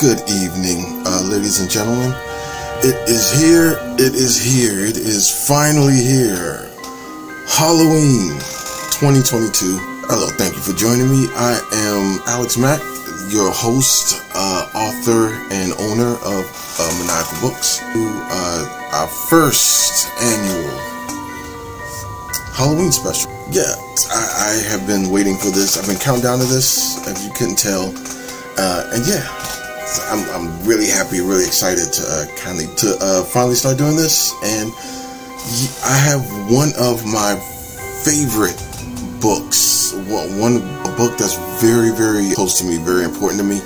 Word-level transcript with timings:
Good 0.00 0.30
evening, 0.30 1.04
uh, 1.04 1.20
ladies 1.28 1.60
and 1.60 1.68
gentlemen. 1.68 2.16
It 2.80 2.96
is 3.06 3.36
here, 3.36 3.76
it 4.00 4.14
is 4.16 4.40
here, 4.40 4.80
it 4.80 4.96
is 4.96 5.28
finally 5.46 6.00
here. 6.00 6.56
Halloween 7.44 8.32
2022. 8.96 9.76
Hello, 10.08 10.32
thank 10.40 10.56
you 10.56 10.62
for 10.64 10.72
joining 10.72 11.04
me. 11.04 11.28
I 11.36 11.60
am 11.92 12.16
Alex 12.32 12.56
Mac, 12.56 12.80
your 13.28 13.52
host, 13.52 14.24
uh, 14.32 14.72
author, 14.72 15.36
and 15.52 15.76
owner 15.76 16.16
of 16.24 16.48
uh, 16.80 16.88
Maniacal 16.96 17.52
Books. 17.52 17.84
Uh, 17.92 18.96
our 18.96 19.08
first 19.28 20.08
annual 20.16 20.80
Halloween 22.56 22.90
special. 22.90 23.28
Yeah, 23.52 23.68
I, 24.08 24.48
I, 24.48 24.70
have 24.72 24.86
been 24.86 25.10
waiting 25.10 25.36
for 25.36 25.50
this. 25.50 25.76
I've 25.76 25.86
been 25.86 26.00
counting 26.00 26.22
down 26.22 26.38
to 26.38 26.46
this, 26.46 26.96
if 27.06 27.22
you 27.22 27.30
couldn't 27.36 27.58
tell. 27.58 27.92
Uh, 28.56 28.96
and 28.96 29.06
yeah, 29.06 29.39
I'm, 30.10 30.22
I'm 30.30 30.66
really 30.66 30.86
happy, 30.86 31.20
really 31.20 31.46
excited 31.46 31.92
to 31.92 32.02
uh, 32.02 32.26
kind 32.36 32.60
of 32.60 32.76
to 32.76 32.96
uh, 33.00 33.24
finally 33.24 33.54
start 33.54 33.78
doing 33.78 33.96
this. 33.96 34.32
And 34.44 34.70
I 35.84 35.96
have 35.96 36.22
one 36.50 36.70
of 36.78 37.04
my 37.06 37.34
favorite 38.04 38.58
books, 39.20 39.92
one 40.38 40.60
book 40.96 41.18
that's 41.18 41.36
very, 41.60 41.90
very 41.90 42.32
close 42.34 42.58
to 42.60 42.64
me, 42.64 42.76
very 42.78 43.04
important 43.04 43.40
to 43.40 43.46
me. 43.46 43.58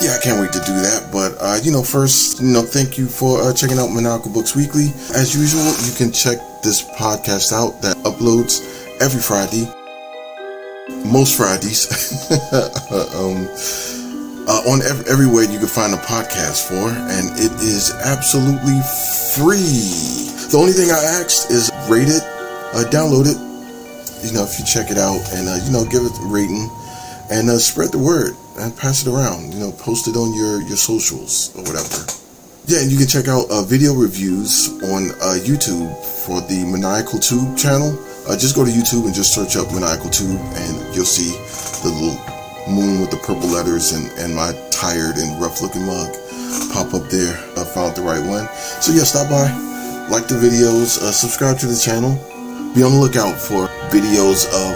Yeah, 0.00 0.14
I 0.14 0.20
can't 0.22 0.40
wait 0.40 0.52
to 0.52 0.62
do 0.66 0.74
that. 0.82 1.10
But 1.12 1.34
uh, 1.40 1.58
you 1.62 1.72
know, 1.72 1.82
first, 1.82 2.40
you 2.40 2.52
know, 2.52 2.62
thank 2.62 2.98
you 2.98 3.06
for 3.06 3.42
uh, 3.42 3.52
checking 3.52 3.78
out 3.78 3.88
Maniacal 3.88 4.32
Books 4.32 4.56
Weekly. 4.56 4.90
As 5.14 5.34
usual, 5.34 5.66
you 5.86 5.94
can 5.96 6.12
check 6.12 6.38
this 6.62 6.82
podcast 6.82 7.52
out 7.52 7.82
that 7.82 7.96
uploads 7.98 8.62
every 9.00 9.20
Friday 9.20 9.66
most 11.04 11.36
Fridays 11.36 11.88
um, 13.14 13.48
uh, 14.48 14.64
on 14.64 14.80
every, 14.82 15.04
everywhere 15.12 15.44
you 15.44 15.58
can 15.58 15.68
find 15.68 15.92
a 15.92 16.00
podcast 16.08 16.66
for, 16.66 16.88
and 16.88 17.28
it 17.36 17.52
is 17.60 17.92
absolutely 18.00 18.80
free. 19.36 20.32
The 20.48 20.56
only 20.56 20.72
thing 20.72 20.90
I 20.90 21.20
asked 21.20 21.52
is 21.52 21.70
rate 21.84 22.08
it, 22.08 22.24
uh, 22.72 22.88
download 22.88 23.28
it. 23.28 23.36
You 24.24 24.32
know, 24.32 24.42
if 24.48 24.58
you 24.58 24.64
check 24.64 24.90
it 24.90 24.96
out, 24.96 25.20
and 25.36 25.46
uh, 25.46 25.60
you 25.62 25.70
know, 25.70 25.84
give 25.84 26.02
it 26.02 26.16
a 26.16 26.26
rating, 26.26 26.72
and 27.30 27.50
uh, 27.50 27.58
spread 27.58 27.92
the 27.92 28.00
word 28.00 28.34
and 28.58 28.74
pass 28.74 29.06
it 29.06 29.12
around. 29.12 29.52
You 29.52 29.60
know, 29.60 29.72
post 29.72 30.08
it 30.08 30.16
on 30.16 30.34
your 30.34 30.62
your 30.62 30.80
socials 30.80 31.54
or 31.54 31.62
whatever. 31.62 32.08
Yeah, 32.66 32.80
and 32.80 32.90
you 32.90 32.98
can 32.98 33.06
check 33.06 33.28
out 33.28 33.48
uh, 33.50 33.62
video 33.62 33.92
reviews 33.94 34.68
on 34.88 35.12
uh, 35.20 35.36
YouTube 35.40 35.92
for 36.24 36.40
the 36.40 36.64
Maniacal 36.64 37.20
Tube 37.20 37.56
channel. 37.56 37.92
Just 38.36 38.56
go 38.56 38.64
to 38.64 38.70
YouTube 38.70 39.06
and 39.06 39.14
just 39.14 39.32
search 39.32 39.56
up 39.56 39.72
Maniacal 39.72 40.10
Tube, 40.10 40.36
and 40.36 40.94
you'll 40.94 41.08
see 41.08 41.32
the 41.80 41.88
little 41.88 42.37
moon 42.68 43.00
with 43.00 43.10
the 43.10 43.16
purple 43.18 43.48
letters 43.48 43.92
and, 43.92 44.06
and 44.18 44.34
my 44.34 44.52
tired 44.70 45.16
and 45.16 45.40
rough 45.40 45.60
looking 45.60 45.86
mug 45.86 46.14
pop 46.72 46.94
up 46.94 47.08
there. 47.10 47.36
I 47.56 47.64
found 47.64 47.96
the 47.96 48.02
right 48.02 48.22
one. 48.22 48.48
So, 48.80 48.92
yeah, 48.92 49.04
stop 49.04 49.28
by, 49.28 49.48
like 50.08 50.28
the 50.28 50.36
videos, 50.36 51.00
uh, 51.00 51.12
subscribe 51.12 51.58
to 51.60 51.66
the 51.66 51.76
channel. 51.76 52.16
Be 52.74 52.82
on 52.82 52.92
the 52.92 53.00
lookout 53.00 53.36
for 53.36 53.68
videos 53.88 54.44
of, 54.52 54.72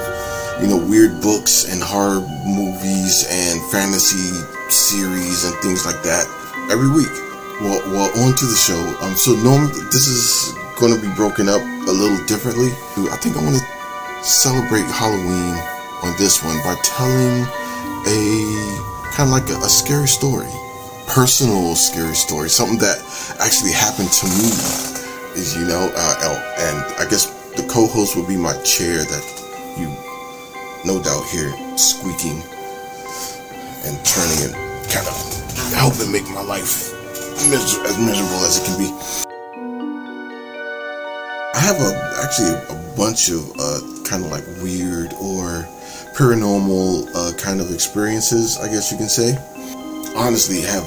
you 0.63 0.69
know, 0.69 0.81
weird 0.81 1.21
books 1.21 1.69
and 1.73 1.83
horror 1.83 2.21
movies 2.45 3.29
and 3.29 3.61
fantasy 3.71 4.33
series 4.69 5.45
and 5.45 5.55
things 5.61 5.85
like 5.85 6.01
that 6.03 6.25
every 6.71 6.89
week. 6.89 7.13
Well, 7.61 7.81
well, 7.93 8.09
on 8.25 8.35
to 8.35 8.47
the 8.47 8.57
show. 8.57 8.81
Um, 9.05 9.15
so 9.15 9.37
normally 9.45 9.79
this 9.93 10.09
is 10.09 10.53
going 10.81 10.95
to 10.95 11.01
be 11.01 11.13
broken 11.15 11.49
up 11.49 11.61
a 11.61 11.93
little 11.93 12.19
differently. 12.27 12.73
I 13.13 13.17
think 13.21 13.37
I 13.37 13.45
want 13.45 13.57
to 13.57 13.65
celebrate 14.25 14.89
Halloween 14.91 15.55
on 16.03 16.17
this 16.19 16.43
one 16.43 16.57
by 16.65 16.75
telling 16.83 17.47
a 18.07 19.13
kind 19.15 19.29
of 19.29 19.35
like 19.35 19.49
a, 19.51 19.59
a 19.61 19.69
scary 19.69 20.09
story, 20.09 20.49
personal 21.07 21.75
scary 21.75 22.15
story, 22.15 22.49
something 22.49 22.79
that 22.79 22.99
actually 23.41 23.73
happened 23.73 24.11
to 24.11 24.27
me. 24.27 24.51
Is 25.35 25.57
you 25.57 25.65
know, 25.65 25.91
uh, 25.97 26.39
and 26.59 26.77
I 27.01 27.09
guess 27.09 27.27
the 27.57 27.67
co-host 27.69 28.17
will 28.17 28.27
be 28.27 28.37
my 28.37 28.53
chair 28.63 29.05
that 29.05 29.25
you 29.79 29.89
no 30.85 31.03
doubt 31.03 31.25
hear 31.29 31.51
squeaking 31.79 32.43
and 33.85 33.97
turning 34.05 34.45
and 34.45 34.55
kind 34.91 35.07
of 35.09 35.73
helping 35.75 36.13
make 36.13 36.29
my 36.31 36.43
life 36.43 36.93
mis- 37.49 37.79
as 37.81 37.99
miserable 37.99 38.45
as 38.45 38.61
it 38.61 38.65
can 38.67 38.79
be. 38.79 38.91
I 41.55 41.61
have 41.61 41.81
a 41.81 41.93
actually 42.23 42.53
a 42.53 42.97
bunch 42.97 43.31
of 43.31 43.51
uh, 43.59 43.81
kind 44.05 44.25
of 44.25 44.31
like 44.31 44.45
weird 44.63 45.15
or 45.15 45.67
paranormal 46.15 47.09
uh, 47.15 47.37
kind 47.37 47.61
of 47.61 47.73
experiences, 47.73 48.59
I 48.59 48.69
guess 48.69 48.91
you 48.91 48.99
can 48.99 49.09
say. 49.09 49.37
Honestly, 50.17 50.61
have 50.63 50.85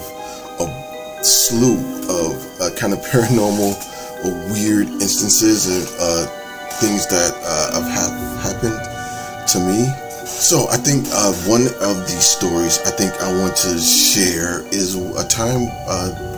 a 0.59 1.23
slew 1.23 1.77
of 2.09 2.61
uh, 2.61 2.69
kind 2.75 2.93
of 2.93 2.99
paranormal 3.11 3.73
or 4.25 4.31
weird 4.53 4.87
instances 5.01 5.67
and 5.67 5.85
uh, 5.99 6.25
things 6.79 7.07
that 7.07 7.33
uh, 7.43 7.81
have 7.81 7.89
ha- 7.91 8.39
happened 8.41 8.79
to 9.49 9.59
me. 9.59 9.85
So 10.25 10.67
I 10.69 10.77
think 10.77 11.05
uh, 11.11 11.33
one 11.47 11.67
of 11.81 12.07
these 12.07 12.25
stories 12.25 12.79
I 12.85 12.91
think 12.91 13.13
I 13.21 13.31
want 13.39 13.55
to 13.57 13.77
share 13.79 14.61
is 14.73 14.95
a 14.95 15.27
time 15.27 15.67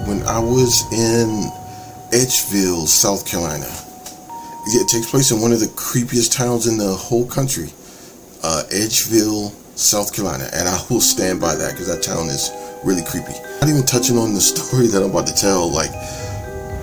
when 0.08 0.22
I 0.24 0.40
was 0.40 0.84
in 0.94 1.50
Edgefield, 2.12 2.90
South 2.90 3.26
Carolina 3.26 3.68
it 4.76 4.88
takes 4.88 5.10
place 5.10 5.32
in 5.32 5.42
one 5.42 5.52
of 5.52 5.60
the 5.60 5.68
creepiest 5.68 6.36
towns 6.36 6.68
in 6.68 6.78
the 6.78 6.94
whole 6.94 7.26
country, 7.26 7.70
uh, 8.48 8.64
Edgefield, 8.72 9.52
South 9.76 10.16
Carolina, 10.16 10.48
and 10.56 10.72
I 10.72 10.80
will 10.90 11.04
stand 11.04 11.44
by 11.44 11.54
that 11.56 11.76
because 11.76 11.92
that 11.92 12.00
town 12.00 12.32
is 12.32 12.48
really 12.88 13.04
creepy. 13.04 13.36
Not 13.60 13.68
even 13.68 13.84
touching 13.84 14.18
on 14.18 14.32
the 14.34 14.40
story 14.54 14.88
that 14.88 15.04
I'm 15.04 15.12
about 15.12 15.28
to 15.28 15.36
tell. 15.36 15.68
Like, 15.68 15.92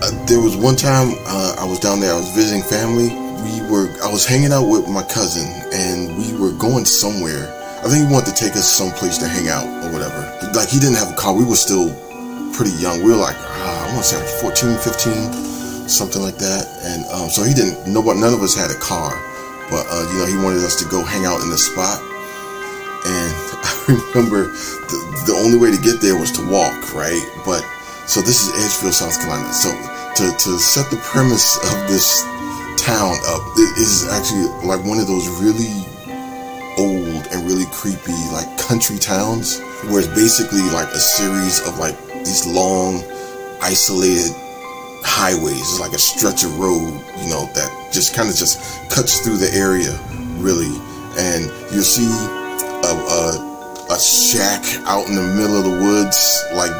uh, 0.05 0.13
there 0.29 0.37
was 0.37 0.55
one 0.55 0.77
time 0.77 1.17
uh, 1.25 1.57
I 1.57 1.65
was 1.65 1.79
down 1.81 1.99
there. 1.99 2.13
I 2.13 2.17
was 2.21 2.29
visiting 2.37 2.61
family. 2.61 3.09
We 3.41 3.65
were. 3.65 3.89
I 4.05 4.13
was 4.13 4.29
hanging 4.29 4.53
out 4.53 4.69
with 4.69 4.85
my 4.85 5.01
cousin, 5.09 5.49
and 5.73 6.13
we 6.21 6.37
were 6.37 6.53
going 6.61 6.85
somewhere. 6.85 7.49
I 7.81 7.89
think 7.89 8.05
he 8.05 8.13
wanted 8.13 8.33
to 8.33 8.37
take 8.37 8.53
us 8.53 8.69
someplace 8.69 9.17
to 9.19 9.27
hang 9.27 9.49
out 9.49 9.65
or 9.85 9.89
whatever. 9.93 10.21
Like, 10.53 10.69
he 10.69 10.77
didn't 10.77 10.97
have 11.01 11.13
a 11.13 11.17
car. 11.17 11.33
We 11.33 11.45
were 11.45 11.57
still 11.57 11.89
pretty 12.53 12.73
young. 12.77 13.01
We 13.01 13.09
were 13.09 13.21
like, 13.21 13.37
uh, 13.37 13.85
I 13.85 13.93
want 13.93 14.05
to 14.05 14.09
say 14.13 14.17
like 14.17 14.29
14, 14.41 14.77
15 14.77 15.89
something 15.89 16.21
like 16.21 16.37
that. 16.37 16.65
And 16.81 17.05
um, 17.13 17.29
so 17.29 17.43
he 17.43 17.53
didn't. 17.53 17.85
Nobody, 17.85 18.19
none 18.21 18.33
of 18.33 18.41
us 18.41 18.55
had 18.55 18.71
a 18.71 18.79
car, 18.79 19.13
but 19.69 19.85
uh, 19.89 20.05
you 20.11 20.19
know, 20.19 20.27
he 20.27 20.37
wanted 20.37 20.63
us 20.63 20.75
to 20.81 20.85
go 20.89 21.03
hang 21.03 21.25
out 21.25 21.41
in 21.41 21.49
the 21.49 21.57
spot. 21.57 21.99
And 23.05 23.31
I 23.65 24.01
remember 24.13 24.49
the, 24.49 24.97
the 25.27 25.35
only 25.37 25.57
way 25.57 25.71
to 25.71 25.81
get 25.81 26.01
there 26.01 26.17
was 26.17 26.31
to 26.33 26.43
walk, 26.49 26.93
right? 26.93 27.21
But 27.45 27.61
so 28.05 28.21
this 28.21 28.41
is 28.41 28.53
Edgefield, 28.53 28.93
South 28.93 29.17
Carolina. 29.19 29.51
So 29.53 29.69
to 29.69 30.25
to 30.31 30.49
set 30.59 30.89
the 30.91 30.97
premise 31.03 31.57
of 31.57 31.75
this 31.89 32.23
town 32.77 33.17
up, 33.27 33.41
it 33.57 33.71
is 33.77 34.07
actually 34.09 34.45
like 34.65 34.83
one 34.85 34.99
of 34.99 35.07
those 35.07 35.27
really 35.41 35.85
old 36.77 37.25
and 37.31 37.47
really 37.47 37.65
creepy 37.71 38.15
like 38.31 38.45
country 38.57 38.97
towns 38.97 39.59
where 39.87 39.99
it's 39.99 40.07
basically 40.09 40.61
like 40.75 40.89
a 40.89 40.99
series 40.99 41.65
of 41.67 41.79
like 41.79 41.95
these 42.25 42.45
long 42.45 43.03
isolated 43.61 44.35
highways. 45.05 45.61
It's 45.61 45.79
like 45.79 45.93
a 45.93 46.01
stretch 46.01 46.43
of 46.43 46.57
road, 46.57 46.91
you 47.21 47.29
know, 47.29 47.45
that 47.53 47.69
just 47.93 48.13
kind 48.13 48.27
of 48.27 48.35
just 48.35 48.59
cuts 48.89 49.21
through 49.21 49.37
the 49.37 49.53
area, 49.53 49.93
really. 50.41 50.73
And 51.15 51.45
you'll 51.71 51.85
see 51.85 52.09
a, 52.83 52.91
a, 52.91 53.23
a 53.93 53.97
shack 54.01 54.65
out 54.89 55.07
in 55.07 55.15
the 55.15 55.23
middle 55.37 55.55
of 55.55 55.63
the 55.63 55.77
woods, 55.77 56.19
like 56.53 56.73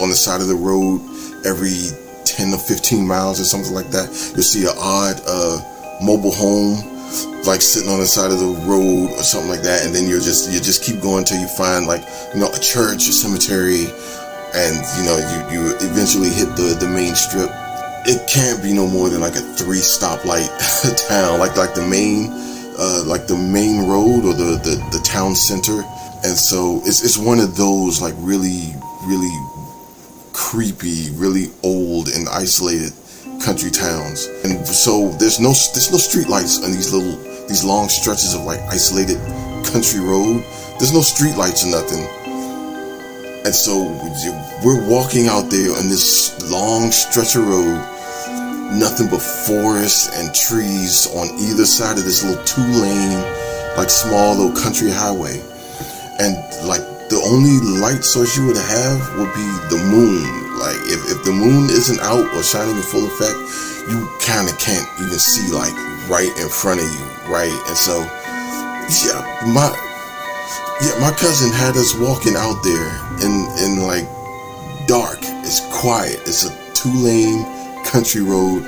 on 0.00 0.08
the 0.08 0.16
side 0.16 0.40
of 0.40 0.48
the 0.48 0.56
road, 0.56 1.04
every 1.44 1.92
10 2.24 2.52
or 2.52 2.58
15 2.58 3.06
miles 3.06 3.38
or 3.38 3.44
something 3.44 3.72
like 3.72 3.92
that. 3.92 4.08
You'll 4.34 4.42
see 4.42 4.64
an 4.64 4.74
odd 4.76 5.20
uh, 5.28 5.60
mobile 6.02 6.32
home 6.32 6.80
like 7.46 7.62
sitting 7.62 7.88
on 7.88 8.00
the 8.00 8.06
side 8.06 8.32
of 8.32 8.40
the 8.40 8.52
road 8.66 9.14
or 9.14 9.22
something 9.22 9.48
like 9.48 9.62
that 9.62 9.86
and 9.86 9.94
then 9.94 10.08
you'll 10.08 10.20
just 10.20 10.50
you 10.50 10.58
just 10.58 10.82
keep 10.82 11.00
going 11.00 11.24
till 11.24 11.38
you 11.38 11.46
find 11.46 11.86
like 11.86 12.02
you 12.34 12.40
know 12.40 12.50
a 12.50 12.58
church 12.58 13.06
a 13.06 13.14
cemetery 13.14 13.86
and 14.58 14.74
you 14.98 15.06
know 15.06 15.14
you 15.14 15.38
you 15.54 15.76
eventually 15.86 16.28
hit 16.28 16.50
the 16.58 16.76
the 16.80 16.88
main 16.88 17.14
strip 17.14 17.48
it 18.06 18.28
can't 18.30 18.62
be 18.62 18.72
no 18.72 18.86
more 18.86 19.08
than 19.08 19.20
like 19.20 19.34
a 19.34 19.42
three 19.58 19.82
stoplight 19.82 20.46
town, 21.08 21.40
like 21.40 21.56
like 21.56 21.74
the 21.74 21.82
main, 21.82 22.30
uh, 22.78 23.02
like 23.04 23.26
the 23.26 23.36
main 23.36 23.88
road 23.88 24.24
or 24.24 24.32
the, 24.32 24.58
the 24.62 24.78
the 24.92 25.02
town 25.02 25.34
center. 25.34 25.82
And 26.22 26.38
so 26.38 26.80
it's 26.86 27.02
it's 27.02 27.18
one 27.18 27.40
of 27.40 27.56
those 27.56 28.00
like 28.00 28.14
really 28.18 28.74
really 29.06 29.34
creepy, 30.32 31.10
really 31.18 31.50
old 31.62 32.08
and 32.08 32.28
isolated 32.28 32.92
country 33.42 33.70
towns. 33.70 34.26
And 34.44 34.66
so 34.66 35.10
there's 35.18 35.40
no 35.40 35.50
there's 35.74 35.90
no 35.90 35.98
street 35.98 36.28
lights 36.28 36.62
on 36.62 36.70
these 36.70 36.92
little 36.94 37.18
these 37.48 37.64
long 37.64 37.88
stretches 37.88 38.34
of 38.34 38.42
like 38.42 38.60
isolated 38.70 39.18
country 39.66 40.00
road. 40.00 40.46
There's 40.78 40.94
no 40.94 41.02
street 41.02 41.36
lights 41.36 41.66
or 41.66 41.74
nothing. 41.74 42.06
And 43.42 43.54
so 43.54 43.82
we're 44.64 44.88
walking 44.88 45.26
out 45.26 45.50
there 45.50 45.70
on 45.74 45.88
this 45.90 46.34
long 46.50 46.90
stretch 46.90 47.36
of 47.36 47.46
road 47.46 47.95
nothing 48.72 49.08
but 49.08 49.22
forests 49.22 50.10
and 50.18 50.34
trees 50.34 51.06
on 51.14 51.30
either 51.38 51.66
side 51.66 51.98
of 51.98 52.04
this 52.04 52.24
little 52.24 52.42
two 52.44 52.66
lane, 52.82 53.20
like 53.76 53.90
small 53.90 54.34
little 54.34 54.56
country 54.56 54.90
highway. 54.90 55.38
And 56.18 56.34
like 56.66 56.82
the 57.08 57.20
only 57.30 57.60
light 57.80 58.02
source 58.02 58.36
you 58.36 58.46
would 58.46 58.58
have 58.58 58.98
would 59.18 59.32
be 59.34 59.48
the 59.70 59.80
moon. 59.90 60.26
Like 60.58 60.80
if, 60.88 61.00
if 61.12 61.24
the 61.24 61.32
moon 61.32 61.70
isn't 61.70 62.00
out 62.00 62.26
or 62.34 62.42
shining 62.42 62.76
in 62.76 62.82
full 62.82 63.06
effect, 63.06 63.36
you 63.86 64.08
kind 64.24 64.48
of 64.48 64.58
can't 64.58 64.86
even 64.98 65.18
see 65.18 65.52
like 65.52 65.74
right 66.08 66.32
in 66.40 66.48
front 66.48 66.80
of 66.80 66.88
you, 66.88 67.06
right? 67.30 67.54
And 67.68 67.76
so, 67.76 68.02
yeah, 69.06 69.22
my 69.52 69.70
yeah, 70.82 70.98
my 71.00 71.12
cousin 71.12 71.52
had 71.52 71.76
us 71.76 71.94
walking 71.94 72.34
out 72.36 72.60
there 72.64 72.90
in 73.22 73.46
in 73.62 73.86
like 73.86 74.08
dark. 74.88 75.18
It's 75.46 75.60
quiet. 75.70 76.18
It's 76.26 76.44
a 76.44 76.52
two 76.74 76.92
lane 76.92 77.44
country 77.90 78.22
road. 78.22 78.62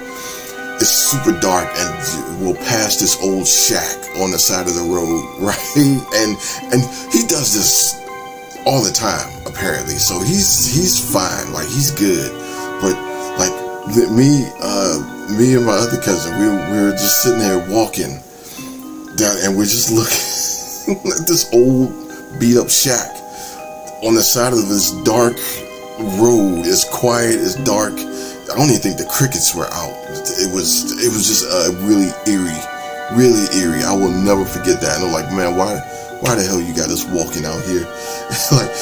It's 0.80 1.10
super 1.10 1.38
dark, 1.40 1.66
and 1.74 2.40
we'll 2.40 2.54
pass 2.54 3.00
this 3.00 3.18
old 3.20 3.46
shack 3.46 3.98
on 4.22 4.30
the 4.30 4.38
side 4.38 4.66
of 4.68 4.74
the 4.74 4.86
road, 4.86 5.26
right? 5.42 5.76
And 6.14 6.38
and 6.70 6.80
he 7.12 7.26
does 7.26 7.52
this 7.52 7.98
all 8.64 8.82
the 8.82 8.92
time, 8.92 9.26
apparently. 9.46 9.98
So 9.98 10.20
he's 10.20 10.70
he's 10.70 10.98
fine, 11.12 11.52
like 11.52 11.66
he's 11.66 11.90
good. 11.90 12.30
But 12.80 12.94
like 13.42 13.54
me, 14.14 14.46
uh, 14.62 15.02
me 15.36 15.54
and 15.56 15.66
my 15.66 15.74
other 15.74 16.00
cousin, 16.00 16.38
we 16.38 16.46
we 16.46 16.82
were 16.86 16.92
just 16.92 17.22
sitting 17.22 17.40
there 17.40 17.58
walking 17.68 18.22
down, 19.16 19.36
and 19.42 19.58
we're 19.58 19.66
just 19.66 19.90
looking 19.98 21.10
at 21.10 21.26
this 21.26 21.50
old 21.52 21.90
beat 22.38 22.56
up 22.56 22.70
shack 22.70 23.10
on 24.06 24.14
the 24.14 24.22
side 24.22 24.52
of 24.52 24.68
this 24.68 24.92
dark 25.02 25.34
road. 26.22 26.62
It's 26.66 26.84
quiet, 26.88 27.34
it's 27.34 27.56
dark 27.66 27.98
I 28.50 28.56
don't 28.56 28.72
even 28.72 28.80
think 28.80 28.96
the 28.96 29.04
crickets 29.04 29.54
were 29.54 29.68
out. 29.68 29.92
It 30.40 30.48
was 30.48 30.88
it 31.04 31.12
was 31.12 31.28
just 31.28 31.44
uh, 31.44 31.76
really 31.84 32.08
eerie, 32.24 32.64
really 33.12 33.44
eerie. 33.52 33.84
I 33.84 33.92
will 33.92 34.12
never 34.12 34.44
forget 34.44 34.80
that. 34.80 34.96
And 34.96 35.06
I'm 35.06 35.12
like, 35.12 35.28
man, 35.30 35.56
why 35.56 35.76
why 36.24 36.34
the 36.34 36.42
hell 36.42 36.60
you 36.60 36.72
got 36.72 36.88
us 36.88 37.04
walking 37.12 37.44
out 37.44 37.60
here? 37.68 37.84
like 38.56 38.72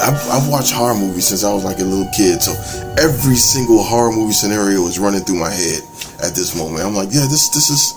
I've, 0.00 0.18
I've, 0.32 0.48
watched 0.48 0.72
horror 0.72 0.94
movies 0.94 1.28
since 1.28 1.44
I 1.44 1.52
was 1.52 1.62
like 1.62 1.78
a 1.78 1.84
little 1.84 2.08
kid, 2.16 2.42
so 2.42 2.52
every 2.98 3.36
single 3.36 3.84
horror 3.84 4.10
movie 4.10 4.32
scenario 4.32 4.82
is 4.88 4.98
running 4.98 5.20
through 5.20 5.38
my 5.38 5.50
head 5.50 5.82
at 6.24 6.34
this 6.34 6.56
moment. 6.56 6.82
I'm 6.82 6.94
like, 6.94 7.12
yeah, 7.12 7.28
this 7.28 7.50
this 7.50 7.70
is 7.70 7.94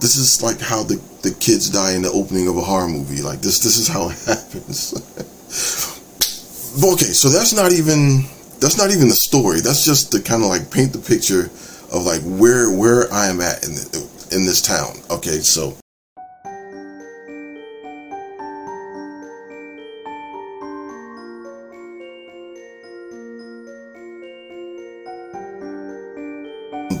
this 0.00 0.16
is 0.16 0.42
like 0.42 0.60
how 0.60 0.82
the, 0.82 1.00
the 1.22 1.34
kids 1.40 1.70
die 1.70 1.94
in 1.94 2.02
the 2.02 2.10
opening 2.10 2.46
of 2.46 2.56
a 2.56 2.60
horror 2.60 2.88
movie. 2.88 3.22
Like 3.22 3.40
this 3.40 3.60
this 3.60 3.78
is 3.78 3.88
how 3.88 4.10
it 4.10 4.18
happens. 4.28 4.92
okay, 6.92 7.12
so 7.16 7.30
that's 7.30 7.54
not 7.54 7.72
even 7.72 8.28
that's 8.62 8.78
not 8.78 8.92
even 8.92 9.08
the 9.08 9.14
story. 9.14 9.60
That's 9.60 9.84
just 9.84 10.12
to 10.12 10.22
kind 10.22 10.44
of 10.44 10.48
like 10.48 10.70
paint 10.70 10.92
the 10.92 11.00
picture 11.00 11.50
of 11.90 12.06
like 12.06 12.22
where 12.22 12.70
where 12.70 13.12
I 13.12 13.26
am 13.26 13.40
at 13.40 13.64
in 13.66 13.74
the, 13.74 14.08
in 14.30 14.46
this 14.46 14.62
town. 14.62 14.94
Okay, 15.10 15.40
so 15.40 15.76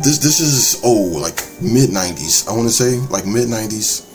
this 0.02 0.18
this 0.18 0.40
is 0.40 0.80
oh 0.82 1.20
like 1.22 1.46
mid 1.62 1.90
90s 1.90 2.48
i 2.48 2.52
want 2.52 2.66
to 2.66 2.74
say 2.74 2.98
like 3.06 3.24
mid 3.24 3.46
90s 3.46 4.08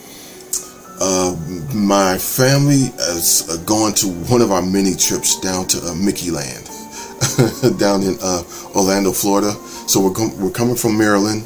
uh, 1.00 1.34
my 1.74 2.18
family 2.18 2.92
is 3.16 3.48
uh, 3.50 3.56
going 3.64 3.94
to 3.94 4.08
one 4.30 4.42
of 4.42 4.52
our 4.52 4.62
mini 4.62 4.96
trips 4.96 5.40
down 5.40 5.66
to 5.66 5.80
uh, 5.88 5.96
mickey 5.96 6.30
land 6.30 6.70
down 7.78 8.04
in 8.04 8.18
uh, 8.22 8.44
Orlando, 8.76 9.12
Florida. 9.12 9.52
So 9.88 10.02
we're 10.02 10.14
com- 10.14 10.38
we're 10.40 10.52
coming 10.52 10.76
from 10.76 10.98
Maryland, 10.98 11.46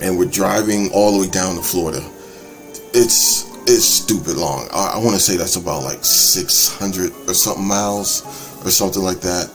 and 0.00 0.18
we're 0.18 0.30
driving 0.30 0.90
all 0.92 1.12
the 1.12 1.20
way 1.20 1.28
down 1.28 1.56
to 1.56 1.62
Florida. 1.62 2.00
It's 2.94 3.46
it's 3.68 3.84
stupid 3.84 4.36
long. 4.36 4.68
I, 4.72 4.94
I 4.94 4.98
want 4.98 5.16
to 5.16 5.20
say 5.20 5.36
that's 5.36 5.56
about 5.56 5.82
like 5.82 6.04
600 6.04 7.12
or 7.28 7.34
something 7.34 7.66
miles 7.66 8.22
or 8.64 8.70
something 8.70 9.02
like 9.02 9.20
that. 9.20 9.50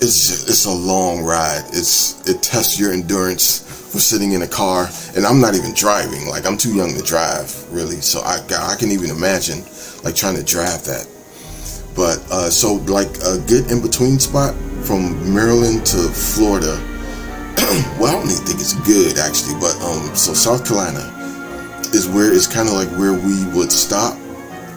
It's 0.00 0.26
just, 0.28 0.48
it's 0.48 0.64
a 0.64 0.70
long 0.70 1.22
ride. 1.22 1.64
It's 1.68 2.26
it 2.28 2.42
tests 2.42 2.80
your 2.80 2.92
endurance 2.92 3.60
for 3.92 4.00
sitting 4.00 4.32
in 4.32 4.42
a 4.42 4.48
car, 4.48 4.88
and 5.14 5.26
I'm 5.26 5.40
not 5.40 5.54
even 5.54 5.74
driving. 5.74 6.26
Like 6.26 6.46
I'm 6.46 6.56
too 6.56 6.74
young 6.74 6.94
to 6.94 7.02
drive, 7.02 7.70
really. 7.72 8.00
So 8.00 8.20
I 8.20 8.40
I 8.58 8.76
can 8.76 8.90
even 8.90 9.10
imagine 9.10 9.64
like 10.02 10.16
trying 10.16 10.36
to 10.36 10.44
drive 10.44 10.84
that. 10.84 11.06
But 11.94 12.18
uh, 12.30 12.48
so 12.50 12.74
like 12.88 13.10
a 13.24 13.38
good 13.46 13.70
in 13.70 13.82
between 13.82 14.18
spot 14.18 14.54
from 14.84 15.12
Maryland 15.34 15.84
to 15.86 15.98
Florida. 16.08 16.80
well, 18.00 18.08
I 18.08 18.12
don't 18.16 18.30
even 18.30 18.44
think 18.44 18.60
it's 18.60 18.74
good 18.88 19.18
actually, 19.18 19.54
but 19.60 19.76
um, 19.84 20.14
so 20.16 20.32
South 20.32 20.66
Carolina 20.66 21.04
is 21.92 22.08
where 22.08 22.32
it's 22.32 22.46
kind 22.46 22.68
of 22.68 22.74
like 22.74 22.88
where 22.98 23.12
we 23.12 23.44
would 23.52 23.70
stop, 23.70 24.16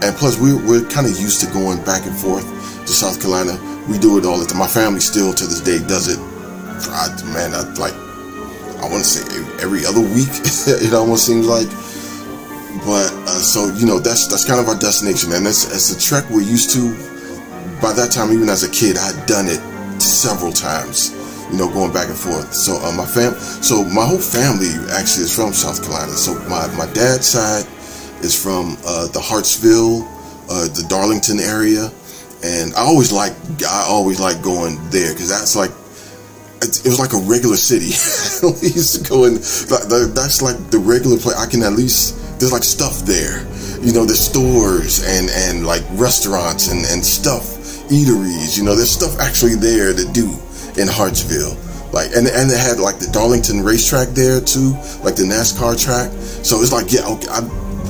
and 0.03 0.15
plus 0.15 0.39
we're 0.39 0.59
we're 0.67 0.83
kind 0.89 1.07
of 1.07 1.17
used 1.19 1.39
to 1.41 1.47
going 1.51 1.81
back 1.83 2.05
and 2.05 2.15
forth 2.15 2.45
to 2.85 2.91
South 2.91 3.19
Carolina. 3.21 3.55
We 3.87 3.97
do 3.97 4.17
it 4.17 4.25
all 4.25 4.37
the 4.37 4.45
time. 4.45 4.59
My 4.59 4.67
family 4.67 4.99
still 4.99 5.33
to 5.33 5.45
this 5.45 5.61
day 5.61 5.79
does 5.79 6.07
it. 6.09 6.19
I, 6.91 7.07
man, 7.31 7.53
I 7.55 7.63
like 7.79 7.95
I 8.83 8.89
want 8.91 9.03
to 9.03 9.09
say 9.09 9.23
every 9.63 9.85
other 9.85 10.01
week. 10.01 10.29
it 10.67 10.93
almost 10.93 11.25
seems 11.25 11.47
like. 11.47 11.67
But 12.83 13.13
uh, 13.29 13.39
so 13.39 13.71
you 13.73 13.85
know 13.85 13.99
that's 13.99 14.27
that's 14.27 14.45
kind 14.45 14.59
of 14.59 14.67
our 14.67 14.77
destination, 14.77 15.31
and 15.31 15.47
it's 15.47 15.65
it's 15.71 15.95
a 15.95 15.99
trek 15.99 16.29
we're 16.29 16.41
used 16.41 16.71
to. 16.71 16.91
By 17.81 17.93
that 17.93 18.11
time, 18.11 18.31
even 18.33 18.49
as 18.49 18.63
a 18.63 18.71
kid, 18.71 18.97
I 18.97 19.13
had 19.13 19.25
done 19.25 19.47
it 19.47 19.61
several 20.01 20.51
times. 20.51 21.11
You 21.51 21.57
know, 21.57 21.71
going 21.71 21.93
back 21.93 22.09
and 22.09 22.17
forth. 22.17 22.53
So 22.53 22.81
uh, 22.81 22.91
my 22.91 23.05
fam, 23.05 23.33
so 23.61 23.83
my 23.85 24.05
whole 24.05 24.19
family 24.19 24.73
actually 24.91 25.29
is 25.29 25.35
from 25.35 25.53
South 25.53 25.81
Carolina. 25.81 26.13
So 26.13 26.33
my 26.49 26.67
my 26.75 26.91
dad's 26.91 27.27
side 27.27 27.65
is 28.23 28.33
from 28.33 28.77
uh, 28.85 29.07
the 29.07 29.21
Hartsville, 29.21 30.03
uh, 30.49 30.67
the 30.73 30.85
Darlington 30.89 31.39
area, 31.39 31.91
and 32.43 32.73
I 32.73 32.81
always 32.81 33.11
like 33.11 33.33
I 33.63 33.85
always 33.87 34.19
like 34.19 34.41
going 34.41 34.77
there 34.89 35.13
because 35.13 35.29
that's 35.29 35.55
like 35.55 35.71
it 36.65 36.89
was 36.89 36.99
like 36.99 37.13
a 37.13 37.21
regular 37.29 37.55
city. 37.55 37.93
we 38.61 38.73
used 38.73 38.95
to 38.95 39.09
go 39.09 39.25
in. 39.25 39.35
That's 39.35 40.41
like 40.41 40.57
the 40.71 40.79
regular 40.79 41.17
place. 41.17 41.35
I 41.35 41.45
can 41.45 41.63
at 41.63 41.73
least 41.73 42.39
there's 42.39 42.51
like 42.51 42.63
stuff 42.63 42.99
there. 43.05 43.45
You 43.81 43.93
know, 43.93 44.05
there's 44.05 44.25
stores 44.25 45.03
and 45.03 45.29
and 45.29 45.65
like 45.65 45.83
restaurants 45.93 46.71
and 46.71 46.85
and 46.85 47.05
stuff, 47.05 47.43
eateries. 47.89 48.57
You 48.57 48.63
know, 48.63 48.75
there's 48.75 48.91
stuff 48.91 49.19
actually 49.19 49.55
there 49.55 49.93
to 49.93 50.05
do 50.11 50.31
in 50.77 50.87
Hartsville. 50.87 51.57
Like 51.93 52.11
and 52.15 52.27
and 52.27 52.49
they 52.49 52.57
had 52.57 52.79
like 52.79 52.99
the 52.99 53.07
Darlington 53.11 53.61
racetrack 53.61 54.09
there 54.09 54.41
too, 54.41 54.73
like 55.03 55.15
the 55.15 55.23
NASCAR 55.23 55.79
track. 55.79 56.11
So 56.43 56.59
it's 56.59 56.73
like 56.73 56.91
yeah, 56.91 57.07
okay, 57.07 57.27
I, 57.29 57.39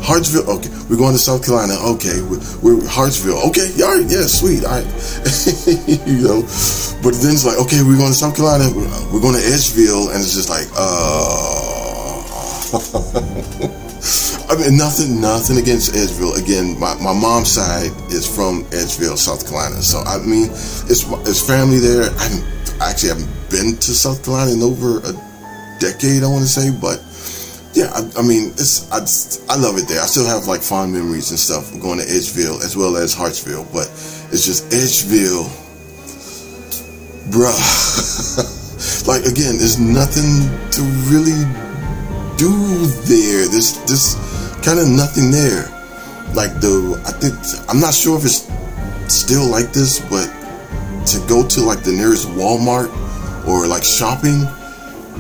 Hartsville. 0.06 0.48
Okay, 0.48 0.70
we're 0.90 1.02
going 1.02 1.14
to 1.14 1.20
South 1.20 1.44
Carolina. 1.44 1.74
Okay, 1.98 2.22
we're, 2.22 2.40
we're 2.62 2.88
Hartsville. 2.88 3.42
Okay, 3.50 3.74
all 3.82 3.98
right, 3.98 4.06
yeah, 4.06 4.30
sweet. 4.30 4.64
All 4.64 4.78
right, 4.78 4.86
you 6.06 6.22
know. 6.22 6.46
But 7.02 7.18
then 7.18 7.34
it's 7.34 7.46
like 7.46 7.58
okay, 7.66 7.82
we're 7.82 7.98
going 7.98 8.14
to 8.14 8.18
South 8.18 8.36
Carolina. 8.38 8.70
We're 8.70 9.22
going 9.22 9.34
to 9.34 9.46
Edgefield, 9.46 10.14
and 10.14 10.22
it's 10.22 10.38
just 10.38 10.50
like 10.50 10.70
uh. 10.78 12.06
I 14.48 14.56
mean, 14.58 14.78
nothing, 14.78 15.20
nothing 15.20 15.58
against 15.58 15.96
Edgefield. 15.96 16.38
Again, 16.38 16.80
my, 16.80 16.94
my 17.02 17.14
mom's 17.14 17.50
side 17.52 17.90
is 18.14 18.30
from 18.30 18.64
Edgefield, 18.72 19.18
South 19.18 19.44
Carolina. 19.44 19.82
So 19.82 20.00
I 20.06 20.20
mean, 20.20 20.46
it's 20.86 21.10
it's 21.26 21.42
family 21.42 21.80
there. 21.80 22.04
I, 22.04 22.24
haven't, 22.24 22.46
I 22.80 22.90
actually 22.92 23.10
haven't 23.10 23.50
been 23.50 23.76
to 23.78 23.92
South 23.94 24.24
Carolina 24.24 24.54
in 24.54 24.62
over 24.62 25.00
a 25.00 25.14
decade. 25.80 26.24
I 26.24 26.28
want 26.28 26.44
to 26.44 26.50
say, 26.50 26.70
but 26.70 27.02
yeah, 27.76 27.92
I, 27.92 28.20
I 28.20 28.22
mean, 28.24 28.52
it's 28.56 28.90
I 28.90 29.02
just, 29.02 29.44
I 29.52 29.58
love 29.58 29.78
it 29.78 29.88
there. 29.90 30.02
I 30.02 30.06
still 30.06 30.26
have 30.26 30.48
like 30.48 30.62
fond 30.62 30.94
memories 30.94 31.30
and 31.30 31.38
stuff 31.38 31.70
going 31.82 32.00
to 32.00 32.06
Edgefield 32.08 32.64
as 32.64 32.78
well 32.78 32.96
as 32.96 33.14
Hartsville, 33.14 33.68
but 33.74 33.92
it's 34.32 34.48
just 34.48 34.72
Edgefield, 34.72 35.52
bruh. 37.28 37.52
like 39.08 39.26
again, 39.28 39.60
there's 39.60 39.78
nothing 39.78 40.48
to 40.72 40.82
really 41.12 41.44
do 42.40 42.56
there. 43.12 43.44
There's 43.52 43.76
this 43.84 44.16
kind 44.64 44.80
of 44.80 44.88
nothing 44.88 45.32
there. 45.32 45.68
Like 46.32 46.56
the, 46.64 46.96
I 47.06 47.12
think 47.12 47.36
I'm 47.70 47.82
not 47.82 47.94
sure 47.94 48.18
if 48.18 48.24
it's 48.24 48.48
still 49.14 49.52
like 49.52 49.74
this, 49.74 50.00
but 50.00 50.32
to 51.12 51.20
go 51.28 51.46
to 51.46 51.60
like 51.62 51.84
the 51.84 51.92
nearest 51.92 52.30
Walmart 52.30 52.88
or 53.46 53.68
like 53.68 53.84
shopping, 53.84 54.48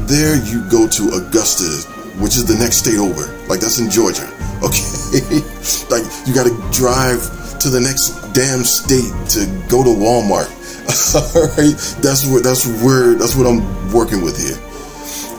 there 0.07 0.39
you 0.47 0.63
go 0.71 0.87
to 0.87 1.19
Augusta, 1.19 1.94
which 2.19 2.35
is 2.35 2.45
the 2.45 2.55
next 2.55 2.77
state 2.77 2.97
over. 2.97 3.27
Like 3.47 3.59
that's 3.59 3.79
in 3.79 3.89
Georgia. 3.89 4.31
Okay, 4.63 5.43
like 5.91 6.07
you 6.25 6.33
got 6.33 6.47
to 6.47 6.55
drive 6.71 7.19
to 7.59 7.69
the 7.69 7.79
next 7.79 8.15
damn 8.31 8.63
state 8.63 9.11
to 9.35 9.45
go 9.67 9.83
to 9.83 9.91
Walmart. 9.91 10.47
All 11.35 11.47
right, 11.59 11.75
that's 12.01 12.25
what 12.25 12.41
that's 12.41 12.65
where 12.81 13.13
that's 13.15 13.35
what 13.35 13.45
I'm 13.45 13.61
working 13.91 14.23
with 14.23 14.39
here, 14.39 14.57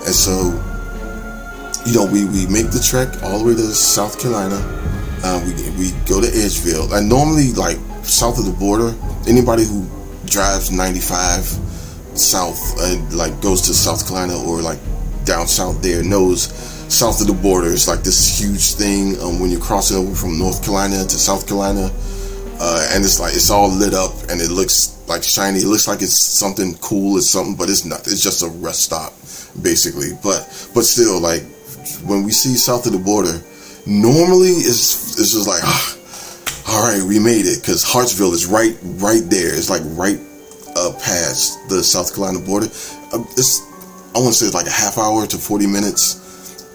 and 0.04 0.14
so 0.14 0.52
you 1.86 1.94
know, 1.94 2.04
we, 2.04 2.24
we 2.26 2.46
make 2.48 2.70
the 2.74 2.82
trek 2.82 3.22
all 3.22 3.38
the 3.38 3.44
way 3.44 3.54
to 3.54 3.62
South 3.72 4.20
Carolina. 4.20 4.58
Uh, 5.22 5.40
we, 5.46 5.52
we 5.78 5.90
go 6.04 6.20
to 6.20 6.26
Edgefield. 6.26 6.92
And 6.92 7.08
normally, 7.08 7.52
like, 7.52 7.78
south 8.02 8.38
of 8.38 8.44
the 8.44 8.56
border, 8.58 8.92
anybody 9.28 9.64
who 9.64 9.86
drives 10.26 10.72
95 10.72 11.44
south 12.18 12.58
and, 12.82 13.12
like, 13.14 13.40
goes 13.40 13.62
to 13.62 13.74
South 13.74 14.06
Carolina 14.06 14.34
or, 14.34 14.62
like, 14.62 14.80
down 15.26 15.46
south 15.46 15.82
there 15.82 16.02
knows 16.02 16.48
south 16.88 17.20
of 17.20 17.26
the 17.26 17.32
border 17.42 17.68
is 17.68 17.88
like 17.88 18.00
this 18.00 18.38
huge 18.38 18.74
thing 18.74 19.20
um, 19.20 19.40
when 19.40 19.50
you're 19.50 19.60
crossing 19.60 19.96
over 19.96 20.14
from 20.14 20.38
North 20.38 20.62
Carolina 20.62 21.02
to 21.02 21.18
South 21.18 21.46
Carolina 21.46 21.90
uh, 22.58 22.88
and 22.92 23.04
it's 23.04 23.20
like 23.20 23.34
it's 23.34 23.50
all 23.50 23.68
lit 23.68 23.92
up 23.92 24.12
and 24.30 24.40
it 24.40 24.50
looks 24.50 24.96
like 25.08 25.22
shiny. 25.22 25.58
It 25.58 25.66
looks 25.66 25.86
like 25.88 26.02
it's 26.02 26.18
something 26.18 26.74
cool. 26.78 27.16
It's 27.16 27.30
something, 27.30 27.54
but 27.54 27.68
it's 27.68 27.84
not. 27.84 28.00
It's 28.06 28.22
just 28.22 28.42
a 28.42 28.48
rest 28.48 28.82
stop, 28.82 29.12
basically. 29.62 30.12
But 30.22 30.46
but 30.74 30.84
still, 30.84 31.20
like 31.20 31.42
when 32.04 32.24
we 32.24 32.32
see 32.32 32.54
south 32.56 32.86
of 32.86 32.92
the 32.92 32.98
border, 32.98 33.40
normally 33.86 34.56
it's 34.64 35.18
it's 35.18 35.32
just 35.32 35.48
like, 35.48 35.62
ah, 35.64 35.96
all 36.68 36.88
right, 36.88 37.02
we 37.02 37.18
made 37.18 37.46
it 37.46 37.60
because 37.60 37.84
Hartsville 37.84 38.32
is 38.32 38.46
right 38.46 38.76
right 38.98 39.22
there. 39.26 39.54
It's 39.54 39.70
like 39.70 39.82
right 39.92 40.18
uh, 40.76 40.92
past 40.98 41.68
the 41.68 41.82
South 41.82 42.14
Carolina 42.14 42.40
border. 42.40 42.66
Uh, 43.12 43.24
it's 43.36 43.62
I 44.16 44.18
want 44.18 44.32
to 44.32 44.38
say 44.40 44.46
it's 44.46 44.54
like 44.54 44.66
a 44.66 44.70
half 44.70 44.96
hour 44.96 45.26
to 45.26 45.36
forty 45.36 45.66
minutes 45.66 46.24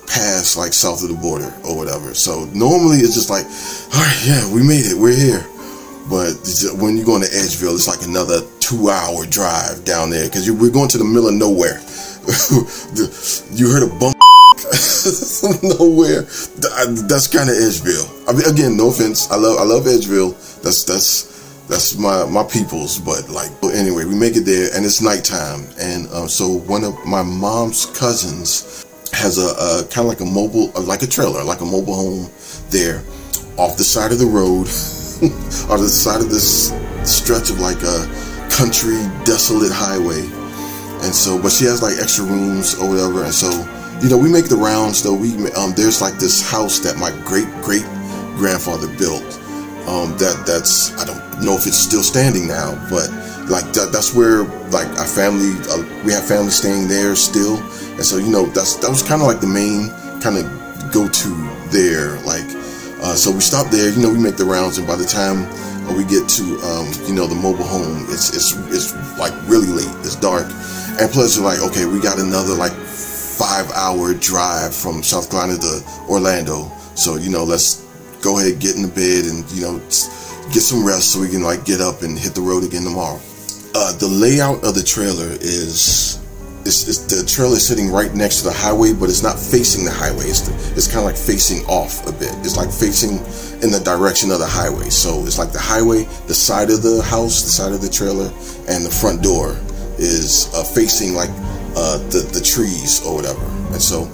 past 0.05 0.57
like 0.57 0.73
south 0.73 1.01
of 1.01 1.09
the 1.09 1.15
border 1.15 1.51
or 1.65 1.75
whatever. 1.75 2.13
So 2.13 2.45
normally 2.53 2.97
it's 2.97 3.15
just 3.15 3.33
like, 3.33 3.45
all 3.95 4.05
right, 4.05 4.21
yeah, 4.27 4.53
we 4.53 4.61
made 4.61 4.85
it. 4.85 4.93
We're 4.93 5.17
here. 5.17 5.41
But 6.05 6.37
when 6.77 6.97
you 6.97 7.05
go 7.05 7.15
into 7.15 7.33
Edgefield, 7.33 7.75
it's 7.75 7.87
like 7.87 8.05
another 8.05 8.41
two-hour 8.59 9.25
drive 9.25 9.85
down 9.85 10.09
there 10.09 10.27
because 10.27 10.49
we're 10.51 10.69
going 10.69 10.89
to 10.89 10.97
the 10.97 11.05
middle 11.05 11.29
of 11.29 11.35
nowhere. 11.35 11.81
you 13.57 13.71
heard 13.71 13.81
a 13.81 13.91
bump 13.97 14.13
nowhere. 15.79 16.29
That's 17.09 17.25
kind 17.25 17.49
of 17.49 17.55
Edgefield. 17.57 18.05
I 18.27 18.33
mean, 18.33 18.45
again, 18.45 18.77
no 18.77 18.89
offense. 18.89 19.31
I 19.31 19.37
love 19.37 19.57
I 19.57 19.63
love 19.63 19.87
Edgefield. 19.87 20.35
That's 20.61 20.83
that's 20.83 21.30
that's 21.71 21.97
my 21.97 22.25
my 22.25 22.43
people's. 22.43 22.99
But 22.99 23.29
like 23.29 23.49
anyway, 23.63 24.05
we 24.05 24.15
make 24.15 24.35
it 24.35 24.41
there 24.41 24.69
and 24.75 24.85
it's 24.85 25.01
nighttime. 25.01 25.67
And 25.79 26.11
um, 26.11 26.27
so 26.27 26.47
one 26.47 26.83
of 26.83 26.93
my 27.05 27.23
mom's 27.23 27.85
cousins 27.97 28.85
has 29.13 29.37
a, 29.37 29.55
a 29.55 29.87
kind 29.87 30.05
of 30.05 30.11
like 30.11 30.19
a 30.19 30.25
mobile, 30.25 30.71
like 30.83 31.01
a 31.01 31.07
trailer, 31.07 31.43
like 31.43 31.61
a 31.61 31.65
mobile 31.65 31.95
home 31.95 32.29
there 32.69 33.01
off 33.57 33.77
the 33.77 33.83
side 33.83 34.11
of 34.11 34.19
the 34.19 34.25
road. 34.25 34.67
on 35.69 35.77
the 35.77 35.87
side 35.87 36.19
of 36.19 36.31
this 36.31 36.73
stretch 37.03 37.51
of 37.51 37.59
like 37.59 37.77
a 37.83 38.09
country 38.49 38.97
desolate 39.23 39.71
highway. 39.71 40.25
And 41.05 41.13
so, 41.13 41.39
but 41.39 41.51
she 41.51 41.65
has 41.65 41.81
like 41.81 41.97
extra 42.01 42.25
rooms 42.25 42.73
or 42.73 42.89
whatever. 42.89 43.23
And 43.23 43.33
so, 43.33 43.49
you 44.01 44.09
know, 44.09 44.17
we 44.17 44.29
make 44.31 44.49
the 44.49 44.55
rounds 44.55 45.03
though. 45.03 45.13
We, 45.13 45.33
um, 45.53 45.73
there's 45.75 46.01
like 46.01 46.15
this 46.15 46.41
house 46.41 46.79
that 46.79 46.97
my 46.97 47.11
great 47.23 47.47
great 47.61 47.85
grandfather 48.35 48.87
built. 48.97 49.40
Um, 49.87 50.17
that 50.17 50.43
that's, 50.45 50.95
I 50.97 51.05
don't 51.05 51.19
know 51.43 51.55
if 51.55 51.65
it's 51.65 51.77
still 51.77 52.03
standing 52.03 52.47
now, 52.47 52.75
but 52.89 53.09
like 53.49 53.65
that, 53.73 53.89
that's 53.91 54.13
where 54.13 54.43
like 54.69 54.87
our 54.99 55.07
family, 55.07 55.57
uh, 55.69 55.83
we 56.05 56.13
have 56.13 56.25
family 56.25 56.51
staying 56.51 56.87
there 56.87 57.15
still. 57.15 57.57
And 57.97 58.05
so, 58.05 58.17
you 58.17 58.29
know, 58.29 58.45
that's, 58.45 58.75
that 58.77 58.89
was 58.89 59.01
kind 59.01 59.21
of 59.21 59.27
like 59.27 59.41
the 59.41 59.47
main 59.47 59.89
kind 60.21 60.37
of 60.37 60.45
go 60.93 61.07
to 61.07 61.29
there. 61.71 62.19
Like, 62.21 62.45
uh, 63.01 63.15
so 63.15 63.31
we 63.31 63.39
stop 63.39 63.67
there. 63.71 63.89
You 63.89 64.01
know, 64.01 64.13
we 64.13 64.19
make 64.19 64.37
the 64.37 64.45
rounds, 64.45 64.77
and 64.77 64.85
by 64.85 64.95
the 64.95 65.05
time 65.05 65.49
we 65.97 66.05
get 66.05 66.29
to 66.29 66.43
um, 66.61 66.85
you 67.07 67.15
know 67.15 67.25
the 67.25 67.35
mobile 67.35 67.65
home, 67.65 68.05
it's 68.09 68.29
it's 68.35 68.53
it's 68.69 68.93
like 69.17 69.33
really 69.49 69.67
late. 69.67 69.89
It's 70.05 70.15
dark, 70.15 70.45
and 71.01 71.09
plus 71.09 71.35
you're 71.35 71.45
like, 71.45 71.59
okay, 71.61 71.85
we 71.85 71.99
got 71.99 72.19
another 72.19 72.53
like 72.53 72.73
five 72.73 73.69
hour 73.71 74.13
drive 74.13 74.75
from 74.75 75.01
South 75.01 75.31
Carolina 75.31 75.57
to 75.57 75.81
Orlando. 76.07 76.71
So 76.93 77.15
you 77.15 77.31
know, 77.31 77.43
let's 77.43 77.87
go 78.21 78.39
ahead 78.39 78.59
get 78.59 78.75
in 78.75 78.81
the 78.81 78.87
bed 78.87 79.25
and 79.25 79.49
you 79.51 79.61
know 79.61 79.77
get 80.53 80.61
some 80.61 80.85
rest 80.85 81.13
so 81.13 81.21
we 81.21 81.29
can 81.29 81.41
like 81.41 81.65
get 81.65 81.81
up 81.81 82.01
and 82.01 82.17
hit 82.17 82.33
the 82.33 82.41
road 82.41 82.63
again 82.63 82.83
tomorrow. 82.83 83.19
Uh, 83.73 83.95
the 83.97 84.07
layout 84.07 84.63
of 84.63 84.75
the 84.75 84.83
trailer 84.83 85.31
is 85.39 86.19
it's, 86.65 86.87
it's, 86.87 86.99
the 87.09 87.25
trailer 87.25 87.55
is 87.55 87.65
sitting 87.65 87.89
right 87.91 88.13
next 88.13 88.39
to 88.39 88.43
the 88.45 88.53
highway, 88.53 88.93
but 88.93 89.09
it's 89.09 89.23
not 89.23 89.39
facing 89.39 89.83
the 89.83 89.91
highway. 89.91 90.25
It's, 90.25 90.47
it's 90.77 90.87
kind 90.87 90.99
of 90.99 91.05
like 91.05 91.17
facing 91.17 91.65
off 91.65 92.05
a 92.05 92.11
bit. 92.11 92.29
It's 92.45 92.57
like 92.57 92.69
facing 92.69 93.17
in 93.63 93.71
the 93.71 93.81
direction 93.83 94.29
of 94.29 94.39
the 94.39 94.47
highway. 94.47 94.89
So 94.89 95.25
it's 95.25 95.39
like 95.39 95.51
the 95.51 95.59
highway, 95.59 96.03
the 96.27 96.35
side 96.35 96.69
of 96.69 96.83
the 96.83 97.01
house, 97.01 97.41
the 97.41 97.49
side 97.49 97.73
of 97.73 97.81
the 97.81 97.89
trailer, 97.89 98.29
and 98.69 98.85
the 98.85 98.93
front 98.93 99.23
door 99.23 99.57
is 99.97 100.53
uh, 100.53 100.63
facing 100.63 101.13
like 101.13 101.29
uh, 101.75 101.97
the 102.09 102.27
the 102.33 102.41
trees 102.41 103.01
or 103.05 103.15
whatever. 103.15 103.43
And 103.73 103.81
so 103.81 104.05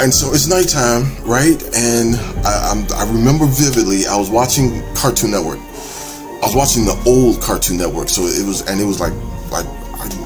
and 0.00 0.12
so 0.14 0.32
it's 0.32 0.46
nighttime, 0.46 1.04
right? 1.24 1.58
And 1.74 2.16
I, 2.46 2.86
I 2.94 3.04
remember 3.10 3.46
vividly. 3.46 4.06
I 4.06 4.16
was 4.16 4.30
watching 4.30 4.82
Cartoon 4.94 5.30
Network. 5.32 5.58
I 5.58 6.46
was 6.46 6.54
watching 6.54 6.84
the 6.84 6.94
old 7.06 7.42
Cartoon 7.42 7.78
Network, 7.78 8.08
so 8.08 8.22
it 8.22 8.46
was, 8.46 8.62
and 8.68 8.80
it 8.80 8.84
was 8.84 9.00
like 9.00 9.12
like 9.50 9.66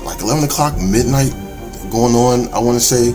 like 0.05 0.21
11 0.21 0.45
o'clock, 0.45 0.76
midnight 0.76 1.33
going 1.91 2.14
on, 2.14 2.52
I 2.52 2.59
want 2.59 2.79
to 2.79 2.85
say, 2.85 3.12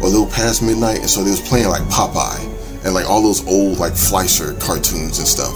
or 0.00 0.06
a 0.06 0.10
little 0.10 0.26
past 0.26 0.62
midnight. 0.62 1.00
And 1.00 1.10
so 1.10 1.22
they 1.24 1.30
was 1.30 1.46
playing 1.46 1.68
like 1.68 1.82
Popeye 1.84 2.44
and 2.84 2.94
like 2.94 3.08
all 3.08 3.22
those 3.22 3.46
old 3.46 3.78
like 3.78 3.94
Fleischer 3.94 4.54
cartoons 4.54 5.18
and 5.18 5.26
stuff, 5.26 5.52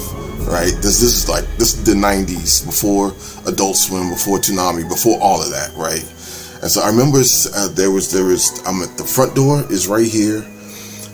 right? 0.48 0.72
This, 0.80 1.00
this 1.00 1.16
is 1.16 1.28
like, 1.28 1.44
this 1.58 1.74
is 1.74 1.84
the 1.84 1.92
90s, 1.92 2.64
before 2.64 3.14
Adult 3.46 3.76
Swim, 3.76 4.10
before 4.10 4.38
Toonami, 4.38 4.88
before 4.88 5.18
all 5.20 5.42
of 5.42 5.50
that, 5.50 5.72
right? 5.76 6.04
And 6.62 6.70
so 6.70 6.80
I 6.80 6.88
remember 6.88 7.18
uh, 7.18 7.68
there 7.74 7.90
was, 7.90 8.12
there 8.12 8.24
was, 8.24 8.62
I'm 8.66 8.82
at 8.82 8.96
the 8.96 9.04
front 9.04 9.34
door 9.34 9.64
is 9.70 9.88
right 9.88 10.06
here. 10.06 10.40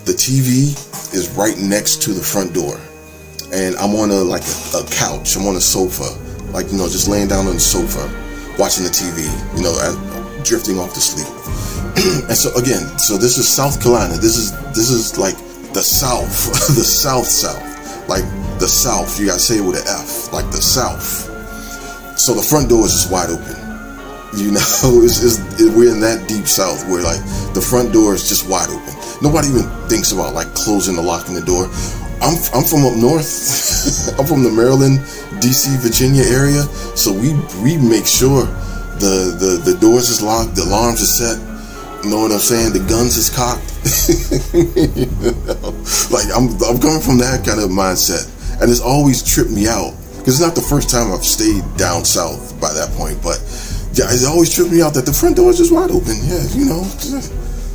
The 0.04 0.12
TV 0.12 0.76
is 1.14 1.28
right 1.36 1.56
next 1.58 2.02
to 2.02 2.12
the 2.12 2.22
front 2.22 2.52
door. 2.52 2.78
And 3.52 3.74
I'm 3.76 3.94
on 3.96 4.10
a, 4.10 4.20
like 4.20 4.44
a, 4.44 4.84
a 4.84 4.86
couch. 4.92 5.36
I'm 5.36 5.46
on 5.46 5.56
a 5.56 5.60
sofa, 5.60 6.12
like, 6.52 6.70
you 6.70 6.76
know, 6.76 6.84
just 6.84 7.08
laying 7.08 7.28
down 7.28 7.46
on 7.46 7.54
the 7.54 7.60
sofa 7.60 8.04
watching 8.58 8.84
the 8.84 8.90
TV, 8.90 9.24
you 9.56 9.62
know, 9.62 9.72
drifting 10.44 10.78
off 10.78 10.92
to 10.94 11.00
sleep. 11.00 11.30
and 12.28 12.36
so 12.36 12.52
again, 12.56 12.98
so 12.98 13.16
this 13.16 13.38
is 13.38 13.48
South 13.48 13.80
Carolina. 13.80 14.14
This 14.14 14.36
is 14.36 14.52
this 14.74 14.90
is 14.90 15.16
like 15.16 15.36
the 15.72 15.82
South, 15.82 16.28
the 16.76 16.84
South 16.84 17.26
South, 17.26 18.08
like 18.08 18.24
the 18.58 18.68
South. 18.68 19.18
You 19.18 19.26
gotta 19.26 19.38
say 19.38 19.58
it 19.58 19.64
with 19.64 19.80
an 19.80 19.86
F, 19.86 20.32
like 20.32 20.46
the 20.50 20.60
South. 20.60 21.26
So 22.18 22.34
the 22.34 22.42
front 22.42 22.68
door 22.68 22.84
is 22.84 22.92
just 22.92 23.12
wide 23.12 23.30
open. 23.30 23.57
You 24.38 24.52
know, 24.52 24.60
it's, 25.02 25.18
it's, 25.22 25.38
it, 25.60 25.74
we're 25.74 25.92
in 25.92 26.00
that 26.00 26.28
deep 26.28 26.46
South 26.46 26.86
where 26.88 27.02
like 27.02 27.20
the 27.54 27.60
front 27.60 27.92
door 27.92 28.14
is 28.14 28.28
just 28.28 28.48
wide 28.48 28.70
open. 28.70 28.94
Nobody 29.20 29.48
even 29.48 29.66
thinks 29.88 30.12
about 30.12 30.34
like 30.34 30.54
closing 30.54 30.94
the 30.94 31.02
locking 31.02 31.34
the 31.34 31.42
door. 31.42 31.66
I'm 32.22 32.38
I'm 32.54 32.62
from 32.62 32.86
up 32.86 32.94
north. 32.94 33.26
I'm 34.18 34.26
from 34.26 34.42
the 34.42 34.50
Maryland, 34.50 35.02
D.C., 35.40 35.76
Virginia 35.78 36.22
area, 36.22 36.62
so 36.94 37.12
we 37.12 37.34
we 37.62 37.78
make 37.78 38.06
sure 38.06 38.46
the 39.02 39.34
the 39.34 39.72
the 39.72 39.78
doors 39.78 40.08
is 40.08 40.22
locked, 40.22 40.54
the 40.54 40.62
alarms 40.62 41.02
are 41.02 41.10
set. 41.10 41.38
You 42.04 42.10
know 42.10 42.22
what 42.22 42.30
I'm 42.30 42.38
saying? 42.38 42.72
The 42.72 42.84
guns 42.86 43.16
is 43.18 43.30
cocked. 43.30 43.66
you 44.54 45.10
know? 45.50 45.74
Like 46.14 46.30
I'm 46.30 46.54
I'm 46.62 46.78
coming 46.78 47.02
from 47.02 47.18
that 47.18 47.42
kind 47.46 47.58
of 47.58 47.70
mindset, 47.70 48.30
and 48.62 48.70
it's 48.70 48.80
always 48.80 49.22
tripped 49.22 49.50
me 49.50 49.66
out 49.66 49.94
because 50.18 50.38
it's 50.38 50.46
not 50.46 50.54
the 50.54 50.68
first 50.68 50.90
time 50.90 51.10
I've 51.10 51.24
stayed 51.24 51.64
down 51.76 52.04
south 52.04 52.58
by 52.60 52.72
that 52.74 52.90
point, 52.94 53.22
but 53.22 53.38
yeah, 53.92 54.06
it 54.10 54.24
always 54.26 54.52
tripped 54.54 54.70
me 54.70 54.82
out 54.82 54.94
that 54.94 55.06
the 55.06 55.12
front 55.12 55.36
door 55.36 55.50
is 55.50 55.58
just 55.58 55.72
wide 55.72 55.90
open. 55.90 56.14
Yeah, 56.24 56.44
you 56.54 56.64
know. 56.66 56.84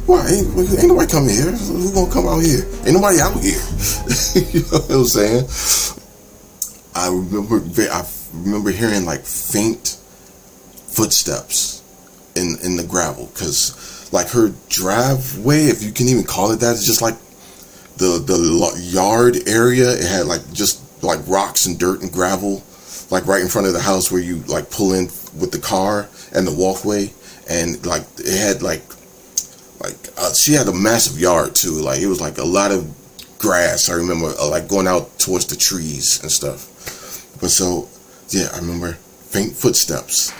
Why 0.05 0.27
ain't, 0.27 0.47
ain't 0.57 0.87
nobody 0.87 1.09
coming 1.09 1.29
here? 1.29 1.51
Who 1.51 1.93
gonna 1.93 2.11
come 2.11 2.27
out 2.27 2.43
here? 2.43 2.65
Ain't 2.83 2.93
nobody 2.93 3.21
out 3.21 3.39
here. 3.39 3.55
you 4.51 4.59
know 4.67 4.83
what 4.83 4.91
I'm 4.91 5.05
saying? 5.05 5.47
I 6.95 7.07
remember 7.07 7.63
I 7.89 8.05
remember 8.33 8.71
hearing 8.71 9.05
like 9.05 9.21
faint 9.21 9.97
footsteps 10.87 11.81
in 12.35 12.57
in 12.63 12.75
the 12.75 12.83
gravel 12.83 13.27
because 13.27 14.11
like 14.11 14.29
her 14.29 14.53
driveway, 14.69 15.65
if 15.65 15.81
you 15.81 15.91
can 15.91 16.07
even 16.07 16.23
call 16.23 16.51
it 16.51 16.59
that, 16.59 16.71
it's 16.71 16.85
just 16.85 17.01
like 17.01 17.15
the 17.97 18.19
the 18.19 18.79
yard 18.79 19.37
area. 19.47 19.89
It 19.91 20.05
had 20.05 20.27
like 20.27 20.41
just 20.51 20.81
like 21.01 21.19
rocks 21.27 21.65
and 21.65 21.79
dirt 21.79 22.01
and 22.01 22.11
gravel, 22.11 22.61
like 23.09 23.25
right 23.25 23.41
in 23.41 23.47
front 23.47 23.67
of 23.67 23.73
the 23.73 23.81
house 23.81 24.11
where 24.11 24.21
you 24.21 24.37
like 24.47 24.69
pull 24.69 24.93
in 24.93 25.07
with 25.39 25.51
the 25.51 25.59
car 25.59 26.07
and 26.33 26.47
the 26.47 26.53
walkway, 26.53 27.11
and 27.49 27.85
like 27.85 28.03
it 28.19 28.39
had 28.39 28.61
like 28.61 28.83
like 29.79 29.95
uh, 30.17 30.33
she 30.33 30.53
had 30.53 30.67
a 30.67 30.73
massive 30.73 31.19
yard 31.19 31.55
too. 31.55 31.81
Like 31.81 32.01
it 32.01 32.07
was 32.07 32.21
like 32.21 32.37
a 32.37 32.45
lot 32.45 32.71
of 32.71 32.87
grass. 33.37 33.89
I 33.89 33.95
remember 33.95 34.33
uh, 34.39 34.49
like 34.49 34.67
going 34.67 34.87
out 34.87 35.19
towards 35.19 35.45
the 35.47 35.55
trees 35.55 36.21
and 36.21 36.31
stuff. 36.31 36.69
But 37.41 37.49
so 37.49 37.89
yeah, 38.29 38.47
I 38.53 38.59
remember 38.59 38.93
faint 38.93 39.53
footsteps 39.53 40.33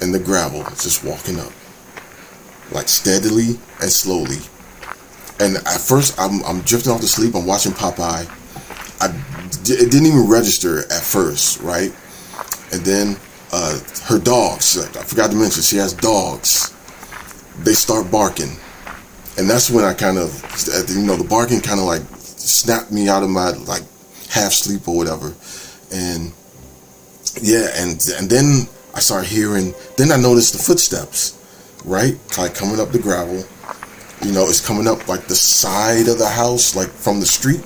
in 0.00 0.10
the 0.10 0.18
gravel, 0.18 0.64
just 0.70 1.04
walking 1.04 1.38
up, 1.38 1.52
like 2.72 2.88
steadily 2.88 3.60
and 3.80 3.90
slowly. 3.90 4.38
And 5.38 5.56
at 5.56 5.80
first, 5.80 6.18
I'm 6.18 6.44
I'm 6.44 6.60
drifting 6.62 6.92
off 6.92 7.00
to 7.00 7.08
sleep. 7.08 7.34
I'm 7.34 7.46
watching 7.46 7.72
Popeye. 7.72 8.26
I 9.00 9.06
it 9.64 9.90
didn't 9.90 10.06
even 10.06 10.28
register 10.28 10.80
at 10.80 11.02
first, 11.02 11.60
right? 11.60 11.94
And 12.72 12.82
then 12.84 13.16
uh, 13.52 13.78
her 14.04 14.18
dogs. 14.18 14.78
I 14.78 15.02
forgot 15.02 15.30
to 15.30 15.36
mention 15.36 15.62
she 15.62 15.76
has 15.76 15.92
dogs. 15.92 16.74
They 17.64 17.74
start 17.74 18.10
barking 18.10 18.56
and 19.38 19.48
that's 19.48 19.70
when 19.70 19.84
I 19.84 19.94
kind 19.94 20.18
of, 20.18 20.30
you 20.90 21.02
know, 21.02 21.16
the 21.16 21.26
barking 21.28 21.60
kind 21.60 21.80
of 21.80 21.86
like 21.86 22.02
snapped 22.16 22.92
me 22.92 23.08
out 23.08 23.22
of 23.22 23.30
my 23.30 23.50
like 23.50 23.82
half 24.28 24.52
sleep 24.52 24.86
or 24.86 24.96
whatever, 24.96 25.34
and 25.92 26.32
yeah, 27.40 27.68
and 27.76 28.00
and 28.18 28.28
then 28.28 28.68
I 28.94 29.00
started 29.00 29.28
hearing. 29.28 29.74
Then 29.96 30.12
I 30.12 30.16
noticed 30.16 30.52
the 30.52 30.58
footsteps, 30.58 31.38
right, 31.84 32.18
like 32.36 32.54
coming 32.54 32.80
up 32.80 32.90
the 32.90 32.98
gravel. 32.98 33.44
You 34.22 34.32
know, 34.32 34.44
it's 34.48 34.64
coming 34.64 34.86
up 34.86 35.08
like 35.08 35.26
the 35.26 35.34
side 35.34 36.08
of 36.08 36.18
the 36.18 36.28
house, 36.28 36.76
like 36.76 36.88
from 36.88 37.20
the 37.20 37.26
street. 37.26 37.64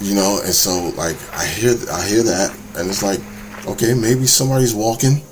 you 0.00 0.14
know, 0.14 0.40
and 0.44 0.54
so 0.54 0.92
like 0.96 1.16
I 1.32 1.44
hear 1.44 1.74
I 1.92 2.06
hear 2.06 2.22
that, 2.22 2.56
and 2.76 2.88
it's 2.88 3.02
like, 3.02 3.20
okay, 3.68 3.94
maybe 3.94 4.26
somebody's 4.26 4.74
walking. 4.74 5.22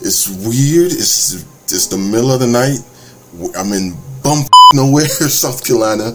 It's 0.00 0.28
weird. 0.28 0.92
It's 0.92 1.44
it's 1.64 1.86
the 1.86 1.98
middle 1.98 2.32
of 2.32 2.40
the 2.40 2.46
night. 2.46 2.80
I'm 3.56 3.72
in 3.72 3.96
bum 4.22 4.44
nowhere, 4.74 5.04
South 5.08 5.64
Carolina. 5.64 6.12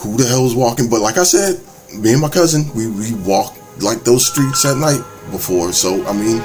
Who 0.00 0.16
the 0.16 0.26
hell 0.28 0.46
is 0.46 0.54
walking? 0.54 0.88
But 0.88 1.00
like 1.00 1.18
I 1.18 1.24
said, 1.24 1.60
me 1.94 2.12
and 2.12 2.20
my 2.20 2.28
cousin, 2.28 2.64
we 2.74 2.88
we 2.88 3.14
walk 3.24 3.56
like 3.80 4.04
those 4.04 4.30
streets 4.30 4.64
at 4.64 4.76
night 4.76 5.02
before. 5.30 5.72
So 5.72 6.04
I 6.06 6.12
mean, 6.12 6.42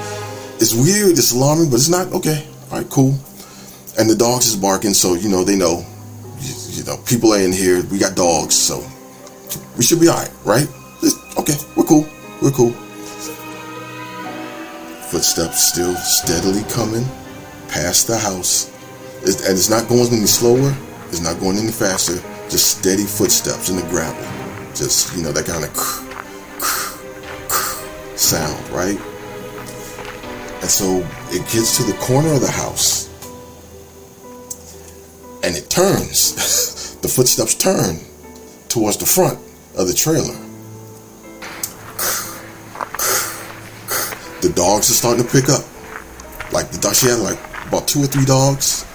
it's 0.60 0.74
weird. 0.74 1.18
It's 1.18 1.32
alarming, 1.32 1.70
but 1.70 1.76
it's 1.76 1.90
not 1.90 2.08
okay. 2.14 2.48
All 2.72 2.80
right, 2.80 2.90
cool. 2.90 3.16
And 4.00 4.10
the 4.10 4.16
dogs 4.16 4.48
is 4.48 4.56
barking, 4.56 4.94
so 4.94 5.16
you 5.16 5.30
know 5.30 5.44
they 5.44 5.56
know. 5.56 5.86
You, 6.40 6.54
you 6.70 6.84
know, 6.84 6.98
people 7.06 7.34
are 7.34 7.42
in 7.42 7.52
here. 7.52 7.84
We 7.92 7.98
got 7.98 8.16
dogs, 8.16 8.56
so 8.56 8.86
we 9.76 9.84
should 9.84 10.00
be 10.00 10.08
all 10.08 10.18
right, 10.18 10.32
right? 10.46 10.68
okay, 11.38 11.54
we're 11.76 11.86
cool. 11.86 12.06
We're 12.42 12.52
cool. 12.52 12.74
Footsteps 15.10 15.64
still 15.64 15.96
steadily 15.96 16.64
coming 16.70 17.06
past 17.70 18.08
the 18.08 18.18
house. 18.18 18.70
And 19.22 19.58
it's 19.58 19.70
not 19.70 19.88
going 19.88 20.12
any 20.12 20.26
slower. 20.26 20.76
It's 21.08 21.22
not 21.22 21.40
going 21.40 21.58
any 21.58 21.72
faster. 21.72 22.16
Just 22.50 22.80
steady 22.80 23.06
footsteps 23.06 23.70
in 23.70 23.78
the 23.78 23.84
gravel. 23.84 24.22
Just, 24.76 25.16
you 25.16 25.24
know, 25.24 25.32
that 25.32 25.46
kind 25.46 25.64
of 25.64 25.72
sound, 28.20 28.70
right? 28.70 29.00
And 30.62 30.70
so 30.70 31.06
it 31.30 31.42
gets 31.54 31.78
to 31.78 31.84
the 31.84 31.98
corner 32.00 32.34
of 32.34 32.42
the 32.42 32.52
house. 32.52 33.08
And 35.44 35.56
it 35.56 35.70
turns. 35.70 36.98
the 37.02 37.08
footsteps 37.08 37.56
turn 37.56 38.00
towards 38.68 38.98
the 38.98 39.06
front 39.06 39.40
of 39.78 39.88
the 39.88 39.94
trailer. 39.94 40.47
The 44.42 44.50
dogs 44.56 44.90
are 44.90 44.94
starting 44.94 45.26
to 45.26 45.32
pick 45.32 45.50
up. 45.50 45.66
Like 46.52 46.72
the 46.72 46.78
dog, 46.78 46.96
she 46.96 47.08
had 47.08 47.20
like 47.20 47.40
about 47.68 47.88
two 47.88 48.04
or 48.04 48.08
three 48.08 48.26
dogs 48.26 48.86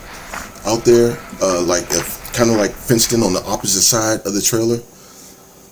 out 0.64 0.84
there, 0.84 1.18
uh, 1.42 1.62
like 1.62 1.88
kind 2.32 2.50
of 2.50 2.56
like 2.56 2.70
fenced 2.70 3.12
in 3.12 3.22
on 3.22 3.32
the 3.32 3.42
opposite 3.44 3.82
side 3.82 4.20
of 4.26 4.34
the 4.34 4.40
trailer. 4.42 4.78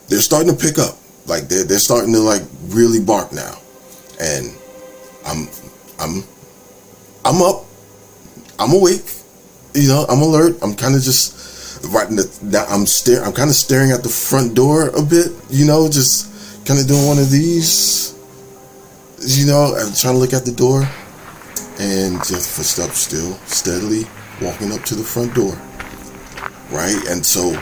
They're 0.09 0.21
starting 0.21 0.55
to 0.55 0.57
pick 0.57 0.79
up. 0.79 0.97
Like 1.27 1.49
they're 1.49 1.65
they're 1.65 1.79
starting 1.79 2.13
to 2.15 2.21
like 2.21 2.43
really 2.69 3.01
bark 3.01 3.33
now, 3.33 3.55
and 4.21 4.53
I'm 5.27 5.49
I'm 5.99 6.25
I'm 7.25 7.43
up. 7.43 7.65
I'm 8.59 8.73
awake. 8.73 9.07
You 9.75 9.89
know, 9.89 10.05
I'm 10.09 10.21
alert. 10.21 10.59
I'm 10.63 10.75
kind 10.75 10.97
of 10.97 11.03
just 11.03 11.41
right 11.89 12.09
in 12.09 12.17
the, 12.17 12.67
I'm 12.69 12.87
staring, 12.87 13.25
I'm 13.25 13.33
kind 13.33 13.49
of 13.49 13.57
staring 13.57 13.91
at 13.91 14.03
the 14.03 14.09
front 14.09 14.55
door 14.55 14.89
a 14.91 15.03
bit, 15.03 15.33
you 15.49 15.65
know, 15.65 15.89
just 15.89 16.67
kind 16.67 16.79
of 16.81 16.87
doing 16.87 17.07
one 17.07 17.19
of 17.19 17.31
these, 17.31 18.15
you 19.21 19.47
know, 19.47 19.75
I'm 19.77 19.93
trying 19.93 20.15
to 20.15 20.19
look 20.19 20.33
at 20.33 20.45
the 20.45 20.53
door 20.53 20.89
and 21.79 22.17
just 22.25 22.57
footsteps 22.57 22.99
still 22.99 23.35
steadily 23.47 24.05
walking 24.41 24.73
up 24.73 24.83
to 24.85 24.95
the 24.95 25.05
front 25.05 25.35
door. 25.35 25.53
Right. 26.71 26.97
And 27.09 27.25
so, 27.25 27.53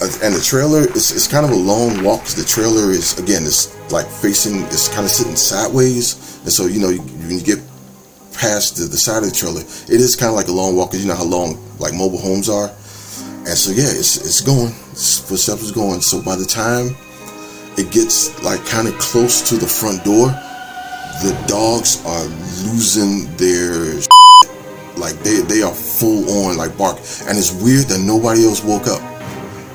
uh, 0.00 0.08
and 0.22 0.34
the 0.34 0.44
trailer 0.44 0.80
is, 0.80 1.12
it's 1.12 1.28
kind 1.28 1.46
of 1.46 1.52
a 1.52 1.56
long 1.56 2.02
walk 2.02 2.20
because 2.20 2.36
the 2.36 2.44
trailer 2.44 2.90
is, 2.90 3.18
again, 3.18 3.44
it's 3.44 3.72
like 3.90 4.06
facing, 4.06 4.62
it's 4.64 4.88
kind 4.88 5.04
of 5.04 5.10
sitting 5.10 5.36
sideways. 5.36 6.40
And 6.42 6.52
so, 6.52 6.66
you 6.66 6.80
know, 6.80 6.90
when 6.92 7.38
you 7.38 7.42
get 7.42 7.58
past 8.34 8.76
the, 8.76 8.84
the 8.84 8.98
side 8.98 9.22
of 9.22 9.30
the 9.30 9.34
trailer, 9.34 9.60
it 9.60 10.00
is 10.00 10.16
kind 10.16 10.30
of 10.30 10.36
like 10.36 10.48
a 10.48 10.52
long 10.52 10.76
walk 10.76 10.90
because 10.90 11.04
you 11.04 11.08
know 11.08 11.16
how 11.16 11.24
long 11.24 11.58
like 11.78 11.94
mobile 11.94 12.18
homes 12.18 12.48
are. 12.48 12.68
And 13.46 13.56
so 13.56 13.70
yeah, 13.72 13.88
it's 13.88 14.16
it's 14.16 14.40
going. 14.40 14.72
footsteps 14.72 15.62
is 15.62 15.72
going. 15.72 16.00
So 16.00 16.20
by 16.22 16.34
the 16.36 16.44
time 16.44 16.96
it 17.76 17.92
gets 17.92 18.42
like 18.42 18.64
kind 18.66 18.88
of 18.88 18.98
close 18.98 19.46
to 19.48 19.56
the 19.56 19.66
front 19.66 20.04
door, 20.04 20.34
the 21.22 21.32
dogs 21.46 22.04
are 22.04 22.24
losing 22.66 23.34
their 23.36 24.00
like 24.96 25.14
they 25.20 25.40
they 25.42 25.62
are 25.62 25.74
full 25.74 26.46
on 26.46 26.56
like 26.56 26.76
bark. 26.76 26.98
And 27.26 27.36
it's 27.38 27.52
weird 27.62 27.86
that 27.86 28.00
nobody 28.00 28.44
else 28.44 28.62
woke 28.62 28.86
up. 28.86 29.02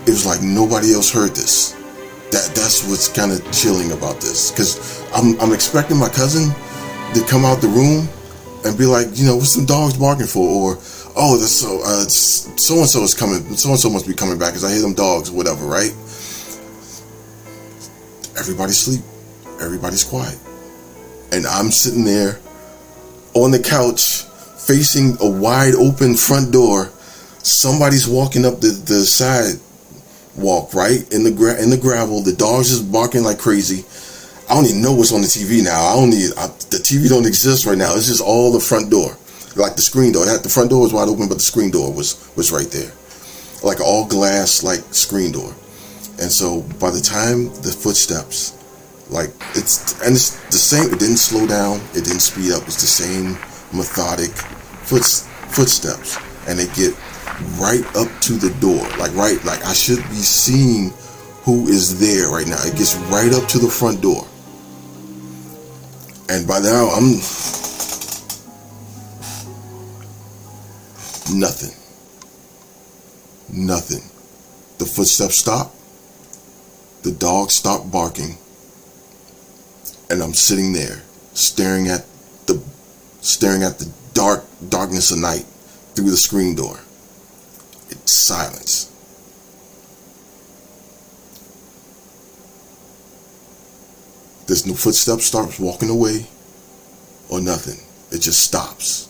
It 0.08 0.12
was 0.12 0.25
like 0.25 0.41
nobody 0.41 0.93
else 0.93 1.12
heard 1.12 1.36
this. 1.36 1.73
That 2.32 2.52
that's 2.56 2.88
what's 2.88 3.08
kind 3.08 3.32
of 3.32 3.39
chilling 3.52 3.91
about 3.91 4.21
this. 4.21 4.52
Cause 4.52 5.02
I'm 5.13 5.39
I'm 5.41 5.54
expecting 5.54 5.97
my 5.97 6.10
cousin 6.10 6.54
to 7.13 7.25
come 7.28 7.45
out 7.45 7.62
the 7.62 7.67
room 7.67 8.08
and 8.65 8.78
be 8.78 8.86
like, 8.86 9.08
you 9.13 9.25
know, 9.25 9.36
what's 9.36 9.54
some 9.54 9.65
dogs 9.65 9.97
barking 9.97 10.28
for? 10.28 10.47
Or 10.47 10.78
oh, 11.15 11.38
so 11.38 11.82
uh, 11.84 12.06
so 12.08 12.80
and 12.80 12.89
so 12.89 13.04
is 13.04 13.13
coming. 13.13 13.43
So 13.56 13.69
and 13.69 13.80
so 13.80 13.89
must 13.89 14.08
be 14.08 14.13
coming 14.13 14.38
back 14.38 14.49
because 14.49 14.63
I 14.63 14.71
hear 14.71 14.82
them 14.82 14.93
dogs, 14.93 15.32
whatever, 15.32 15.65
right? 15.65 15.91
Everybody's 18.38 18.80
sleep. 18.80 19.02
Everybody's 19.62 20.06
quiet, 20.06 20.38
and 21.32 21.46
I'm 21.46 21.72
sitting 21.72 22.06
there 22.06 22.39
on 23.34 23.52
the 23.52 23.60
couch 23.60 24.24
facing 24.65 25.18
a 25.22 25.30
wide 25.30 25.76
open 25.76 26.15
front 26.15 26.52
door. 26.52 26.92
Somebody's 27.42 28.08
walking 28.08 28.46
up 28.46 28.60
the 28.62 28.70
the 28.70 29.06
side 29.06 29.56
walk 30.36 30.74
right 30.74 31.12
in 31.12 31.24
the 31.24 31.32
gra- 31.32 31.62
in 31.62 31.70
the 31.70 31.78
gravel. 31.78 32.22
The 32.22 32.34
dogs 32.34 32.70
just 32.70 32.92
barking 32.92 33.24
like 33.24 33.39
crazy. 33.39 33.86
I 34.50 34.56
don't 34.56 34.65
even 34.65 34.82
know 34.82 34.94
what's 34.94 35.13
on 35.13 35.22
the 35.22 35.28
TV 35.28 35.63
now. 35.63 35.80
I 35.80 35.96
don't 35.96 36.10
need 36.10 36.32
I, 36.38 36.48
the 36.70 36.82
TV 36.82 37.08
don't 37.10 37.28
exist 37.28 37.65
right 37.65 37.78
now. 37.78 37.96
It's 37.96 38.08
just 38.08 38.22
all 38.22 38.52
the 38.52 38.60
front 38.60 38.89
door 38.89 39.15
like 39.56 39.76
the 39.76 39.82
screen 39.82 40.12
door. 40.12 40.26
The 40.26 40.50
front 40.50 40.70
door 40.70 40.82
was 40.82 40.94
wide 40.94 41.08
open, 41.08 41.28
but 41.28 41.36
the 41.36 41.44
screen 41.44 41.72
door 41.72 41.94
was 41.94 42.18
was 42.36 42.52
right 42.52 42.70
there, 42.72 42.92
like 43.63 43.80
all 43.82 44.08
glass, 44.08 44.63
like 44.63 44.82
screen 44.94 45.32
door. 45.32 45.54
And 46.20 46.32
so 46.32 46.62
by 46.80 46.89
the 46.89 47.02
time 47.02 47.46
the 47.62 47.72
footsteps, 47.72 48.52
like 49.10 49.30
it's 49.56 50.00
and 50.02 50.15
it's 50.15 50.39
the 50.48 50.58
same. 50.58 50.93
It 50.93 51.00
didn't 51.00 51.17
slow 51.17 51.48
down. 51.48 51.78
It 51.93 52.06
didn't 52.06 52.22
speed 52.22 52.52
up. 52.54 52.63
It's 52.63 52.82
the 52.82 52.88
same 52.88 53.34
methodic 53.76 54.32
foot 54.86 55.06
footsteps, 55.50 56.17
and 56.48 56.60
they 56.60 56.67
get 56.74 56.95
right 57.58 57.86
up 57.95 58.10
to 58.22 58.34
the 58.34 58.56
door, 58.60 58.82
like 58.98 59.13
right, 59.15 59.43
like 59.45 59.65
I 59.65 59.74
should 59.74 60.04
be 60.10 60.22
seeing 60.22 60.93
who 61.43 61.67
is 61.67 62.00
there 62.00 62.30
right 62.30 62.48
now. 62.48 62.62
It 62.63 62.78
gets 62.78 62.95
right 63.10 63.34
up 63.34 63.48
to 63.50 63.60
the 63.60 63.69
front 63.69 64.02
door. 64.02 64.26
And 66.30 66.48
by 66.48 66.60
now 66.60 66.89
I'm 66.89 67.17
Nothing. 71.32 71.76
Nothing. 73.54 74.02
The 74.80 74.86
footsteps 74.86 75.39
stop. 75.39 75.76
The 77.04 77.12
dog 77.12 77.52
stopped 77.52 77.91
barking. 77.91 78.38
And 80.10 80.24
I'm 80.24 80.34
sitting 80.34 80.74
there 80.74 81.04
staring 81.34 81.88
at 81.88 82.06
the 82.48 82.62
staring 83.22 83.63
at 83.63 83.80
the 83.80 83.91
dark 84.13 84.43
darkness 84.69 85.12
of 85.12 85.19
night 85.19 85.45
through 85.93 86.10
the 86.10 86.17
screen 86.17 86.56
door. 86.56 86.80
It's 87.89 88.12
silence. 88.12 88.86
There's 94.48 94.65
no 94.65 94.74
footsteps 94.74 95.26
starts 95.26 95.60
walking 95.60 95.91
away 95.91 96.26
or 97.30 97.39
nothing. 97.39 97.86
It 98.12 98.22
just 98.22 98.43
stops. 98.43 99.08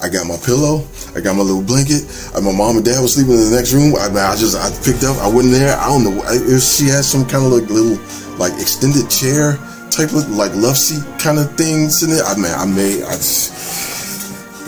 I 0.00 0.08
got 0.08 0.26
my 0.26 0.36
pillow. 0.38 0.86
I 1.16 1.20
got 1.20 1.34
my 1.34 1.42
little 1.42 1.62
blanket. 1.62 2.06
And 2.34 2.44
my 2.44 2.52
mom 2.52 2.76
and 2.76 2.84
dad 2.84 3.02
was 3.02 3.14
sleeping 3.14 3.34
in 3.34 3.50
the 3.50 3.56
next 3.56 3.72
room. 3.74 3.96
I, 3.98 4.06
I 4.06 4.36
just 4.36 4.54
I 4.54 4.70
picked 4.86 5.02
up. 5.02 5.18
I 5.18 5.26
went 5.26 5.48
in 5.50 5.52
there. 5.52 5.76
I 5.76 5.88
don't 5.90 6.04
know. 6.04 6.22
If 6.30 6.62
she 6.62 6.86
had 6.86 7.04
some 7.04 7.26
kind 7.26 7.44
of 7.44 7.50
like 7.50 7.68
little 7.68 7.98
like 8.38 8.52
extended 8.62 9.10
chair 9.10 9.58
type 9.90 10.14
of 10.14 10.30
like 10.30 10.54
love 10.54 10.78
seat 10.78 11.02
kind 11.18 11.38
of 11.38 11.50
things 11.58 12.04
in 12.06 12.14
it. 12.14 12.22
I 12.22 12.36
mean, 12.38 12.54
I 12.54 12.64
made. 12.64 13.02
I 13.02 13.18
just, 13.18 13.50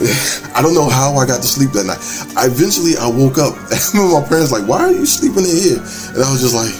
I 0.56 0.62
don't 0.62 0.74
know 0.74 0.88
how 0.90 1.14
I 1.14 1.26
got 1.26 1.42
to 1.42 1.48
sleep 1.48 1.70
that 1.78 1.86
night. 1.86 2.02
I 2.34 2.46
eventually 2.50 2.98
I 2.98 3.06
woke 3.06 3.38
up 3.38 3.54
and 3.94 4.10
my 4.10 4.26
parents 4.26 4.50
like, 4.50 4.66
"Why 4.66 4.82
are 4.82 4.92
you 4.92 5.06
sleeping 5.06 5.46
in 5.46 5.54
here?" 5.54 5.78
And 5.78 6.18
I 6.18 6.26
was 6.26 6.42
just 6.42 6.58
like, 6.58 6.74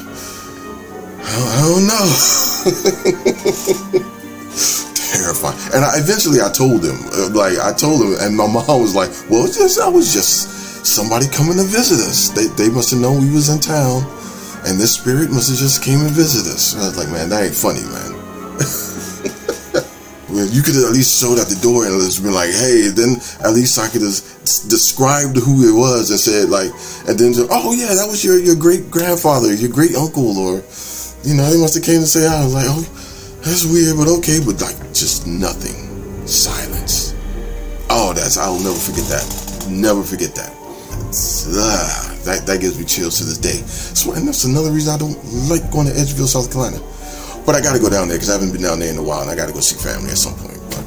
"I 1.23 1.63
don't 1.71 1.87
know." 1.87 2.03
terrifying. 5.11 5.59
And 5.75 5.83
I, 5.85 5.99
eventually, 5.99 6.41
I 6.41 6.51
told 6.51 6.87
him, 6.87 6.99
uh, 7.11 7.35
like 7.35 7.59
I 7.59 7.75
told 7.75 8.03
him, 8.03 8.15
and 8.23 8.37
my 8.37 8.47
mom 8.55 8.81
was 8.81 8.95
like, 8.95 9.11
"Well, 9.29 9.45
it's 9.45 9.59
just 9.59 9.81
I 9.81 9.89
was 9.89 10.13
just 10.15 10.87
somebody 10.87 11.27
coming 11.29 11.59
to 11.59 11.67
visit 11.67 11.99
us. 12.07 12.31
They 12.31 12.47
they 12.55 12.71
must 12.71 12.91
have 12.95 13.01
known 13.01 13.27
we 13.27 13.35
was 13.35 13.51
in 13.51 13.59
town, 13.59 14.07
and 14.67 14.79
this 14.79 14.95
spirit 14.95 15.31
must 15.31 15.51
have 15.51 15.59
just 15.59 15.83
came 15.83 16.01
and 16.01 16.11
visited 16.15 16.51
us." 16.53 16.75
And 16.75 16.83
I 16.83 16.87
was 16.87 16.99
like, 16.99 17.11
"Man, 17.11 17.29
that 17.31 17.43
ain't 17.43 17.59
funny, 17.59 17.83
man." 17.91 18.11
well, 20.31 20.47
you 20.47 20.63
could 20.63 20.79
at 20.79 20.95
least 20.95 21.19
showed 21.19 21.39
at 21.39 21.51
the 21.51 21.59
door 21.59 21.87
and 21.87 21.99
just 21.99 22.23
been 22.23 22.35
like, 22.35 22.55
"Hey," 22.55 22.89
then 22.95 23.19
at 23.43 23.53
least 23.53 23.79
I 23.79 23.91
could 23.91 24.03
have 24.07 24.19
described 24.71 25.37
who 25.37 25.69
it 25.69 25.75
was 25.75 26.11
and 26.11 26.19
said 26.19 26.49
like, 26.49 26.71
and 27.11 27.19
then 27.19 27.35
just, 27.35 27.51
"Oh 27.51 27.75
yeah, 27.75 27.95
that 27.99 28.07
was 28.07 28.23
your 28.23 28.39
your 28.39 28.57
great 28.57 28.91
grandfather, 28.91 29.53
your 29.53 29.71
great 29.71 29.97
uncle," 29.97 30.39
or 30.39 30.63
you 31.21 31.37
know, 31.37 31.45
he 31.53 31.61
must 31.61 31.75
have 31.77 31.85
came 31.85 32.01
to 32.01 32.07
say, 32.07 32.27
"I 32.27 32.45
was 32.45 32.55
like, 32.55 32.71
oh." 32.71 33.00
That's 33.43 33.65
weird, 33.65 33.97
but 33.97 34.09
okay, 34.19 34.39
but 34.45 34.61
like 34.61 34.77
just 34.93 35.27
nothing. 35.27 35.89
Silence. 36.27 37.15
Oh, 37.89 38.13
that's 38.15 38.37
I'll 38.37 38.61
never 38.61 38.77
forget 38.77 39.07
that. 39.09 39.27
Never 39.71 40.03
forget 40.03 40.35
that. 40.35 40.53
Uh, 40.53 42.11
that 42.25 42.45
that 42.47 42.61
gives 42.61 42.79
me 42.79 42.85
chills 42.85 43.19
to 43.19 43.25
this 43.25 43.39
day. 43.39 43.65
So, 43.67 44.13
and 44.13 44.29
that's 44.29 44.45
another 44.45 44.71
reason 44.71 44.95
I 44.95 44.99
don't 44.99 45.17
like 45.49 45.71
going 45.73 45.87
to 45.89 45.95
Edgefield, 45.97 46.29
South 46.29 46.53
Carolina. 46.53 46.79
But 47.47 47.55
I 47.55 47.61
got 47.61 47.73
to 47.75 47.81
go 47.81 47.89
down 47.89 48.09
there 48.09 48.17
because 48.17 48.31
I 48.31 48.35
haven't 48.35 48.53
been 48.53 48.63
down 48.63 48.79
there 48.79 48.93
in 48.93 48.99
a 48.99 49.03
while, 49.03 49.23
and 49.23 49.31
I 49.31 49.35
got 49.35 49.47
to 49.49 49.53
go 49.53 49.61
see 49.61 49.81
family 49.81 50.11
at 50.11 50.19
some 50.19 50.37
point. 50.37 50.61
But 50.71 50.85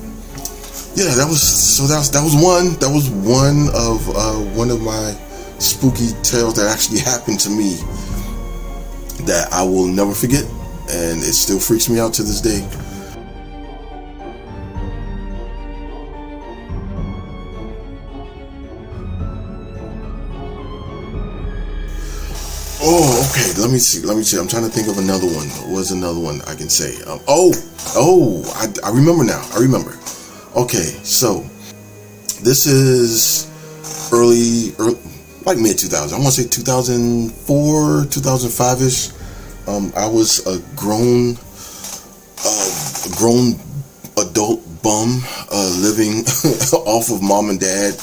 yeah, 0.96 1.10
that 1.18 1.26
was 1.28 1.42
so 1.42 1.88
that 1.90 1.98
was 1.98 2.12
that 2.12 2.24
was 2.24 2.38
one 2.38 2.78
that 2.80 2.92
was 2.94 3.10
one 3.10 3.68
of 3.74 4.06
uh, 4.14 4.38
one 4.54 4.70
of 4.70 4.80
my 4.80 5.18
spooky 5.58 6.14
tales 6.22 6.54
that 6.56 6.70
actually 6.70 7.00
happened 7.00 7.40
to 7.42 7.50
me 7.50 7.82
that 9.26 9.50
I 9.52 9.64
will 9.64 9.88
never 9.88 10.14
forget, 10.14 10.46
and 10.94 11.24
it 11.24 11.34
still 11.34 11.60
freaks 11.60 11.90
me 11.90 12.00
out 12.00 12.14
to 12.14 12.24
this 12.24 12.40
day. 12.40 12.62
Oh, 22.86 23.32
okay. 23.32 23.60
Let 23.60 23.72
me 23.72 23.80
see. 23.80 24.06
Let 24.06 24.18
me 24.18 24.24
see. 24.24 24.38
I'm 24.38 24.48
trying 24.48 24.64
to 24.64 24.70
think 24.70 24.88
of 24.88 25.00
another 25.00 25.26
one. 25.26 25.48
What 25.48 25.70
was 25.70 25.92
another 25.92 26.20
one 26.20 26.42
I 26.44 26.54
can 26.54 26.70
say? 26.70 27.02
Um, 27.04 27.20
oh, 27.28 27.54
oh, 27.96 28.44
I, 28.56 28.88
I 28.88 28.92
remember 28.94 29.24
now. 29.24 29.42
I 29.54 29.60
remember. 29.60 29.98
Okay, 30.56 30.94
so 31.02 31.42
this 32.44 32.68
is 32.68 33.50
early, 34.14 34.76
early 34.78 35.00
like 35.46 35.58
mid 35.58 35.80
2000. 35.80 36.16
I 36.16 36.22
want 36.22 36.36
to 36.36 36.42
say 36.44 36.48
2004, 36.48 38.06
2005 38.12 38.82
ish. 38.82 39.23
Um, 39.68 39.94
I 39.96 40.08
was 40.08 40.46
a 40.46 40.60
grown, 40.76 41.38
uh, 42.46 43.18
grown 43.18 43.60
adult 44.18 44.62
bum 44.84 45.22
uh, 45.52 45.78
living 45.80 46.26
off 46.86 47.10
of 47.10 47.22
mom 47.22 47.50
and 47.50 47.60
dad, 47.60 47.96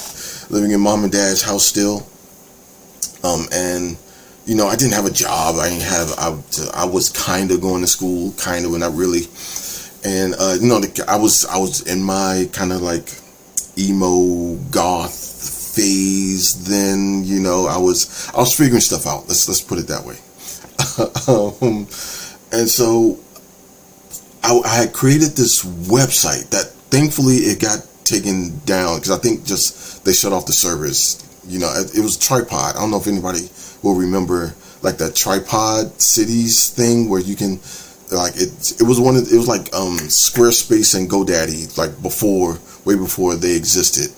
living 0.49 0.71
in 0.71 0.81
mom 0.81 1.03
and 1.03 1.11
dad's 1.11 1.41
house 1.41 1.65
still. 1.65 2.07
Um, 3.23 3.45
and 3.53 3.97
you 4.45 4.55
know, 4.55 4.67
I 4.67 4.75
didn't 4.75 4.93
have 4.93 5.05
a 5.05 5.11
job. 5.11 5.55
I 5.57 5.69
didn't 5.69 5.83
have. 5.83 6.13
I, 6.17 6.83
I 6.83 6.85
was 6.85 7.09
kind 7.09 7.51
of 7.51 7.61
going 7.61 7.81
to 7.81 7.87
school, 7.87 8.33
kind 8.37 8.65
of, 8.65 8.71
but 8.71 8.79
not 8.79 8.93
really. 8.93 9.27
And 10.03 10.33
uh, 10.39 10.57
you 10.59 10.67
know, 10.67 10.81
I 11.07 11.17
was 11.17 11.45
I 11.45 11.57
was 11.57 11.81
in 11.81 12.01
my 12.01 12.49
kind 12.51 12.73
of 12.73 12.81
like 12.81 13.07
emo 13.77 14.55
goth 14.71 15.75
phase. 15.75 16.67
Then 16.67 17.23
you 17.23 17.39
know, 17.39 17.67
I 17.67 17.77
was 17.77 18.31
I 18.33 18.39
was 18.39 18.55
figuring 18.55 18.81
stuff 18.81 19.05
out. 19.05 19.27
Let's 19.27 19.47
let's 19.47 19.61
put 19.61 19.77
it 19.77 19.87
that 19.87 20.03
way. 20.03 20.17
um, 21.27 21.87
and 22.51 22.69
so 22.69 23.19
I, 24.43 24.59
I 24.65 24.75
had 24.75 24.93
created 24.93 25.31
this 25.31 25.63
website 25.63 26.49
that 26.49 26.65
thankfully 26.89 27.35
it 27.35 27.61
got 27.61 27.85
taken 28.03 28.59
down 28.65 28.97
because 28.97 29.11
I 29.11 29.17
think 29.17 29.45
just 29.45 30.03
they 30.05 30.13
shut 30.13 30.33
off 30.33 30.45
the 30.45 30.53
servers. 30.53 31.17
You 31.47 31.59
know, 31.59 31.71
it, 31.73 31.97
it 31.97 32.01
was 32.01 32.17
tripod. 32.17 32.75
I 32.75 32.79
don't 32.79 32.91
know 32.91 32.99
if 32.99 33.07
anybody 33.07 33.49
will 33.83 33.95
remember 33.95 34.53
like 34.81 34.97
that 34.97 35.15
tripod 35.15 36.01
cities 36.01 36.69
thing 36.69 37.09
where 37.09 37.21
you 37.21 37.35
can 37.35 37.59
like 38.11 38.35
it 38.35 38.81
it 38.81 38.83
was 38.83 38.99
one 38.99 39.15
of 39.15 39.31
it 39.31 39.37
was 39.37 39.47
like 39.47 39.73
um 39.73 39.97
Squarespace 40.09 40.97
and 40.97 41.09
GoDaddy 41.09 41.77
like 41.77 42.01
before 42.01 42.59
way 42.85 42.95
before 42.95 43.35
they 43.35 43.55
existed 43.55 44.11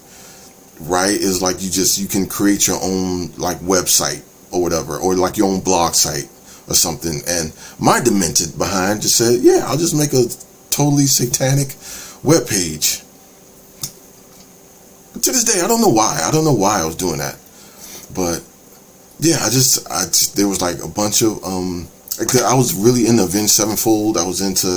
right 0.82 1.12
is 1.12 1.42
like 1.42 1.62
you 1.62 1.70
just 1.70 2.00
you 2.00 2.08
can 2.08 2.26
create 2.26 2.68
your 2.68 2.82
own 2.82 3.32
like 3.38 3.58
website 3.60 4.24
or 4.52 4.62
whatever 4.62 4.98
or 4.98 5.16
like 5.16 5.38
your 5.38 5.48
own 5.48 5.60
blog 5.60 5.94
site 5.94 6.30
or 6.68 6.76
something. 6.76 7.22
And 7.28 7.54
my 7.80 8.00
demented 8.00 8.58
behind 8.58 9.02
just 9.02 9.18
said 9.18 9.42
yeah 9.42 9.66
I'll 9.68 9.78
just 9.78 9.96
make 9.96 10.14
a 10.14 10.26
totally 10.70 11.06
satanic 11.06 11.76
web 12.24 12.48
page. 12.48 13.00
To 15.14 15.32
this 15.32 15.44
day 15.44 15.62
I 15.62 15.68
don't 15.68 15.82
know 15.82 15.90
why. 15.90 16.22
I 16.24 16.32
don't 16.32 16.46
know 16.46 16.54
why 16.54 16.82
I 16.82 16.86
was 16.86 16.96
doing 16.96 17.20
that. 17.20 17.38
But 18.14 18.44
yeah, 19.20 19.38
I 19.42 19.50
just, 19.50 19.90
I 19.90 20.06
just, 20.06 20.36
there 20.36 20.48
was 20.48 20.62
like 20.62 20.84
a 20.84 20.88
bunch 20.88 21.22
of, 21.22 21.44
um, 21.44 21.88
I 22.20 22.54
was 22.54 22.74
really 22.74 23.08
into 23.08 23.24
Avenged 23.24 23.52
Sevenfold. 23.52 24.18
I 24.18 24.26
was 24.28 24.42
into 24.42 24.68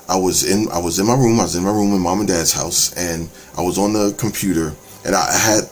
I 0.10 0.18
was 0.18 0.50
in 0.50 0.72
I 0.72 0.80
was 0.80 0.98
in 0.98 1.06
my 1.06 1.16
room. 1.16 1.40
I 1.40 1.44
was 1.44 1.56
in 1.56 1.64
my 1.64 1.72
room 1.72 1.94
in 1.94 2.00
mom 2.00 2.20
and 2.20 2.28
dad's 2.28 2.54
house, 2.54 2.94
and 2.94 3.30
I 3.58 3.62
was 3.62 3.78
on 3.78 3.94
the 3.94 4.16
computer, 4.18 4.74
and 5.06 5.16
I 5.16 5.32
had 5.32 5.70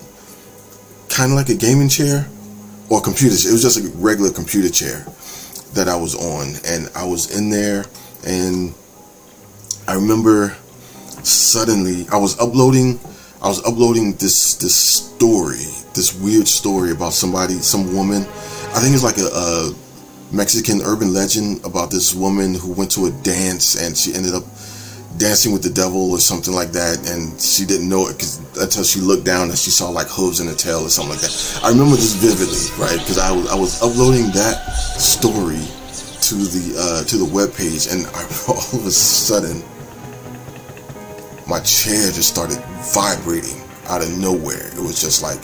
kind 1.09 1.31
of 1.31 1.37
like 1.37 1.49
a 1.49 1.55
gaming 1.55 1.89
chair 1.89 2.27
or 2.89 3.01
computer. 3.01 3.35
It 3.35 3.51
was 3.51 3.61
just 3.61 3.79
a 3.79 3.89
regular 3.97 4.31
computer 4.31 4.69
chair 4.69 5.05
that 5.73 5.87
I 5.87 5.95
was 5.95 6.15
on, 6.15 6.55
and 6.65 6.89
I 6.95 7.05
was 7.05 7.37
in 7.37 7.49
there, 7.49 7.85
and 8.25 8.73
I 9.87 9.93
remember 9.95 10.55
suddenly 11.23 12.07
I 12.11 12.17
was 12.17 12.39
uploading 12.39 12.99
I 13.41 13.47
was 13.47 13.65
uploading 13.65 14.13
this 14.13 14.55
this 14.55 14.75
story, 14.75 15.63
this 15.93 16.13
weird 16.13 16.47
story 16.47 16.91
about 16.91 17.13
somebody, 17.13 17.53
some 17.53 17.95
woman. 17.95 18.23
I 18.75 18.79
think 18.81 18.93
it's 18.93 19.03
like 19.03 19.17
a, 19.17 19.29
a 19.31 19.73
Mexican 20.31 20.81
urban 20.81 21.13
legend 21.13 21.63
about 21.63 21.89
this 21.89 22.13
woman 22.13 22.53
who 22.53 22.73
went 22.73 22.91
to 22.91 23.05
a 23.05 23.11
dance 23.23 23.81
and 23.81 23.97
she 23.97 24.13
ended 24.13 24.33
up 24.33 24.43
dancing 25.17 25.51
with 25.51 25.63
the 25.63 25.69
devil 25.69 26.11
or 26.11 26.19
something 26.19 26.53
like 26.53 26.71
that, 26.71 27.09
and 27.09 27.39
she 27.39 27.65
didn't 27.65 27.89
know 27.89 28.07
it 28.07 28.13
because 28.13 28.39
until 28.57 28.83
she 28.83 28.99
looked 28.99 29.25
down 29.25 29.49
and 29.49 29.57
she 29.57 29.71
saw 29.71 29.89
like 29.89 30.07
hooves 30.07 30.39
in 30.39 30.47
her 30.47 30.55
tail 30.55 30.79
or 30.79 30.89
something 30.89 31.11
like 31.11 31.21
that. 31.21 31.61
I 31.63 31.69
remember 31.69 31.95
this 31.95 32.15
vividly, 32.15 32.69
right? 32.81 32.99
Because 32.99 33.17
I 33.17 33.31
was 33.31 33.49
I 33.49 33.55
was 33.55 33.81
uploading 33.81 34.31
that 34.31 34.57
story 34.99 35.63
to 36.29 36.35
the 36.35 36.75
uh, 36.77 37.03
to 37.05 37.17
the 37.17 37.25
web 37.25 37.53
page, 37.53 37.87
and 37.87 38.05
I, 38.13 38.23
all 38.47 38.79
of 38.79 38.85
a 38.85 38.91
sudden 38.91 39.63
my 41.49 41.59
chair 41.61 42.11
just 42.11 42.29
started 42.29 42.61
vibrating 42.93 43.59
out 43.87 44.03
of 44.03 44.15
nowhere. 44.17 44.67
It 44.67 44.79
was 44.79 45.01
just 45.01 45.23
like 45.23 45.41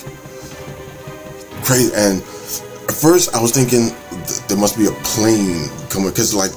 crazy. 1.65 1.91
And 1.95 2.21
at 2.21 2.93
first, 2.93 3.35
I 3.35 3.41
was 3.41 3.51
thinking 3.51 3.89
th- 3.89 4.45
there 4.47 4.57
must 4.57 4.77
be 4.77 4.85
a 4.85 4.95
plane 5.03 5.67
coming 5.89 6.09
because, 6.09 6.33
like, 6.33 6.51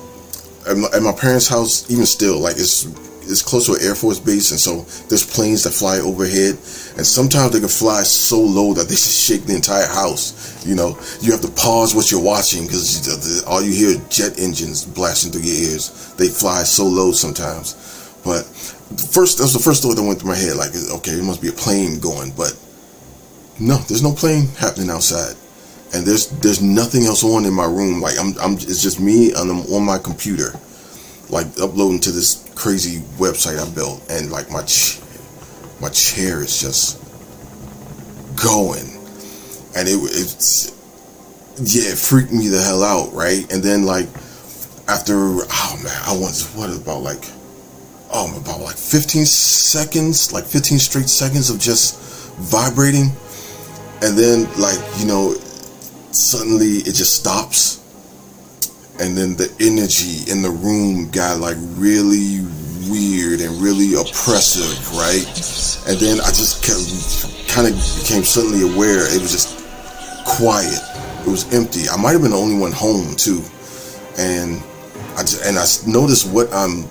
at 0.68 1.02
my, 1.02 1.12
parents' 1.12 1.48
house, 1.48 1.90
even 1.90 2.06
still, 2.06 2.38
like 2.38 2.56
it's 2.56 2.86
it's 3.28 3.42
close 3.42 3.66
to 3.66 3.74
an 3.74 3.80
Air 3.82 3.94
Force 3.94 4.18
base, 4.18 4.50
and 4.50 4.60
so 4.60 4.82
there's 5.08 5.24
planes 5.24 5.64
that 5.64 5.72
fly 5.72 5.98
overhead, 5.98 6.56
and 6.96 7.06
sometimes 7.06 7.52
they 7.52 7.60
can 7.60 7.68
fly 7.68 8.02
so 8.02 8.40
low 8.40 8.72
that 8.74 8.84
they 8.84 8.94
just 8.94 9.26
shake 9.26 9.44
the 9.44 9.54
entire 9.54 9.86
house. 9.86 10.64
You 10.66 10.74
know, 10.74 10.98
you 11.20 11.32
have 11.32 11.42
to 11.42 11.50
pause 11.50 11.94
what 11.94 12.10
you're 12.10 12.22
watching 12.22 12.64
because 12.64 13.44
all 13.44 13.62
you 13.62 13.72
hear 13.72 14.00
jet 14.08 14.38
engines 14.38 14.84
blasting 14.84 15.32
through 15.32 15.42
your 15.42 15.72
ears. 15.72 16.14
They 16.14 16.28
fly 16.28 16.62
so 16.62 16.86
low 16.86 17.12
sometimes, 17.12 17.74
but 18.24 18.44
first 19.12 19.38
that 19.38 19.44
was 19.44 19.52
the 19.52 19.62
first 19.62 19.82
thought 19.82 19.96
that 19.96 20.02
went 20.02 20.20
through 20.20 20.30
my 20.30 20.36
head. 20.36 20.56
Like, 20.56 20.72
okay, 20.74 21.12
it 21.12 21.24
must 21.24 21.42
be 21.42 21.48
a 21.48 21.52
plane 21.52 22.00
going, 22.00 22.32
but 22.32 22.56
no, 23.60 23.76
there's 23.88 24.02
no 24.02 24.12
plane 24.12 24.48
happening 24.56 24.90
outside. 24.90 25.36
And 25.94 26.06
there's 26.06 26.28
there's 26.40 26.62
nothing 26.62 27.04
else 27.04 27.24
on 27.24 27.44
in 27.44 27.54
my 27.54 27.64
room. 27.64 28.00
Like 28.00 28.18
I'm, 28.18 28.38
I'm 28.40 28.54
it's 28.54 28.82
just 28.82 29.00
me 29.00 29.32
and 29.32 29.50
I'm 29.50 29.60
on 29.72 29.84
my 29.84 29.98
computer, 29.98 30.52
like 31.30 31.46
uploading 31.60 32.00
to 32.00 32.12
this 32.12 32.44
crazy 32.54 33.00
website 33.16 33.58
I 33.58 33.74
built, 33.74 34.04
and 34.10 34.30
like 34.30 34.50
my 34.50 34.62
ch- 34.62 35.00
my 35.80 35.88
chair 35.88 36.42
is 36.42 36.60
just 36.60 36.98
going, 38.36 38.86
and 39.76 39.88
it 39.88 39.98
it's 40.12 40.74
yeah, 41.56 41.92
it 41.92 41.98
freaked 41.98 42.32
me 42.32 42.48
the 42.48 42.60
hell 42.60 42.82
out, 42.82 43.12
right? 43.12 43.50
And 43.52 43.62
then 43.62 43.84
like 43.84 44.08
after 44.88 45.14
oh 45.16 45.80
man, 45.82 46.02
I 46.04 46.16
was 46.16 46.52
what 46.54 46.70
about 46.70 47.02
like 47.02 47.24
oh 48.12 48.34
about 48.40 48.60
like 48.60 48.76
15 48.76 49.24
seconds, 49.24 50.32
like 50.32 50.44
15 50.44 50.78
straight 50.78 51.08
seconds 51.08 51.50
of 51.50 51.58
just 51.58 51.98
vibrating, 52.36 53.10
and 54.02 54.18
then 54.18 54.44
like 54.60 54.78
you 54.98 55.06
know 55.06 55.34
suddenly 56.12 56.78
it 56.78 56.94
just 56.94 57.14
stops. 57.14 57.84
And 59.00 59.16
then 59.16 59.36
the 59.36 59.50
energy 59.60 60.30
in 60.30 60.42
the 60.42 60.50
room 60.50 61.10
got 61.10 61.38
like 61.38 61.56
really 61.78 62.40
weird 62.90 63.40
and 63.40 63.60
really 63.60 63.94
oppressive 63.94 64.74
right? 64.96 65.26
And 65.86 65.98
then 66.00 66.20
i 66.20 66.32
just 66.32 66.64
kind 67.48 67.68
of 67.68 67.74
became 68.00 68.24
suddenly 68.24 68.62
aware 68.62 69.04
it 69.14 69.20
was 69.20 69.32
just 69.32 69.58
quiet. 70.26 70.80
It 71.26 71.30
was 71.30 71.52
empty. 71.52 71.88
I 71.88 71.96
might 71.96 72.12
have 72.12 72.22
been 72.22 72.32
the 72.32 72.36
only 72.36 72.58
one 72.58 72.72
home 72.72 73.14
too. 73.16 73.42
And 74.18 74.62
i 75.16 75.22
just 75.22 75.44
and 75.44 75.58
i 75.58 75.64
noticed 75.86 76.30
what 76.32 76.52
i'm 76.52 76.82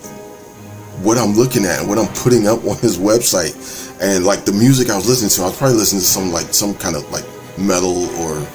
what 1.04 1.18
i'm 1.18 1.34
looking 1.34 1.66
at 1.66 1.80
and 1.80 1.90
what 1.90 1.98
i'm 1.98 2.12
putting 2.16 2.48
up 2.48 2.64
on 2.66 2.78
his 2.78 2.98
website. 2.98 3.56
And 4.02 4.26
like 4.26 4.46
the 4.46 4.54
music 4.54 4.90
i 4.90 4.96
was 4.96 5.08
listening 5.10 5.30
to 5.32 5.42
i 5.42 5.46
was 5.46 5.58
probably 5.58 5.78
listening 5.78 6.02
to 6.02 6.08
some 6.08 6.32
like 6.32 6.54
some 6.54 6.74
kind 6.76 6.96
of 6.96 7.10
like 7.12 7.26
metal 7.58 8.06
or 8.22 8.48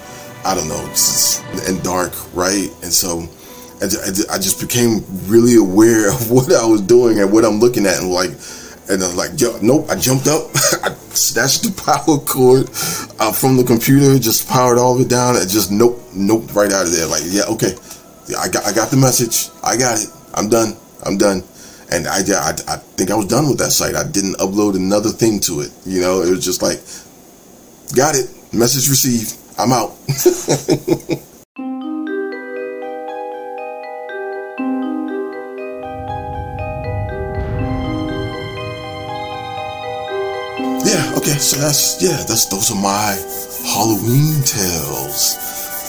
I 0.44 0.55
don't 0.55 0.68
know, 0.68 0.92
and 1.68 1.83
dark, 1.83 2.12
right? 2.35 2.68
And 2.83 2.92
so 2.92 3.28
I 3.83 4.38
just 4.38 4.61
became 4.61 5.05
really 5.26 5.57
aware 5.57 6.09
of 6.12 6.31
what 6.31 6.52
I 6.52 6.66
was 6.66 6.81
doing 6.81 7.20
and 7.20 7.33
what 7.33 7.44
I'm 7.44 7.61
looking 7.61 7.87
at, 7.87 8.00
and 8.00 8.11
like, 8.11 8.31
and 8.88 9.02
I'm 9.02 9.16
like, 9.16 9.40
yo, 9.40 9.59
nope. 9.62 9.87
I 9.88 9.96
jumped 9.96 10.26
up, 10.26 10.50
I 10.83 10.94
snatched 11.14 11.62
the 11.62 11.72
power 11.87 12.18
cord 12.18 12.68
uh, 13.20 13.33
from 13.33 13.57
the 13.57 13.64
computer, 13.64 14.18
just 14.18 14.48
powered 14.48 14.78
all 14.78 14.96
of 14.96 15.00
it 15.00 15.09
down, 15.09 15.37
and 15.37 15.48
just 15.48 15.70
nope, 15.70 16.00
nope, 16.14 16.55
right 16.55 16.72
out 16.72 16.87
of 16.87 16.92
there. 16.92 17.07
Like, 17.07 17.22
yeah, 17.26 17.44
okay, 17.48 17.74
yeah, 18.28 18.38
I 18.38 18.48
got, 18.48 18.66
I 18.66 18.72
got 18.72 18.90
the 18.90 18.96
message, 18.96 19.50
I 19.62 19.76
got 19.76 20.00
it, 20.00 20.09
I'm 20.35 20.48
done, 20.48 20.76
I'm 21.05 21.18
done. 21.18 21.44
And 21.90 22.09
I, 22.09 22.20
I, 22.20 22.57
I 22.68 22.76
think 22.96 23.11
I 23.11 23.14
was 23.14 23.26
done 23.26 23.48
with 23.48 23.59
that 23.59 23.70
site. 23.70 23.94
I 23.94 24.09
didn't 24.09 24.38
upload 24.38 24.76
another 24.76 25.11
thing 25.11 25.40
to 25.40 25.61
it. 25.61 25.70
You 25.85 26.00
know, 26.00 26.22
it 26.22 26.31
was 26.31 26.42
just 26.42 26.62
like, 26.62 26.81
got 27.94 28.14
it, 28.14 28.33
message 28.50 28.88
received 28.88 29.37
I'm 29.58 29.72
out. 29.72 29.92
yeah, 40.84 41.14
okay, 41.16 41.36
so 41.38 41.60
that's 41.60 42.02
yeah, 42.02 42.16
that's 42.24 42.46
those 42.46 42.70
are 42.70 42.80
my 42.80 43.16
Halloween 43.74 44.42
tales 44.42 45.36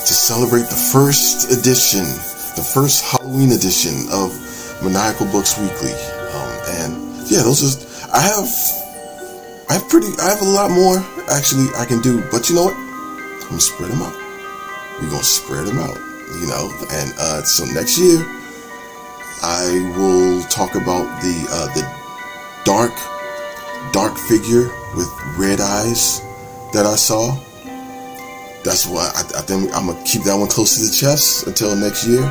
to 0.05 0.13
celebrate 0.13 0.67
the 0.69 0.89
first 0.91 1.51
edition, 1.51 2.03
the 2.55 2.67
first 2.73 3.03
Halloween 3.03 3.53
edition 3.53 4.07
of 4.11 4.35
Maniacal 4.83 5.27
Books 5.27 5.57
Weekly. 5.57 5.93
Um, 5.93 6.51
and 6.83 6.91
yeah, 7.31 7.41
those 7.43 7.63
are 7.63 7.79
I 8.13 8.19
have 8.19 8.49
I 9.69 9.73
have 9.79 9.89
pretty 9.89 10.07
I 10.19 10.29
have 10.29 10.41
a 10.41 10.51
lot 10.51 10.69
more 10.69 10.97
actually 11.31 11.67
I 11.77 11.85
can 11.85 12.01
do, 12.01 12.21
but 12.29 12.49
you 12.49 12.55
know 12.55 12.65
what? 12.65 12.92
Gonna 13.43 13.61
spread 13.61 13.91
them 13.91 14.01
out. 14.01 14.15
We're 15.01 15.09
gonna 15.09 15.23
spread 15.23 15.67
them 15.67 15.79
out, 15.79 15.97
you 16.39 16.47
know. 16.47 16.71
And 16.91 17.13
uh, 17.17 17.43
so 17.43 17.65
next 17.65 17.97
year, 17.97 18.19
I 19.41 19.93
will 19.97 20.41
talk 20.43 20.75
about 20.75 21.21
the 21.21 21.47
uh, 21.49 21.67
the 21.73 21.83
dark, 22.63 22.93
dark 23.91 24.17
figure 24.17 24.71
with 24.95 25.09
red 25.37 25.59
eyes 25.59 26.21
that 26.73 26.85
I 26.85 26.95
saw. 26.95 27.35
That's 28.63 28.87
why 28.87 29.11
I, 29.15 29.39
I 29.39 29.41
think 29.41 29.75
I'm 29.75 29.87
gonna 29.87 30.03
keep 30.03 30.23
that 30.23 30.35
one 30.35 30.47
close 30.47 30.77
to 30.77 30.85
the 30.85 30.95
chest 30.95 31.47
until 31.47 31.75
next 31.75 32.07
year. 32.07 32.23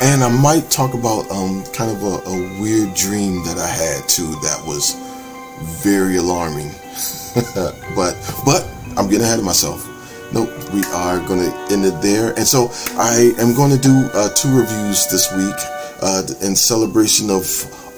And 0.00 0.22
I 0.22 0.28
might 0.28 0.70
talk 0.70 0.94
about 0.94 1.28
um, 1.30 1.64
kind 1.72 1.90
of 1.90 2.02
a, 2.02 2.28
a 2.28 2.60
weird 2.60 2.94
dream 2.94 3.44
that 3.44 3.58
I 3.58 3.66
had 3.66 4.08
too 4.08 4.30
that 4.42 4.62
was 4.66 4.94
very 5.82 6.16
alarming. 6.16 6.70
but 7.94 8.14
but 8.44 8.68
I'm 8.96 9.08
getting 9.08 9.22
ahead 9.24 9.38
of 9.38 9.44
myself. 9.44 9.87
Nope, 10.32 10.50
we 10.74 10.82
are 10.92 11.18
going 11.26 11.40
to 11.40 11.72
end 11.72 11.84
it 11.86 12.00
there. 12.02 12.36
And 12.36 12.46
so 12.46 12.70
I 12.98 13.32
am 13.38 13.54
going 13.54 13.70
to 13.70 13.78
do 13.78 14.10
uh, 14.12 14.28
two 14.34 14.54
reviews 14.54 15.06
this 15.08 15.32
week 15.34 15.56
uh, 16.02 16.22
in 16.42 16.54
celebration 16.54 17.30
of 17.30 17.46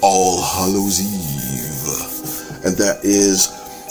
All 0.01 0.41
Hallows 0.41 1.01
Eve. 1.01 2.65
And 2.65 2.77
that 2.77 3.01
is 3.03 3.49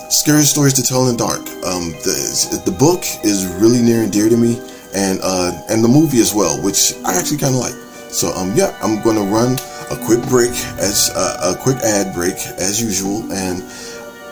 Scary 0.10 0.44
Stories 0.44 0.74
to 0.74 0.84
Tell 0.84 1.08
in 1.08 1.18
the 1.18 1.18
Dark. 1.18 1.42
Um, 1.68 1.92
the, 2.06 2.62
the 2.66 2.72
book 2.72 3.04
is 3.26 3.46
really 3.60 3.82
near 3.82 4.04
and 4.04 4.12
dear 4.12 4.30
to 4.30 4.38
me, 4.38 4.62
and 4.96 5.20
uh, 5.22 5.52
and 5.70 5.84
the 5.84 5.88
movie 5.88 6.20
as 6.20 6.34
well, 6.34 6.62
which 6.64 6.94
I 7.04 7.18
actually 7.18 7.38
kind 7.38 7.56
of 7.56 7.62
like. 7.62 7.76
So 8.14 8.32
um, 8.34 8.56
yeah, 8.56 8.78
I'm 8.82 9.02
going 9.04 9.18
to 9.18 9.24
run 9.24 9.58
a 9.92 9.98
quick 10.06 10.22
break 10.30 10.52
as 10.80 11.12
uh, 11.14 11.56
a 11.56 11.62
quick 11.62 11.78
ad 11.78 12.14
break 12.14 12.36
as 12.58 12.82
usual, 12.82 13.22
and 13.34 13.64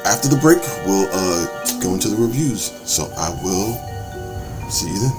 after 0.06 0.30
the 0.30 0.38
break, 0.38 0.62
we'll 0.86 1.10
uh, 1.12 1.46
go 1.82 1.94
into 1.94 2.08
the 2.08 2.16
reviews. 2.16 2.72
So 2.86 3.12
I 3.18 3.30
will 3.44 3.76
See 4.70 4.90
you 4.90 5.00
then. 5.00 5.12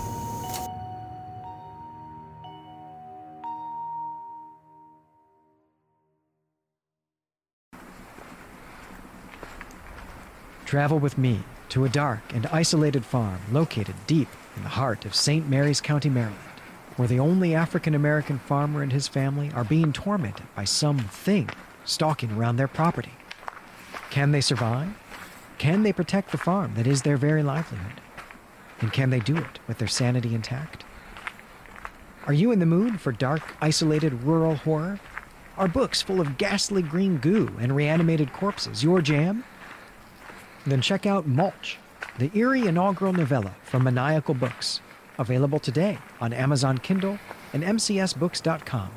Travel 10.67 10.99
with 10.99 11.17
me 11.17 11.41
to 11.71 11.87
a 11.87 11.89
dark 11.89 12.21
and 12.35 12.47
isolated 12.49 13.05
farm 13.05 13.41
located 13.51 13.95
deep 14.07 14.29
in 14.55 14.65
the 14.65 14.69
heart 14.69 15.07
of 15.07 15.15
St. 15.15 15.49
Mary's 15.49 15.81
County, 15.81 16.11
Maryland, 16.11 16.39
where 16.97 17.09
the 17.09 17.19
only 17.19 17.55
African 17.55 17.95
American 17.95 18.39
farmer 18.39 18.83
and 18.83 18.93
his 18.93 19.09
family 19.09 19.51
are 19.55 19.65
being 19.65 19.95
tormented 19.95 20.47
by 20.55 20.65
something 20.65 21.49
stalking 21.87 22.33
around 22.33 22.57
their 22.57 22.69
property. 22.69 23.13
Can 24.11 24.33
they 24.33 24.43
survive? 24.43 24.91
Can 25.57 25.85
they 25.85 25.93
protect 25.93 26.33
the 26.33 26.39
farm 26.39 26.75
that 26.75 26.87
is 26.87 27.01
their 27.01 27.17
very 27.17 27.43
livelihood? 27.43 28.03
And 28.81 28.93
can 28.93 29.11
they 29.11 29.21
do 29.21 29.37
it 29.37 29.59
with 29.67 29.79
their 29.79 29.89
sanity 29.89 30.35
intact? 30.35 30.85
Are 32.27 32.33
you 32.33 32.53
in 32.53 32.59
the 32.59 32.67
mood 32.67 33.01
for 33.01 33.13
dark, 33.13 33.55
isolated 33.61 34.23
rural 34.23 34.57
horror? 34.57 35.01
Are 35.57 35.67
books 35.67 36.03
full 36.03 36.21
of 36.21 36.39
ghastly 36.39 36.83
green 36.83 37.17
goo 37.17 37.51
and 37.59 37.75
reanimated 37.75 38.33
corpses 38.33 38.85
your 38.85 39.01
jam? 39.01 39.45
Then 40.67 40.81
check 40.81 41.07
out 41.07 41.27
Mulch, 41.27 41.79
the 42.19 42.31
eerie 42.35 42.67
inaugural 42.67 43.13
novella 43.13 43.55
from 43.63 43.85
Maniacal 43.85 44.35
Books, 44.35 44.81
available 45.19 45.59
today 45.59 45.99
on 46.21 46.33
Amazon 46.33 46.79
Kindle 46.79 47.19
and 47.53 47.63
MCSBooks.com. 47.65 48.91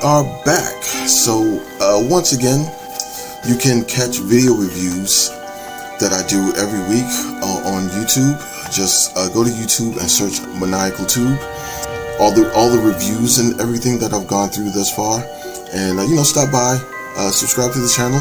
we 0.00 0.06
are 0.06 0.24
back. 0.44 0.82
So, 1.06 1.60
uh, 1.80 2.00
once 2.08 2.32
again, 2.32 2.60
you 3.46 3.56
can 3.56 3.84
catch 3.84 4.18
video 4.18 4.54
reviews 4.54 5.28
that 6.00 6.12
I 6.12 6.26
do 6.28 6.52
every 6.56 6.80
week 6.88 7.10
uh, 7.42 7.68
on 7.68 7.88
YouTube. 7.88 8.38
Just 8.72 9.16
uh, 9.16 9.28
go 9.28 9.44
to 9.44 9.50
YouTube 9.50 9.98
and 10.00 10.10
search 10.10 10.40
Maniacal 10.58 11.06
Tube. 11.06 11.38
All 12.20 12.32
the 12.32 12.50
all 12.54 12.70
the 12.70 12.78
reviews 12.78 13.38
and 13.38 13.60
everything 13.60 13.98
that 13.98 14.12
I've 14.12 14.26
gone 14.26 14.50
through 14.50 14.70
thus 14.70 14.94
far, 14.94 15.24
and 15.72 15.98
uh, 15.98 16.02
you 16.02 16.16
know, 16.16 16.22
stop 16.22 16.52
by, 16.52 16.78
uh, 17.16 17.30
subscribe 17.30 17.72
to 17.72 17.80
the 17.80 17.88
channel, 17.88 18.20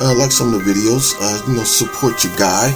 uh, 0.00 0.14
like 0.14 0.32
some 0.32 0.52
of 0.52 0.64
the 0.64 0.70
videos, 0.70 1.14
you 1.48 1.54
know, 1.54 1.64
support 1.64 2.22
your 2.24 2.36
guy. 2.36 2.70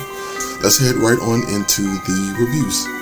Let's 0.63 0.79
head 0.79 0.97
right 0.97 1.19
on 1.19 1.43
into 1.51 1.83
the 1.83 2.35
reviews. 2.39 3.02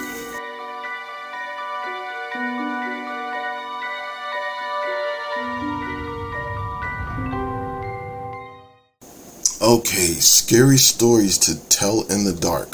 Okay, 9.70 10.18
Scary 10.18 10.78
Stories 10.78 11.38
to 11.38 11.54
Tell 11.68 12.02
in 12.10 12.24
the 12.24 12.32
Dark 12.32 12.70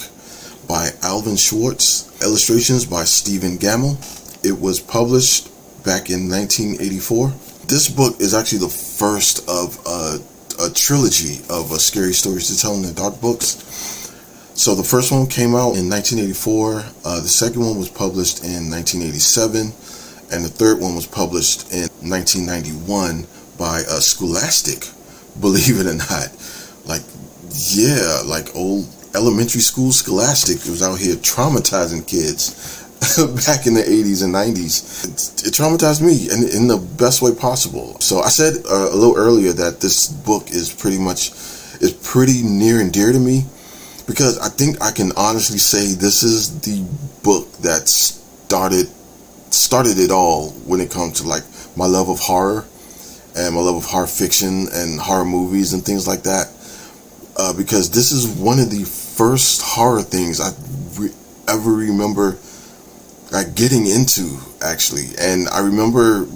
by 0.66 0.88
Alvin 1.02 1.36
Schwartz, 1.36 2.08
illustrations 2.22 2.86
by 2.86 3.04
Stephen 3.04 3.58
Gammell. 3.58 4.00
It 4.42 4.58
was 4.58 4.80
published 4.80 5.48
back 5.84 6.08
in 6.08 6.30
1984. 6.30 7.28
This 7.68 7.90
book 7.90 8.18
is 8.18 8.32
actually 8.32 8.60
the 8.60 8.70
first 8.70 9.46
of 9.46 9.78
a, 9.84 10.20
a 10.58 10.72
trilogy 10.72 11.44
of 11.50 11.70
uh, 11.70 11.76
scary 11.76 12.14
stories 12.14 12.48
to 12.48 12.58
tell 12.58 12.74
in 12.76 12.80
the 12.80 12.94
dark 12.94 13.20
books. 13.20 14.16
So 14.54 14.74
the 14.74 14.82
first 14.82 15.12
one 15.12 15.26
came 15.26 15.54
out 15.54 15.76
in 15.76 15.90
1984. 15.90 16.82
Uh, 17.04 17.20
the 17.20 17.28
second 17.28 17.60
one 17.60 17.76
was 17.76 17.90
published 17.90 18.42
in 18.42 18.70
1987, 18.70 19.66
and 20.32 20.42
the 20.42 20.48
third 20.48 20.80
one 20.80 20.94
was 20.94 21.06
published 21.06 21.70
in 21.74 21.92
1991 22.08 23.26
by 23.58 23.84
uh, 23.84 24.00
Scholastic. 24.00 24.88
Believe 25.42 25.78
it 25.78 25.86
or 25.86 25.92
not, 25.92 26.32
like 26.86 27.02
yeah, 27.50 28.22
like 28.24 28.54
old 28.54 28.86
elementary 29.14 29.60
school 29.60 29.92
Scholastic 29.92 30.58
was 30.68 30.82
out 30.82 30.98
here 30.98 31.16
traumatizing 31.16 32.06
kids 32.06 32.82
back 33.46 33.66
in 33.66 33.74
the 33.74 33.82
80s 33.82 34.24
and 34.24 34.34
90s. 34.34 35.04
It, 35.04 35.48
it 35.48 35.54
traumatized 35.54 36.02
me 36.02 36.30
in, 36.30 36.48
in, 36.56 36.66
the 36.68 36.78
best 36.98 37.22
way 37.22 37.34
possible. 37.34 37.98
So 38.00 38.20
I 38.20 38.28
said 38.28 38.54
uh, 38.70 38.90
a 38.90 38.96
little 38.96 39.16
earlier 39.16 39.52
that 39.52 39.80
this 39.80 40.08
book 40.08 40.50
is 40.50 40.72
pretty 40.72 40.98
much 40.98 41.30
is 41.80 41.92
pretty 41.92 42.42
near 42.42 42.80
and 42.80 42.92
dear 42.92 43.12
to 43.12 43.18
me 43.18 43.44
because 44.06 44.38
I 44.38 44.48
think 44.48 44.80
I 44.82 44.92
can 44.92 45.12
honestly 45.16 45.58
say 45.58 45.94
this 45.94 46.22
is 46.22 46.60
the 46.60 46.86
book 47.22 47.52
that 47.58 47.88
started 47.88 48.88
started 49.50 49.98
it 49.98 50.10
all 50.10 50.50
when 50.66 50.80
it 50.80 50.90
comes 50.90 51.20
to 51.20 51.28
like 51.28 51.42
my 51.76 51.86
love 51.86 52.08
of 52.08 52.18
horror 52.20 52.64
and 53.36 53.54
my 53.54 53.60
love 53.60 53.76
of 53.76 53.84
horror 53.84 54.06
fiction 54.06 54.66
and 54.72 55.00
horror 55.00 55.24
movies 55.24 55.72
and 55.72 55.84
things 55.84 56.08
like 56.08 56.22
that. 56.22 56.48
Uh, 57.38 57.52
because 57.52 57.90
this 57.90 58.12
is 58.12 58.26
one 58.26 58.58
of 58.58 58.70
the 58.70 58.84
first 58.84 59.62
horror 59.62 60.02
things 60.02 60.40
I 60.40 60.52
re- 60.98 61.12
ever 61.48 61.70
remember 61.70 62.38
like 63.30 63.54
getting 63.54 63.86
into 63.86 64.38
actually. 64.62 65.06
And 65.20 65.48
I 65.48 65.60
remember, 65.60 66.26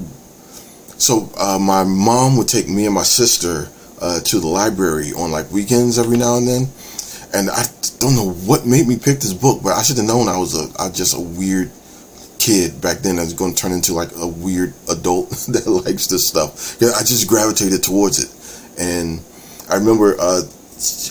so 0.98 1.30
uh, 1.38 1.58
my 1.58 1.84
mom 1.84 2.36
would 2.36 2.48
take 2.48 2.68
me 2.68 2.86
and 2.86 2.94
my 2.94 3.02
sister 3.02 3.68
uh, 4.00 4.20
to 4.20 4.40
the 4.40 4.46
library 4.46 5.12
on 5.12 5.30
like 5.30 5.50
weekends 5.50 5.98
every 5.98 6.16
now 6.16 6.36
and 6.36 6.48
then. 6.48 6.62
And 7.32 7.48
I 7.48 7.62
don't 7.98 8.16
know 8.16 8.32
what 8.32 8.66
made 8.66 8.88
me 8.88 8.96
pick 8.96 9.20
this 9.20 9.32
book, 9.32 9.62
but 9.62 9.74
I 9.74 9.82
should 9.82 9.98
have 9.98 10.06
known 10.06 10.28
I 10.28 10.36
was 10.36 10.56
a 10.56 10.82
I 10.82 10.90
just 10.90 11.16
a 11.16 11.20
weird 11.20 11.70
kid 12.38 12.80
back 12.80 12.98
then. 12.98 13.18
I 13.18 13.22
was 13.22 13.34
going 13.34 13.54
to 13.54 13.62
turn 13.62 13.72
into 13.72 13.92
like 13.92 14.10
a 14.16 14.26
weird 14.26 14.74
adult 14.90 15.30
that 15.48 15.66
likes 15.66 16.08
this 16.08 16.26
stuff. 16.26 16.76
Yeah, 16.80 16.88
I 16.96 17.00
just 17.00 17.28
gravitated 17.28 17.84
towards 17.84 18.18
it, 18.18 18.80
and 18.80 19.20
I 19.70 19.76
remember 19.76 20.16
uh, 20.18 20.42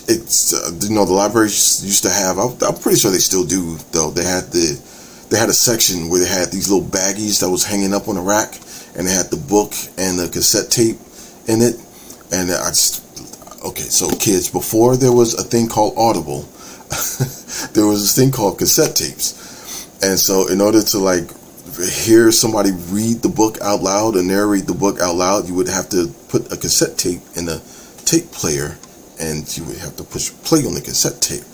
it's 0.08 0.52
uh, 0.52 0.70
you 0.82 0.94
know 0.94 1.04
the 1.04 1.12
library 1.12 1.46
used 1.46 2.02
to 2.02 2.10
have. 2.10 2.38
I'm, 2.38 2.56
I'm 2.66 2.80
pretty 2.80 2.98
sure 2.98 3.10
they 3.10 3.18
still 3.18 3.44
do 3.44 3.76
though. 3.92 4.10
They 4.10 4.24
had 4.24 4.50
the 4.50 4.80
they 5.30 5.38
had 5.38 5.48
a 5.48 5.54
section 5.54 6.08
where 6.08 6.20
they 6.20 6.28
had 6.28 6.50
these 6.50 6.68
little 6.68 6.86
baggies 6.86 7.40
that 7.40 7.48
was 7.48 7.64
hanging 7.64 7.94
up 7.94 8.08
on 8.08 8.16
a 8.16 8.22
rack, 8.22 8.54
and 8.96 9.06
they 9.06 9.12
had 9.12 9.30
the 9.30 9.36
book 9.36 9.72
and 9.96 10.18
the 10.18 10.28
cassette 10.28 10.70
tape 10.70 10.98
in 11.46 11.62
it. 11.62 11.78
And 12.32 12.50
I 12.50 12.68
just 12.70 13.06
okay, 13.64 13.86
so 13.86 14.10
kids, 14.16 14.50
before 14.50 14.96
there 14.96 15.12
was 15.12 15.34
a 15.34 15.44
thing 15.44 15.68
called 15.68 15.94
Audible, 15.96 16.42
there 17.72 17.86
was 17.86 18.02
this 18.02 18.16
thing 18.16 18.32
called 18.32 18.58
cassette 18.58 18.96
tapes, 18.96 20.02
and 20.02 20.18
so 20.18 20.48
in 20.48 20.60
order 20.60 20.82
to 20.82 20.98
like 20.98 21.30
hear 21.78 22.32
somebody 22.32 22.72
read 22.90 23.22
the 23.22 23.28
book 23.28 23.58
out 23.60 23.82
loud 23.82 24.16
and 24.16 24.26
narrate 24.26 24.66
the 24.66 24.74
book 24.74 25.00
out 25.00 25.14
loud, 25.14 25.48
you 25.48 25.54
would 25.54 25.68
have 25.68 25.88
to 25.90 26.12
put 26.28 26.52
a 26.52 26.56
cassette 26.56 26.98
tape 26.98 27.22
in 27.36 27.48
a 27.48 27.60
tape 28.04 28.30
player, 28.32 28.76
and 29.20 29.56
you 29.56 29.64
would 29.64 29.78
have 29.78 29.96
to 29.96 30.04
push 30.04 30.30
play 30.44 30.60
on 30.66 30.74
the 30.74 30.80
cassette 30.80 31.20
tape 31.20 31.44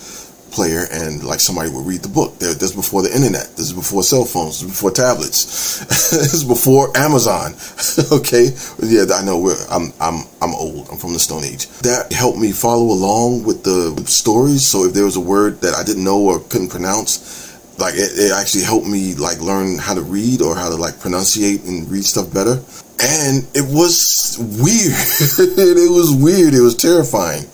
player 0.57 0.87
and 0.91 1.23
like 1.23 1.39
somebody 1.39 1.69
would 1.71 1.85
read 1.85 2.01
the 2.01 2.09
book. 2.09 2.39
This 2.39 2.63
is 2.63 2.73
before 2.73 3.03
the 3.03 3.15
internet. 3.15 3.45
This 3.57 3.69
is 3.69 3.73
before 3.75 4.03
cell 4.03 4.25
phones. 4.25 4.61
This 4.61 4.63
is 4.63 4.71
before 4.71 4.91
tablets. 4.91 5.79
this 5.87 6.33
is 6.33 6.45
before 6.45 6.97
Amazon. 6.97 7.53
okay, 8.13 8.49
yeah, 8.83 9.05
I 9.13 9.23
know. 9.23 9.51
I'm 9.71 9.93
I'm 10.01 10.25
I'm 10.41 10.55
old. 10.55 10.89
I'm 10.91 10.99
from 10.99 11.13
the 11.13 11.19
Stone 11.21 11.45
Age. 11.45 11.69
That 11.85 12.13
helped 12.13 12.39
me 12.39 12.53
follow 12.53 12.89
along 12.89 13.45
with 13.45 13.65
the 13.65 13.93
stories. 14.07 14.67
So 14.67 14.85
if 14.85 14.95
there 14.95 15.05
was 15.05 15.17
a 15.17 15.21
word 15.21 15.61
that 15.61 15.75
I 15.75 15.83
didn't 15.85 16.05
know 16.05 16.21
or 16.21 16.41
couldn't 16.41 16.71
pronounce. 16.71 17.46
Like 17.79 17.95
it, 17.95 18.13
it 18.17 18.33
actually 18.33 18.65
helped 18.65 18.87
me 18.87 19.15
like 19.15 19.41
learn 19.41 19.79
how 19.79 19.95
to 19.95 20.03
read 20.03 20.41
or 20.43 20.55
how 20.57 20.69
to 20.69 20.77
like 20.77 20.95
pronunciate 20.95 21.67
and 21.69 21.91
read 21.91 22.05
stuff 22.05 22.33
better 22.33 22.63
and 22.99 23.47
it 23.55 23.67
was 23.69 24.39
weird. 24.57 24.97
it 25.59 25.91
was 25.91 26.15
weird. 26.15 26.55
It 26.55 26.63
was 26.63 26.75
terrifying 26.75 27.45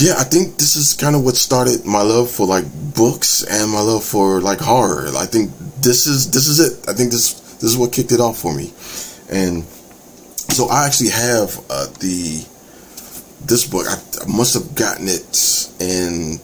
yeah, 0.00 0.14
I 0.16 0.22
think 0.22 0.58
this 0.58 0.76
is 0.76 0.94
kind 0.94 1.16
of 1.16 1.24
what 1.24 1.34
started 1.34 1.84
my 1.84 2.02
love 2.02 2.30
for 2.30 2.46
like 2.46 2.64
books 2.94 3.42
and 3.42 3.70
my 3.70 3.80
love 3.80 4.04
for 4.04 4.40
like 4.40 4.60
horror. 4.60 5.08
I 5.16 5.26
think 5.26 5.50
this 5.82 6.06
is 6.06 6.30
this 6.30 6.46
is 6.46 6.60
it. 6.60 6.88
I 6.88 6.92
think 6.92 7.10
this 7.10 7.34
this 7.58 7.64
is 7.64 7.76
what 7.76 7.92
kicked 7.92 8.12
it 8.12 8.20
off 8.20 8.38
for 8.38 8.54
me, 8.54 8.72
and 9.28 9.64
so 10.54 10.68
I 10.68 10.86
actually 10.86 11.10
have 11.10 11.58
uh, 11.68 11.86
the 11.98 12.46
this 13.44 13.66
book. 13.66 13.86
I, 13.88 13.98
I 14.22 14.26
must 14.36 14.54
have 14.54 14.76
gotten 14.76 15.08
it 15.08 15.26
in 15.80 16.38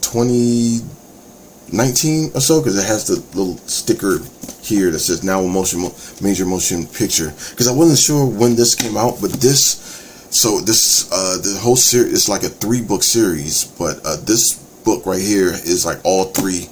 2019 1.74 2.36
or 2.36 2.40
so 2.40 2.60
because 2.60 2.78
it 2.78 2.86
has 2.86 3.06
the 3.06 3.16
little 3.36 3.56
sticker 3.66 4.18
here 4.62 4.90
that 4.90 5.00
says 5.00 5.24
now 5.24 5.40
a 5.40 5.48
motion 5.48 5.82
major 6.22 6.46
motion 6.46 6.86
picture 6.86 7.34
because 7.50 7.68
I 7.68 7.72
wasn't 7.72 7.98
sure 7.98 8.24
when 8.26 8.54
this 8.54 8.74
came 8.74 8.96
out, 8.96 9.18
but 9.20 9.32
this 9.32 9.82
so 10.30 10.60
this 10.60 11.10
uh, 11.12 11.38
the 11.42 11.58
whole 11.58 11.76
series 11.76 12.12
is 12.12 12.28
like 12.28 12.44
a 12.44 12.48
three 12.48 12.80
book 12.80 13.02
series, 13.02 13.64
but 13.64 13.98
uh, 14.04 14.16
this 14.22 14.54
book 14.84 15.04
right 15.06 15.20
here 15.20 15.50
is 15.50 15.84
like 15.84 15.98
all 16.04 16.24
three 16.24 16.66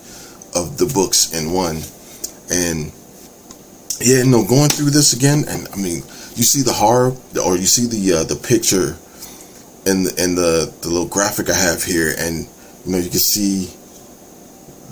of 0.55 0.79
the 0.79 0.91
books 0.95 1.35
in 1.35 1.53
one. 1.53 1.83
And 2.51 2.93
yeah, 4.01 4.23
no, 4.25 4.45
going 4.47 4.69
through 4.69 4.91
this 4.91 5.13
again, 5.15 5.45
and 5.49 5.69
I 5.73 5.77
mean, 5.77 6.03
you 6.35 6.43
see 6.43 6.63
the 6.63 6.73
horror, 6.73 7.15
or 7.43 7.57
you 7.57 7.67
see 7.67 7.87
the 7.87 8.21
uh, 8.21 8.25
the 8.25 8.37
picture, 8.37 8.97
and 9.87 10.07
and 10.19 10.39
the 10.39 10.73
the 10.83 10.89
little 10.89 11.09
graphic 11.09 11.51
I 11.51 11.55
have 11.55 11.83
here, 11.83 12.15
and 12.19 12.47
you 12.85 12.93
know 12.93 12.99
you 12.99 13.11
can 13.11 13.21
see 13.21 13.71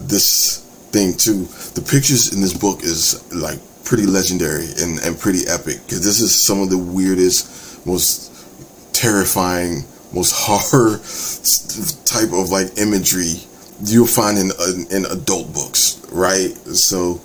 this 0.09 0.59
thing 0.91 1.17
too. 1.17 1.45
The 1.75 1.83
pictures 1.83 2.33
in 2.35 2.41
this 2.41 2.55
book 2.55 2.83
is 2.83 3.23
like 3.33 3.59
pretty 3.85 4.07
legendary 4.07 4.67
and, 4.79 4.99
and 5.01 5.19
pretty 5.19 5.49
epic 5.49 5.81
because 5.85 6.05
this 6.05 6.21
is 6.21 6.47
some 6.47 6.61
of 6.61 6.71
the 6.71 6.79
weirdest, 6.79 7.87
most 7.87 8.31
terrifying, 8.93 9.85
most 10.13 10.33
horror 10.37 10.99
type 12.05 12.33
of 12.33 12.51
like 12.51 12.79
imagery 12.79 13.35
you'll 13.85 14.07
find 14.07 14.39
in 14.39 14.51
uh, 14.59 14.95
in 14.95 15.07
adult 15.07 15.53
books, 15.53 16.01
right? 16.13 16.53
So 16.77 17.21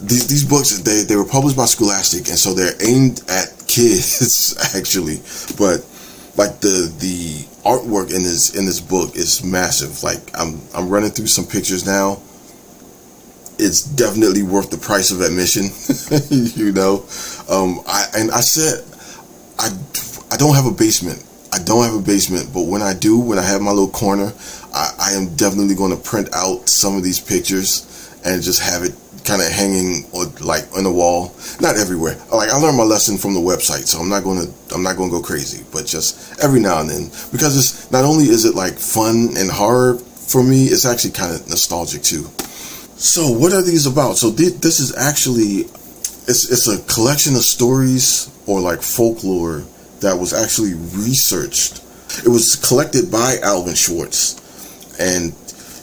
these 0.00 0.26
these 0.28 0.44
books 0.44 0.78
they 0.80 1.02
they 1.02 1.16
were 1.16 1.24
published 1.24 1.56
by 1.56 1.66
Scholastic, 1.66 2.28
and 2.28 2.38
so 2.38 2.54
they're 2.54 2.74
aimed 2.82 3.22
at 3.28 3.64
kids 3.66 4.56
actually, 4.76 5.16
but 5.56 5.84
like 6.36 6.60
the 6.60 6.92
the 7.00 7.44
artwork 7.68 8.14
in 8.14 8.22
this 8.22 8.56
in 8.56 8.64
this 8.64 8.80
book 8.80 9.14
is 9.14 9.44
massive. 9.44 10.02
Like 10.02 10.20
I'm 10.34 10.60
I'm 10.74 10.88
running 10.88 11.10
through 11.10 11.26
some 11.26 11.44
pictures 11.44 11.84
now. 11.84 12.22
It's 13.58 13.82
definitely 13.82 14.42
worth 14.42 14.70
the 14.70 14.78
price 14.78 15.10
of 15.10 15.20
admission, 15.20 15.64
you 16.56 16.72
know. 16.72 17.04
Um, 17.50 17.80
I 17.86 18.06
and 18.16 18.30
I 18.30 18.40
said 18.40 18.84
I 19.58 19.68
I 20.32 20.36
don't 20.36 20.54
have 20.54 20.66
a 20.66 20.70
basement. 20.70 21.24
I 21.52 21.58
don't 21.58 21.84
have 21.84 21.94
a 21.94 22.02
basement, 22.02 22.50
but 22.52 22.66
when 22.66 22.82
I 22.82 22.94
do, 22.94 23.18
when 23.18 23.38
I 23.38 23.42
have 23.42 23.60
my 23.60 23.70
little 23.70 23.88
corner, 23.88 24.32
I, 24.74 24.92
I 24.98 25.12
am 25.12 25.34
definitely 25.34 25.74
going 25.74 25.96
to 25.96 26.02
print 26.02 26.28
out 26.34 26.68
some 26.68 26.96
of 26.96 27.02
these 27.02 27.18
pictures 27.18 27.87
and 28.24 28.42
just 28.42 28.62
have 28.62 28.82
it 28.82 28.94
kind 29.24 29.42
of 29.42 29.48
hanging 29.48 30.04
or 30.12 30.24
like 30.40 30.64
on 30.76 30.84
the 30.84 30.92
wall. 30.92 31.34
Not 31.60 31.76
everywhere. 31.76 32.16
Like 32.32 32.50
I 32.50 32.56
learned 32.56 32.76
my 32.76 32.84
lesson 32.84 33.18
from 33.18 33.34
the 33.34 33.40
website, 33.40 33.86
so 33.86 33.98
I'm 33.98 34.08
not 34.08 34.24
going 34.24 34.46
to 34.46 34.74
I'm 34.74 34.82
not 34.82 34.96
to 34.96 35.10
go 35.10 35.20
crazy, 35.20 35.64
but 35.72 35.86
just 35.86 36.42
every 36.42 36.60
now 36.60 36.80
and 36.80 36.90
then 36.90 37.04
because 37.32 37.56
it's 37.56 37.90
not 37.90 38.04
only 38.04 38.24
is 38.24 38.44
it 38.44 38.54
like 38.54 38.74
fun 38.74 39.36
and 39.36 39.50
horror 39.50 39.98
for 39.98 40.42
me, 40.42 40.66
it's 40.66 40.84
actually 40.84 41.12
kind 41.12 41.34
of 41.34 41.48
nostalgic 41.48 42.02
too. 42.02 42.24
So 42.96 43.30
what 43.30 43.52
are 43.52 43.62
these 43.62 43.86
about? 43.86 44.16
So 44.16 44.32
th- 44.32 44.54
this 44.54 44.80
is 44.80 44.96
actually 44.96 45.68
it's 46.26 46.50
it's 46.50 46.68
a 46.68 46.82
collection 46.92 47.34
of 47.34 47.42
stories 47.42 48.30
or 48.46 48.60
like 48.60 48.82
folklore 48.82 49.64
that 50.00 50.16
was 50.16 50.32
actually 50.32 50.74
researched. 50.74 51.82
It 52.24 52.28
was 52.28 52.56
collected 52.56 53.10
by 53.10 53.36
Alvin 53.42 53.74
Schwartz, 53.74 54.36
and 54.98 55.32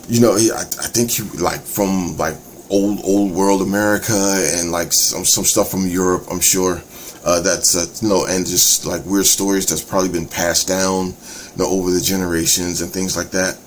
you 0.07 0.21
know, 0.21 0.33
I, 0.33 0.61
I 0.61 0.87
think 0.87 1.11
he 1.11 1.23
like 1.37 1.61
from 1.61 2.17
like 2.17 2.35
old 2.69 2.99
old 3.03 3.31
world 3.31 3.61
America 3.61 4.13
and 4.55 4.71
like 4.71 4.93
some 4.93 5.25
some 5.25 5.43
stuff 5.43 5.69
from 5.69 5.87
Europe. 5.87 6.25
I'm 6.29 6.39
sure 6.39 6.81
uh, 7.23 7.41
that's 7.41 7.75
uh, 7.75 7.85
you 8.01 8.09
know, 8.09 8.25
and 8.25 8.45
just 8.45 8.85
like 8.85 9.05
weird 9.05 9.25
stories 9.25 9.65
that's 9.65 9.83
probably 9.83 10.09
been 10.09 10.27
passed 10.27 10.67
down, 10.67 11.07
you 11.07 11.57
know, 11.57 11.69
over 11.69 11.91
the 11.91 12.01
generations 12.01 12.81
and 12.81 12.91
things 12.91 13.17
like 13.17 13.31
that. 13.31 13.57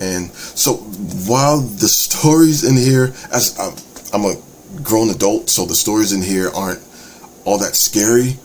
And 0.00 0.32
so 0.32 0.74
while 1.28 1.60
the 1.60 1.88
stories 1.88 2.64
in 2.64 2.76
here, 2.76 3.14
as 3.32 3.56
I'm, 3.58 3.74
I'm 4.12 4.30
a 4.30 4.82
grown 4.82 5.10
adult, 5.10 5.48
so 5.48 5.64
the 5.64 5.74
stories 5.74 6.12
in 6.12 6.22
here 6.22 6.50
aren't 6.54 6.80
all 7.44 7.58
that 7.58 7.76
scary 7.76 8.36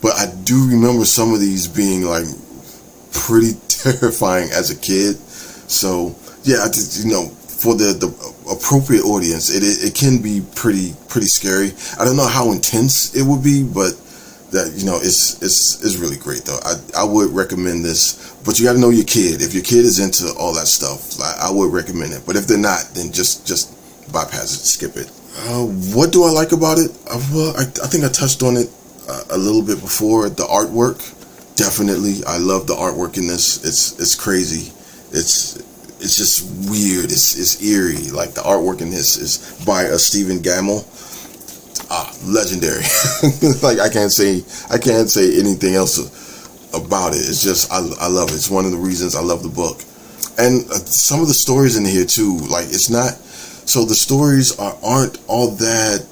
but 0.00 0.14
I 0.16 0.32
do 0.44 0.68
remember 0.68 1.04
some 1.04 1.34
of 1.34 1.40
these 1.40 1.68
being 1.68 2.02
like 2.02 2.24
pretty 3.12 3.52
terrifying 3.68 4.50
as 4.50 4.70
a 4.70 4.76
kid. 4.76 5.16
So 5.70 6.16
yeah, 6.44 6.66
just, 6.66 7.04
you 7.04 7.10
know, 7.10 7.28
for 7.28 7.74
the, 7.74 7.92
the 7.92 8.08
appropriate 8.50 9.04
audience, 9.04 9.54
it, 9.54 9.62
it, 9.62 9.92
it 9.92 9.94
can 9.94 10.22
be 10.22 10.42
pretty 10.54 10.94
pretty 11.08 11.26
scary. 11.26 11.72
I 11.98 12.04
don't 12.04 12.16
know 12.16 12.26
how 12.26 12.52
intense 12.52 13.14
it 13.14 13.22
would 13.22 13.44
be, 13.44 13.62
but 13.62 13.92
that 14.50 14.72
you 14.76 14.86
know 14.86 14.96
it's 14.96 15.40
it's 15.42 15.82
it's 15.84 15.96
really 15.96 16.16
great 16.16 16.44
though. 16.44 16.58
I 16.64 17.02
I 17.02 17.04
would 17.04 17.30
recommend 17.30 17.84
this, 17.84 18.34
but 18.44 18.58
you 18.58 18.64
got 18.64 18.72
to 18.74 18.78
know 18.78 18.90
your 18.90 19.04
kid. 19.04 19.42
If 19.42 19.54
your 19.54 19.62
kid 19.62 19.84
is 19.84 19.98
into 19.98 20.32
all 20.38 20.54
that 20.54 20.66
stuff, 20.66 21.20
I, 21.20 21.48
I 21.48 21.50
would 21.52 21.72
recommend 21.72 22.12
it. 22.12 22.22
But 22.26 22.36
if 22.36 22.46
they're 22.46 22.58
not, 22.58 22.90
then 22.94 23.12
just 23.12 23.46
just 23.46 23.76
bypass 24.12 24.52
it, 24.56 24.64
skip 24.64 24.96
it. 24.96 25.10
Uh, 25.46 25.66
what 25.94 26.12
do 26.12 26.24
I 26.24 26.30
like 26.30 26.52
about 26.52 26.78
it? 26.78 26.90
Uh, 27.08 27.20
well, 27.32 27.54
I, 27.56 27.62
I 27.62 27.86
think 27.86 28.04
I 28.04 28.08
touched 28.08 28.42
on 28.42 28.56
it 28.56 28.68
uh, 29.08 29.24
a 29.30 29.38
little 29.38 29.62
bit 29.62 29.80
before. 29.80 30.28
The 30.28 30.44
artwork, 30.44 30.98
definitely. 31.56 32.24
I 32.26 32.38
love 32.38 32.66
the 32.66 32.74
artwork 32.74 33.16
in 33.16 33.26
this. 33.26 33.64
It's 33.64 33.98
it's 34.00 34.14
crazy. 34.14 34.72
It's 35.12 35.56
it's 36.00 36.16
just 36.16 36.42
weird. 36.70 37.06
It's 37.06 37.38
it's 37.38 37.62
eerie. 37.62 38.10
Like 38.10 38.32
the 38.32 38.40
artwork 38.42 38.80
in 38.80 38.90
this 38.90 39.16
is 39.16 39.64
by 39.64 39.84
a 39.84 39.94
uh, 39.94 39.98
Stephen 39.98 40.38
Gammell 40.38 40.84
ah, 41.90 42.12
legendary. 42.24 42.82
like 43.62 43.78
I 43.78 43.92
can't 43.92 44.12
say 44.12 44.42
I 44.70 44.78
can't 44.78 45.10
say 45.10 45.38
anything 45.38 45.74
else 45.74 45.98
about 46.72 47.12
it. 47.12 47.18
It's 47.18 47.42
just 47.42 47.70
I, 47.72 47.78
I 48.00 48.08
love 48.08 48.30
it. 48.30 48.34
It's 48.34 48.50
one 48.50 48.64
of 48.64 48.70
the 48.70 48.78
reasons 48.78 49.14
I 49.14 49.22
love 49.22 49.42
the 49.42 49.48
book, 49.48 49.82
and 50.38 50.64
uh, 50.70 50.78
some 50.86 51.20
of 51.20 51.28
the 51.28 51.34
stories 51.34 51.76
in 51.76 51.84
here 51.84 52.06
too. 52.06 52.38
Like 52.48 52.66
it's 52.66 52.90
not 52.90 53.12
so 53.68 53.84
the 53.84 53.94
stories 53.94 54.58
are 54.58 54.76
aren't 54.82 55.18
all 55.26 55.50
that 55.56 56.06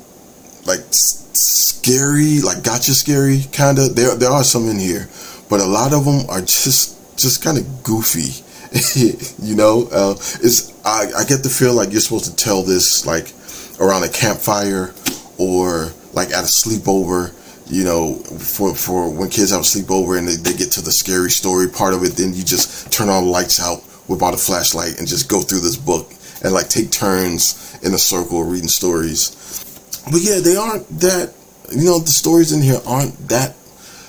like 0.66 0.80
scary, 0.90 2.40
like 2.40 2.62
gotcha 2.62 2.94
scary 2.94 3.44
kind 3.52 3.78
of. 3.78 3.94
There 3.94 4.14
there 4.16 4.30
are 4.30 4.44
some 4.44 4.68
in 4.68 4.78
here, 4.78 5.08
but 5.48 5.60
a 5.60 5.66
lot 5.66 5.94
of 5.94 6.04
them 6.04 6.28
are 6.28 6.40
just 6.40 7.16
just 7.16 7.42
kind 7.42 7.58
of 7.58 7.82
goofy. 7.82 8.44
you 9.42 9.54
know, 9.54 9.88
uh, 9.90 10.14
it's 10.42 10.74
I, 10.84 11.10
I 11.16 11.24
get 11.24 11.42
the 11.42 11.48
feel 11.50 11.74
like 11.74 11.90
you're 11.92 12.00
supposed 12.00 12.26
to 12.26 12.36
tell 12.36 12.62
this 12.62 13.06
like 13.06 13.32
around 13.80 14.04
a 14.04 14.08
campfire 14.08 14.94
or 15.38 15.92
like 16.12 16.28
at 16.28 16.44
a 16.44 16.48
sleepover 16.48 17.34
you 17.70 17.84
know, 17.84 18.14
for 18.14 18.74
for 18.74 19.10
when 19.10 19.28
kids 19.28 19.50
have 19.50 19.60
a 19.60 19.64
sleepover 19.64 20.18
and 20.18 20.26
they, 20.26 20.36
they 20.36 20.56
get 20.56 20.72
to 20.72 20.82
the 20.82 20.92
scary 20.92 21.30
story 21.30 21.68
part 21.68 21.94
of 21.94 22.02
it, 22.02 22.16
then 22.16 22.32
you 22.32 22.42
just 22.42 22.90
turn 22.90 23.08
all 23.08 23.22
the 23.22 23.30
lights 23.30 23.60
out, 23.60 23.80
whip 24.08 24.22
out 24.22 24.34
a 24.34 24.38
flashlight, 24.38 24.98
and 24.98 25.06
just 25.06 25.28
go 25.28 25.40
through 25.40 25.60
this 25.60 25.76
book 25.76 26.10
and 26.42 26.52
like 26.52 26.68
take 26.68 26.90
turns 26.90 27.78
in 27.82 27.92
a 27.92 27.98
circle 27.98 28.42
reading 28.42 28.68
stories. 28.68 29.36
But 30.10 30.22
yeah, 30.22 30.40
they 30.40 30.56
aren't 30.56 30.88
that. 31.00 31.34
You 31.70 31.84
know, 31.84 31.98
the 31.98 32.10
stories 32.10 32.52
in 32.52 32.62
here 32.62 32.80
aren't 32.86 33.28
that 33.28 33.54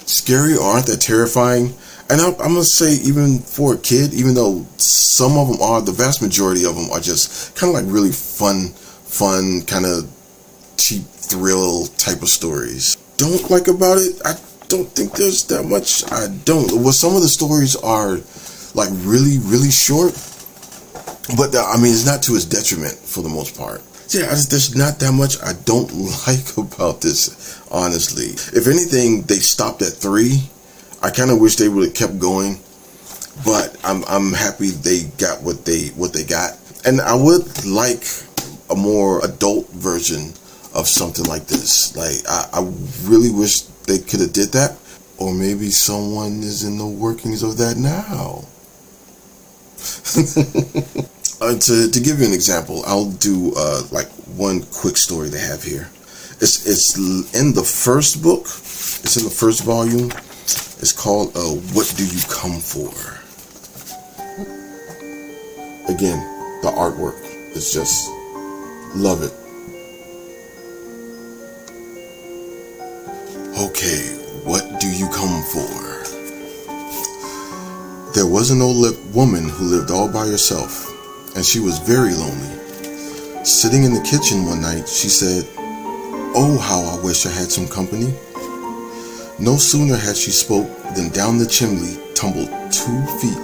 scary 0.05 0.55
or 0.55 0.63
aren't 0.63 0.85
that 0.85 1.01
terrifying. 1.01 1.73
And 2.09 2.19
I'm, 2.21 2.33
I'm 2.33 2.53
gonna 2.53 2.63
say, 2.63 2.93
even 3.07 3.39
for 3.39 3.75
a 3.75 3.77
kid, 3.77 4.13
even 4.13 4.33
though 4.33 4.65
some 4.77 5.37
of 5.37 5.47
them 5.47 5.61
are, 5.61 5.81
the 5.81 5.91
vast 5.91 6.21
majority 6.21 6.65
of 6.65 6.75
them 6.75 6.89
are 6.91 6.99
just 6.99 7.55
kind 7.55 7.75
of 7.75 7.81
like 7.81 7.91
really 7.91 8.11
fun, 8.11 8.69
fun 8.69 9.61
kind 9.67 9.85
of 9.85 10.09
cheap 10.77 11.03
thrill 11.03 11.85
type 11.97 12.21
of 12.23 12.29
stories. 12.29 12.95
Don't 13.17 13.49
like 13.51 13.67
about 13.67 13.99
it, 13.99 14.19
I 14.25 14.33
don't 14.69 14.87
think 14.87 15.13
there's 15.13 15.43
that 15.45 15.63
much. 15.63 16.09
I 16.11 16.27
don't. 16.45 16.71
Well, 16.71 16.93
some 16.93 17.15
of 17.15 17.21
the 17.21 17.27
stories 17.27 17.75
are 17.75 18.19
like 18.73 18.89
really, 19.05 19.37
really 19.39 19.71
short, 19.71 20.13
but 21.35 21.51
the, 21.51 21.61
I 21.61 21.75
mean, 21.77 21.91
it's 21.91 22.05
not 22.05 22.23
to 22.23 22.35
its 22.35 22.45
detriment 22.45 22.93
for 22.93 23.21
the 23.21 23.29
most 23.29 23.57
part. 23.57 23.81
Yeah, 24.09 24.29
just, 24.31 24.49
there's 24.49 24.75
not 24.75 24.97
that 24.99 25.11
much 25.11 25.37
I 25.43 25.53
don't 25.65 25.91
like 26.27 26.57
about 26.57 27.01
this, 27.01 27.59
honestly. 27.71 28.33
If 28.57 28.67
anything, 28.67 29.23
they 29.23 29.35
stopped 29.35 29.81
at 29.81 29.93
three. 29.93 30.49
I 31.01 31.09
kind 31.11 31.31
of 31.31 31.39
wish 31.39 31.55
they 31.55 31.69
would 31.69 31.85
have 31.85 31.93
kept 31.93 32.19
going, 32.19 32.59
but 33.45 33.75
I'm 33.83 34.03
I'm 34.05 34.33
happy 34.33 34.69
they 34.69 35.03
got 35.17 35.41
what 35.41 35.65
they 35.65 35.87
what 35.89 36.13
they 36.13 36.25
got, 36.25 36.57
and 36.85 36.99
I 36.99 37.15
would 37.15 37.65
like 37.65 38.03
a 38.69 38.75
more 38.75 39.23
adult 39.25 39.69
version 39.69 40.33
of 40.75 40.87
something 40.87 41.25
like 41.25 41.45
this. 41.45 41.95
Like 41.95 42.19
I, 42.27 42.59
I 42.59 42.73
really 43.07 43.31
wish 43.31 43.61
they 43.87 43.99
could 43.99 44.19
have 44.19 44.33
did 44.33 44.51
that, 44.51 44.77
or 45.17 45.33
maybe 45.33 45.69
someone 45.69 46.43
is 46.43 46.63
in 46.63 46.77
the 46.77 46.87
workings 46.87 47.43
of 47.43 47.57
that 47.57 47.77
now. 47.77 48.43
uh, 51.41 51.57
to 51.57 51.89
to 51.89 51.99
give 52.01 52.19
you 52.19 52.27
an 52.27 52.33
example, 52.33 52.83
I'll 52.85 53.09
do 53.11 53.53
uh, 53.55 53.83
like 53.91 54.09
one 54.35 54.63
quick 54.63 54.97
story 54.97 55.29
they 55.29 55.39
have 55.39 55.63
here. 55.63 55.89
It's 56.41 56.67
it's 56.67 56.97
in 57.33 57.53
the 57.53 57.63
first 57.63 58.21
book. 58.21 58.41
It's 58.41 59.15
in 59.17 59.23
the 59.23 59.29
first 59.29 59.63
volume. 59.63 60.11
It's 60.81 60.91
called 60.91 61.35
uh, 61.35 61.55
"What 61.73 61.93
Do 61.97 62.05
You 62.05 62.21
Come 62.29 62.59
For." 62.59 62.89
Again, 65.91 66.19
the 66.61 66.71
artwork 66.71 67.19
is 67.55 67.73
just 67.73 68.09
love 68.95 69.23
it. 69.23 69.33
Okay, 73.59 73.99
what 74.45 74.79
do 74.79 74.87
you 74.87 75.07
come 75.09 75.43
for? 75.43 75.89
There 78.13 78.25
was 78.25 78.51
an 78.51 78.61
old 78.61 78.97
woman 79.13 79.49
who 79.49 79.65
lived 79.65 79.91
all 79.91 80.07
by 80.11 80.27
herself, 80.27 80.87
and 81.35 81.45
she 81.45 81.59
was 81.59 81.79
very 81.79 82.13
lonely. 82.13 83.43
Sitting 83.43 83.83
in 83.83 83.93
the 83.93 84.01
kitchen 84.01 84.45
one 84.45 84.61
night, 84.61 84.87
she 84.87 85.09
said, 85.09 85.45
Oh, 86.35 86.57
how 86.61 86.81
I 86.81 87.03
wish 87.03 87.25
I 87.25 87.31
had 87.31 87.51
some 87.51 87.67
company. 87.67 88.13
No 89.41 89.55
sooner 89.55 89.95
had 89.95 90.17
she 90.17 90.31
spoke 90.31 90.67
than 90.97 91.09
down 91.09 91.37
the 91.37 91.45
chimney 91.45 91.97
tumbled 92.13 92.49
two 92.73 93.05
feet 93.21 93.39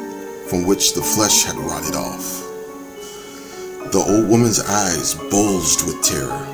from 0.49 0.65
which 0.65 0.93
the 0.93 1.01
flesh 1.01 1.45
had 1.45 1.55
rotted 1.55 1.95
off. 1.95 2.41
The 3.93 4.03
old 4.05 4.29
woman's 4.29 4.59
eyes 4.59 5.13
bulged 5.31 5.85
with 5.85 6.03
terror. 6.03 6.45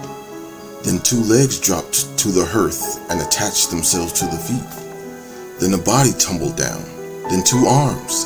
Then 0.83 0.99
two 0.99 1.21
legs 1.23 1.59
dropped 1.59 2.15
to 2.19 2.27
the 2.27 2.45
hearth 2.45 2.99
and 3.09 3.19
attached 3.19 3.71
themselves 3.71 4.13
to 4.13 4.25
the 4.25 4.37
feet. 4.37 5.59
Then 5.59 5.73
a 5.73 5.83
body 5.83 6.11
tumbled 6.19 6.55
down, 6.55 6.83
then 7.31 7.43
two 7.43 7.65
arms, 7.65 8.25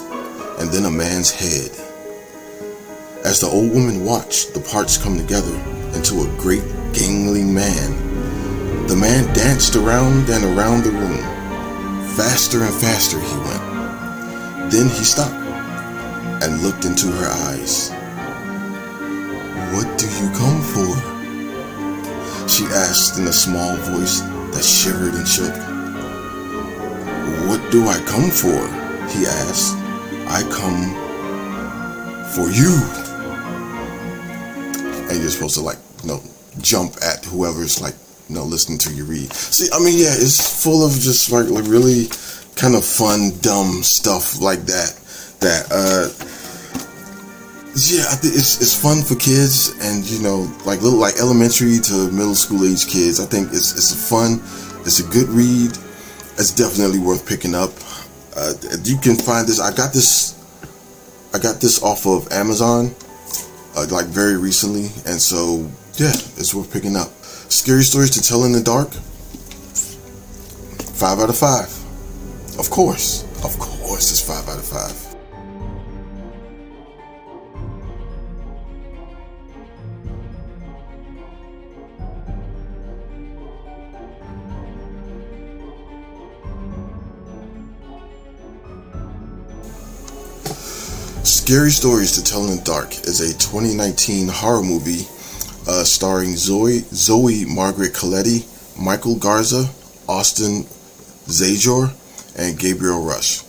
and 0.59 0.69
then 0.69 0.83
a 0.83 0.91
man's 0.91 1.31
head. 1.31 1.71
As 3.23 3.39
the 3.39 3.47
old 3.47 3.73
woman 3.73 4.03
watched 4.03 4.53
the 4.53 4.59
parts 4.59 4.97
come 4.97 5.17
together 5.17 5.55
into 5.95 6.23
a 6.23 6.37
great 6.37 6.65
gangling 6.91 7.53
man, 7.53 8.04
the 8.87 8.95
man 8.95 9.25
danced 9.33 9.75
around 9.75 10.29
and 10.29 10.45
around 10.45 10.83
the 10.83 10.91
room. 10.91 11.17
Faster 12.15 12.63
and 12.63 12.73
faster 12.73 13.19
he 13.19 13.35
went. 13.37 14.71
Then 14.71 14.89
he 14.89 15.03
stopped 15.03 15.33
and 16.43 16.61
looked 16.61 16.85
into 16.85 17.07
her 17.07 17.29
eyes. 17.49 17.89
What 19.73 19.97
do 19.97 20.07
you 20.07 20.29
come 20.37 20.61
for? 20.61 21.15
she 22.47 22.65
asked 22.65 23.17
in 23.17 23.25
a 23.27 23.33
small 23.33 23.75
voice 23.77 24.19
that 24.53 24.63
shivered 24.63 25.15
and 25.15 25.27
shook. 25.27 25.55
What 27.49 27.71
do 27.71 27.87
I 27.87 27.99
come 28.05 28.29
for? 28.29 28.67
he 29.09 29.25
asked. 29.25 29.75
I 30.27 30.41
come 30.51 30.93
for 32.33 32.49
you. 32.51 32.75
And 35.09 35.19
you're 35.19 35.31
supposed 35.31 35.55
to 35.55 35.61
like, 35.61 35.77
you 36.03 36.09
know, 36.09 36.21
jump 36.61 36.95
at 37.01 37.25
whoever's 37.25 37.81
like, 37.81 37.95
you 38.29 38.35
know, 38.35 38.43
listening 38.43 38.77
to 38.79 38.93
you 38.93 39.05
read. 39.05 39.31
See, 39.33 39.69
I 39.73 39.79
mean, 39.79 39.97
yeah, 39.97 40.13
it's 40.13 40.63
full 40.63 40.85
of 40.85 40.93
just 40.93 41.31
like, 41.31 41.49
like 41.49 41.65
really 41.65 42.07
kind 42.55 42.75
of 42.75 42.85
fun, 42.85 43.31
dumb 43.41 43.83
stuff 43.83 44.41
like 44.41 44.61
that. 44.61 44.99
That 45.39 45.67
uh 45.71 46.09
yeah, 47.75 48.07
I 48.07 48.15
think 48.15 48.35
it's 48.35 48.61
it's 48.61 48.73
fun 48.73 49.03
for 49.03 49.15
kids 49.15 49.75
and 49.81 50.09
you 50.09 50.23
know 50.23 50.49
like 50.65 50.81
little 50.81 50.97
like 50.97 51.19
elementary 51.19 51.79
to 51.79 52.09
middle 52.11 52.35
school 52.35 52.63
age 52.63 52.87
kids. 52.87 53.19
I 53.19 53.25
think 53.25 53.49
it's 53.49 53.73
it's 53.75 54.09
fun, 54.09 54.39
it's 54.85 54.99
a 54.99 55.07
good 55.11 55.27
read. 55.29 55.77
It's 56.37 56.51
definitely 56.51 56.99
worth 56.99 57.27
picking 57.27 57.55
up. 57.55 57.71
Uh, 58.35 58.53
you 58.83 58.97
can 58.97 59.15
find 59.15 59.47
this. 59.47 59.59
I 59.59 59.73
got 59.73 59.93
this. 59.93 60.35
I 61.33 61.39
got 61.39 61.59
this 61.59 61.83
off 61.83 62.05
of 62.05 62.31
Amazon, 62.31 62.95
uh, 63.75 63.87
like 63.91 64.07
very 64.07 64.37
recently, 64.37 64.85
and 65.05 65.19
so 65.19 65.69
yeah, 65.95 66.15
it's 66.39 66.53
worth 66.53 66.71
picking 66.71 66.95
up. 66.95 67.09
Scary 67.49 67.83
stories 67.83 68.11
to 68.11 68.21
tell 68.21 68.43
in 68.43 68.51
the 68.51 68.61
dark. 68.61 68.89
Five 70.93 71.19
out 71.19 71.29
of 71.29 71.37
five. 71.37 71.69
Of 72.59 72.69
course, 72.69 73.23
of 73.43 73.57
course, 73.59 74.11
it's 74.11 74.21
five 74.21 74.47
out 74.47 74.57
of 74.57 74.65
five. 74.65 75.15
Scary 91.23 91.69
Stories 91.69 92.13
to 92.13 92.23
Tell 92.23 92.43
in 92.47 92.55
the 92.55 92.61
Dark 92.63 92.91
is 93.05 93.21
a 93.21 93.31
2019 93.37 94.27
horror 94.27 94.63
movie 94.63 95.07
uh, 95.67 95.83
starring 95.83 96.35
Zoe, 96.35 96.79
Zoe 96.91 97.45
Margaret 97.45 97.93
Colletti, 97.93 98.45
Michael 98.79 99.17
Garza, 99.17 99.69
Austin 100.07 100.63
Zajur, 101.27 101.93
and 102.37 102.59
Gabriel 102.59 103.03
Rush. 103.03 103.41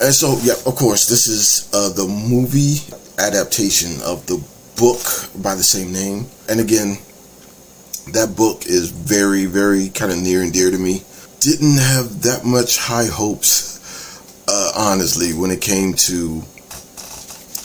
And 0.00 0.12
so, 0.12 0.38
yeah, 0.42 0.54
of 0.66 0.74
course, 0.76 1.08
this 1.08 1.26
is 1.26 1.70
uh, 1.72 1.90
the 1.90 2.06
movie 2.06 2.78
adaptation 3.18 4.02
of 4.02 4.26
the 4.26 4.42
book 4.76 5.00
by 5.40 5.54
the 5.54 5.62
same 5.62 5.92
name. 5.92 6.26
And 6.48 6.60
again, 6.60 6.98
that 8.12 8.34
book 8.36 8.66
is 8.66 8.90
very, 8.90 9.46
very 9.46 9.88
kind 9.88 10.12
of 10.12 10.18
near 10.18 10.42
and 10.42 10.52
dear 10.52 10.70
to 10.70 10.78
me. 10.78 11.02
didn't 11.40 11.78
have 11.78 12.22
that 12.22 12.44
much 12.44 12.78
high 12.78 13.06
hopes, 13.06 13.78
uh, 14.48 14.72
honestly, 14.76 15.32
when 15.32 15.50
it 15.50 15.60
came 15.60 15.94
to 15.94 16.42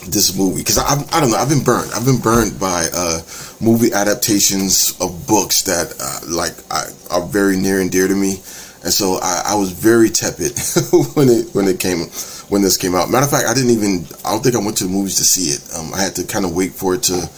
this 0.08 0.36
movie 0.38 0.62
because 0.62 0.78
I, 0.78 0.96
I 1.12 1.20
don't 1.20 1.32
know 1.32 1.38
I've 1.38 1.50
been 1.50 1.64
burned. 1.64 1.92
I've 1.94 2.06
been 2.06 2.20
burned 2.20 2.60
by 2.60 2.88
uh, 2.94 3.22
movie 3.60 3.92
adaptations 3.94 4.96
of 5.02 5.28
books 5.28 5.64
that 5.64 5.94
uh, 6.00 6.20
like 6.28 6.54
I, 6.72 6.88
are 7.12 7.26
very 7.26 7.58
near 7.58 7.82
and 7.82 7.92
dear 7.92 8.08
to 8.08 8.16
me. 8.16 8.42
And 8.82 8.94
so 8.94 9.20
I, 9.22 9.44
I 9.48 9.56
was 9.56 9.72
very 9.72 10.10
tepid 10.10 10.58
when 11.16 11.28
it 11.28 11.54
when 11.54 11.68
it 11.68 11.80
came 11.80 12.08
when 12.48 12.62
this 12.62 12.78
came 12.78 12.96
out. 12.96 13.10
Matter 13.10 13.26
of 13.26 13.32
fact 13.32 13.48
I 13.48 13.54
didn't 13.54 13.72
even 13.72 14.08
I 14.24 14.32
don't 14.32 14.44
think 14.44 14.56
I 14.56 14.60
went 14.60 14.78
to 14.78 14.86
the 14.86 14.90
movies 14.90 15.16
to 15.18 15.24
see 15.24 15.52
it. 15.52 15.62
Um, 15.76 15.94
I 15.94 16.02
had 16.02 16.16
to 16.16 16.24
kind 16.24 16.46
of 16.46 16.56
wait 16.56 16.72
for 16.72 16.96
it 16.96 17.04
to 17.04 17.30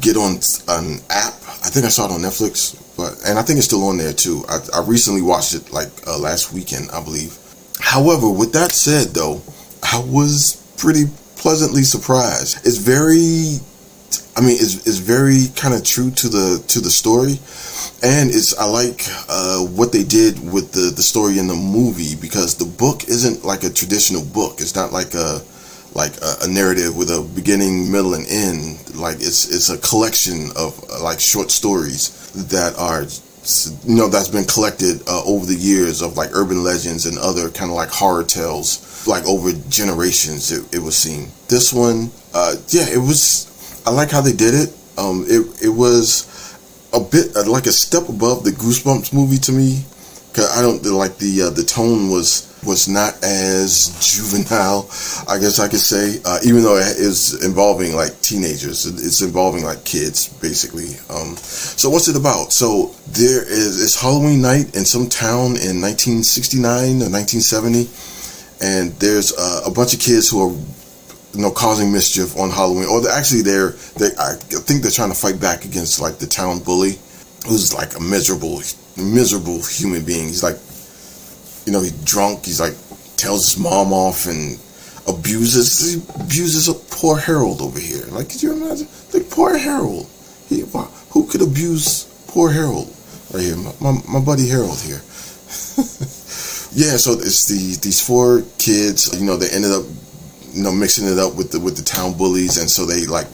get 0.00 0.16
on 0.16 0.40
an 0.68 1.00
app. 1.10 1.34
I 1.60 1.70
think 1.70 1.84
I 1.84 1.90
saw 1.90 2.06
it 2.06 2.12
on 2.12 2.20
Netflix 2.20 2.76
but 2.98 3.14
and 3.24 3.38
I 3.38 3.42
think 3.42 3.58
it's 3.58 3.66
still 3.66 3.86
on 3.86 3.96
there 3.96 4.12
too. 4.12 4.44
I, 4.48 4.58
I 4.74 4.80
recently 4.84 5.22
watched 5.22 5.54
it 5.54 5.72
like 5.72 5.88
uh, 6.06 6.18
last 6.18 6.52
weekend 6.52 6.90
I 6.90 7.02
believe. 7.02 7.38
However 7.78 8.28
with 8.28 8.52
that 8.52 8.72
said 8.72 9.14
though 9.14 9.40
I 9.82 10.02
was 10.04 10.56
pretty 10.76 11.04
pleasantly 11.38 11.82
surprised. 11.82 12.58
It's 12.66 12.78
very, 12.78 13.58
I 14.36 14.40
mean, 14.40 14.58
it's, 14.60 14.86
it's 14.86 14.98
very 14.98 15.46
kind 15.56 15.74
of 15.74 15.84
true 15.84 16.10
to 16.10 16.28
the 16.28 16.64
to 16.68 16.80
the 16.80 16.90
story, 16.90 17.38
and 18.02 18.30
it's 18.30 18.56
I 18.58 18.66
like 18.66 19.06
uh, 19.28 19.60
what 19.64 19.92
they 19.92 20.04
did 20.04 20.38
with 20.52 20.72
the 20.72 20.90
the 20.94 21.02
story 21.02 21.38
in 21.38 21.46
the 21.46 21.54
movie 21.54 22.14
because 22.20 22.56
the 22.56 22.66
book 22.66 23.04
isn't 23.08 23.44
like 23.44 23.62
a 23.64 23.70
traditional 23.70 24.24
book. 24.24 24.60
It's 24.60 24.74
not 24.74 24.92
like 24.92 25.14
a 25.14 25.40
like 25.94 26.16
a, 26.22 26.44
a 26.44 26.48
narrative 26.48 26.96
with 26.96 27.10
a 27.10 27.22
beginning, 27.34 27.90
middle, 27.90 28.14
and 28.14 28.26
end. 28.28 28.94
Like 28.94 29.16
it's 29.16 29.48
it's 29.48 29.70
a 29.70 29.78
collection 29.78 30.50
of 30.56 30.76
like 31.00 31.20
short 31.20 31.50
stories 31.50 32.30
that 32.50 32.76
are 32.76 33.06
you 33.86 33.96
know 33.96 34.08
that's 34.08 34.28
been 34.28 34.44
collected 34.44 35.00
uh, 35.08 35.22
over 35.24 35.46
the 35.46 35.54
years 35.54 36.02
of 36.02 36.16
like 36.16 36.30
urban 36.32 36.62
legends 36.62 37.06
and 37.06 37.18
other 37.18 37.48
kind 37.48 37.70
of 37.70 37.76
like 37.76 37.88
horror 37.88 38.24
tales 38.24 39.06
like 39.06 39.24
over 39.26 39.52
generations 39.68 40.52
it, 40.52 40.74
it 40.74 40.80
was 40.80 40.96
seen. 40.96 41.28
This 41.48 41.72
one 41.72 42.10
uh, 42.34 42.56
yeah 42.68 42.88
it 42.88 42.98
was 42.98 43.46
i 43.86 43.90
like 43.90 44.10
how 44.10 44.20
they 44.20 44.32
did 44.32 44.54
it. 44.54 44.74
Um, 44.98 45.24
it, 45.28 45.62
it 45.62 45.68
was 45.68 46.26
a 46.92 47.00
bit 47.00 47.36
uh, 47.36 47.48
like 47.48 47.66
a 47.66 47.72
step 47.72 48.08
above 48.08 48.44
the 48.44 48.50
goosebumps 48.50 49.12
movie 49.12 49.38
to 49.38 49.52
me. 49.52 49.84
Because 50.28 50.56
i 50.56 50.62
don't 50.62 50.84
like 50.84 51.16
the 51.18 51.42
uh, 51.42 51.50
the 51.50 51.64
tone 51.64 52.10
was 52.10 52.47
was 52.64 52.88
not 52.88 53.22
as 53.22 53.94
juvenile, 54.00 54.88
I 55.28 55.38
guess 55.38 55.58
I 55.58 55.68
could 55.68 55.80
say, 55.80 56.20
uh, 56.24 56.38
even 56.44 56.62
though 56.62 56.76
it 56.76 56.96
is 56.98 57.44
involving 57.44 57.94
like 57.94 58.20
teenagers. 58.20 58.86
It's 58.86 59.22
involving 59.22 59.64
like 59.64 59.84
kids, 59.84 60.28
basically. 60.28 60.96
Um, 61.08 61.36
so 61.36 61.90
what's 61.90 62.08
it 62.08 62.16
about? 62.16 62.52
So 62.52 62.94
there 63.08 63.42
is 63.42 63.82
it's 63.82 64.00
Halloween 64.00 64.42
night 64.42 64.74
in 64.74 64.84
some 64.84 65.08
town 65.08 65.56
in 65.56 65.80
1969 65.80 67.02
or 67.02 67.10
1970, 67.10 67.88
and 68.60 68.92
there's 68.98 69.32
uh, 69.32 69.62
a 69.66 69.70
bunch 69.70 69.94
of 69.94 70.00
kids 70.00 70.30
who 70.30 70.42
are 70.42 70.52
you 71.34 71.42
know 71.42 71.50
causing 71.50 71.92
mischief 71.92 72.36
on 72.36 72.50
Halloween, 72.50 72.86
or 72.86 73.00
they're 73.00 73.12
actually 73.12 73.42
they're 73.42 73.70
they 73.96 74.10
I 74.18 74.34
think 74.66 74.82
they're 74.82 74.90
trying 74.90 75.10
to 75.10 75.18
fight 75.18 75.40
back 75.40 75.64
against 75.64 76.00
like 76.00 76.18
the 76.18 76.26
town 76.26 76.58
bully, 76.58 76.98
who's 77.46 77.72
like 77.72 77.96
a 77.96 78.00
miserable 78.00 78.60
miserable 78.96 79.62
human 79.62 80.04
being. 80.04 80.26
He's 80.26 80.42
like 80.42 80.58
you 81.68 81.74
know, 81.74 81.82
he's 81.82 82.02
drunk. 82.02 82.46
He's 82.46 82.60
like 82.60 82.72
tells 83.18 83.52
his 83.52 83.62
mom 83.62 83.92
off 83.92 84.26
and 84.26 84.58
abuses 85.06 85.96
abuses 86.16 86.66
a 86.66 86.72
poor 86.72 87.18
Harold 87.18 87.60
over 87.60 87.78
here. 87.78 88.04
Like, 88.08 88.30
could 88.30 88.42
you 88.42 88.52
imagine? 88.52 88.88
Like 89.12 89.28
poor 89.28 89.58
Harold. 89.58 90.08
He, 90.48 90.64
who 91.10 91.26
could 91.26 91.42
abuse 91.42 92.04
poor 92.26 92.50
Harold 92.50 92.88
right 93.34 93.42
here? 93.42 93.56
My, 93.56 93.72
my, 93.80 94.00
my 94.08 94.20
buddy 94.20 94.48
Harold 94.48 94.80
here. 94.80 94.96
yeah, 96.72 96.96
so 96.96 97.12
it's 97.20 97.44
the 97.44 97.76
these 97.82 98.00
four 98.00 98.44
kids. 98.56 99.14
You 99.20 99.26
know, 99.26 99.36
they 99.36 99.50
ended 99.50 99.72
up 99.72 99.84
you 100.54 100.62
know 100.62 100.72
mixing 100.72 101.06
it 101.06 101.18
up 101.18 101.36
with 101.36 101.52
the 101.52 101.60
with 101.60 101.76
the 101.76 101.84
town 101.84 102.16
bullies, 102.16 102.56
and 102.56 102.70
so 102.70 102.86
they 102.86 103.04
like 103.04 103.26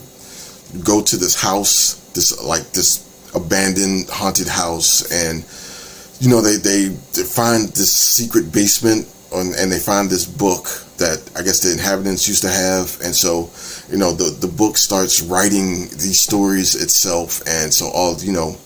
go 0.82 1.00
to 1.00 1.16
this 1.16 1.40
house, 1.40 1.94
this 2.14 2.42
like 2.42 2.72
this 2.72 2.98
abandoned 3.32 4.10
haunted 4.10 4.48
house, 4.48 5.06
and 5.12 5.44
you 6.24 6.30
know, 6.30 6.40
they, 6.40 6.56
they, 6.56 6.88
they 6.88 7.22
find 7.22 7.68
this 7.76 7.92
secret 7.92 8.50
basement 8.50 9.06
on, 9.30 9.52
and 9.58 9.70
they 9.70 9.78
find 9.78 10.08
this 10.08 10.24
book 10.24 10.64
that 10.96 11.20
I 11.36 11.42
guess 11.42 11.60
the 11.60 11.72
inhabitants 11.72 12.26
used 12.26 12.40
to 12.42 12.48
have. 12.48 12.98
And 13.04 13.14
so, 13.14 13.50
you 13.92 13.98
know, 13.98 14.12
the, 14.12 14.30
the 14.40 14.48
book 14.48 14.78
starts 14.78 15.20
writing 15.20 15.82
these 16.00 16.20
stories 16.20 16.80
itself. 16.80 17.42
And 17.46 17.74
so 17.74 17.90
all, 17.92 18.16
you 18.20 18.32
know, 18.32 18.56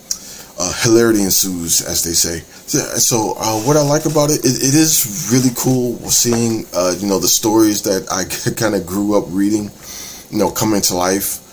uh, 0.61 0.73
hilarity 0.85 1.23
ensues, 1.23 1.83
as 1.83 2.05
they 2.05 2.13
say. 2.13 2.41
So, 2.69 3.35
uh, 3.39 3.59
what 3.63 3.77
I 3.77 3.83
like 3.83 4.05
about 4.05 4.31
it, 4.31 4.45
it, 4.45 4.63
it 4.63 4.75
is 4.75 5.29
really 5.33 5.55
cool 5.57 5.97
seeing, 6.11 6.65
uh, 6.73 6.95
you 6.99 7.09
know, 7.09 7.19
the 7.19 7.29
stories 7.29 7.83
that 7.83 8.07
I 8.13 8.23
kind 8.61 8.77
of 8.77 8.87
grew 8.87 9.19
up 9.19 9.25
reading, 9.29 9.71
you 10.31 10.39
know, 10.39 10.51
come 10.51 10.75
into 10.75 10.95
life. 10.95 11.45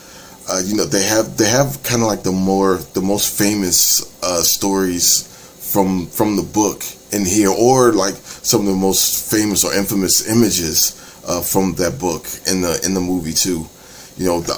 Uh, 0.47 0.61
you 0.63 0.75
know, 0.75 0.85
they 0.85 1.03
have 1.03 1.37
they 1.37 1.49
have 1.49 1.81
kind 1.81 2.03
of 2.03 2.07
like 2.07 2.21
the 2.21 2.31
more 2.31 2.77
the 2.93 3.01
most 3.01 3.35
famous 3.35 4.05
uh, 4.23 4.43
stories 4.43 5.31
from 5.75 6.07
from 6.07 6.37
the 6.37 6.41
book 6.41 6.83
in 7.11 7.25
here, 7.25 7.49
or 7.49 7.91
like 7.91 8.15
some 8.15 8.61
of 8.61 8.67
the 8.67 8.79
most 8.87 9.29
famous 9.29 9.65
or 9.65 9.73
infamous 9.73 10.25
images 10.25 10.95
uh, 11.27 11.41
from 11.41 11.73
that 11.75 11.99
book 11.99 12.23
in 12.47 12.61
the 12.61 12.79
in 12.85 12.93
the 12.93 13.01
movie 13.01 13.33
too. 13.33 13.67
You 14.15 14.25
know, 14.25 14.39
the, 14.39 14.55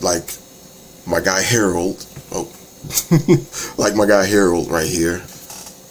like 0.00 0.30
my 1.08 1.20
guy 1.20 1.42
Harold. 1.42 2.06
Oh, 2.30 2.46
like 3.78 3.96
my 3.96 4.06
guy 4.06 4.24
Harold 4.24 4.70
right 4.70 4.86
here. 4.86 5.18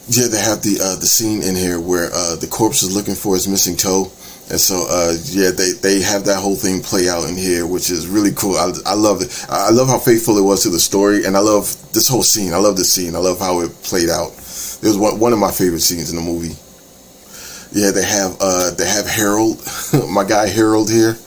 Yeah, 0.07 0.27
they 0.31 0.39
have 0.39 0.63
the 0.63 0.79
uh, 0.81 0.95
the 0.95 1.11
scene 1.11 1.43
in 1.43 1.57
here 1.57 1.81
where 1.81 2.09
uh, 2.13 2.37
the 2.37 2.47
corpse 2.47 2.81
is 2.81 2.95
looking 2.95 3.15
for 3.15 3.35
his 3.35 3.49
missing 3.49 3.75
toe. 3.75 4.09
And 4.49 4.59
so, 4.59 4.87
uh, 4.89 5.13
yeah, 5.25 5.51
they, 5.51 5.73
they 5.73 6.01
have 6.01 6.25
that 6.25 6.41
whole 6.41 6.55
thing 6.55 6.81
play 6.81 7.07
out 7.07 7.29
in 7.29 7.37
here, 7.37 7.67
which 7.67 7.91
is 7.91 8.07
really 8.07 8.31
cool. 8.31 8.55
I, 8.55 8.73
I 8.83 8.95
love 8.95 9.21
it. 9.21 9.45
I 9.47 9.69
love 9.69 9.87
how 9.87 9.99
faithful 9.99 10.39
it 10.39 10.41
was 10.41 10.63
to 10.63 10.69
the 10.69 10.79
story, 10.79 11.25
and 11.25 11.37
I 11.37 11.39
love 11.39 11.69
this 11.93 12.07
whole 12.07 12.23
scene. 12.23 12.51
I 12.51 12.57
love 12.57 12.75
this 12.75 12.91
scene. 12.91 13.13
I 13.13 13.19
love 13.19 13.37
how 13.37 13.59
it 13.59 13.69
played 13.83 14.09
out. 14.09 14.33
It 14.81 14.87
was 14.87 14.97
one, 14.97 15.19
one 15.19 15.33
of 15.33 15.39
my 15.39 15.51
favorite 15.51 15.81
scenes 15.81 16.09
in 16.09 16.15
the 16.15 16.21
movie. 16.21 16.55
Yeah, 17.71 17.91
they 17.91 18.03
have 18.03 18.37
uh, 18.39 18.71
they 18.71 18.87
have 18.87 19.05
Harold, 19.05 19.61
my 20.09 20.23
guy 20.23 20.47
Harold 20.47 20.89
here. 20.89 21.17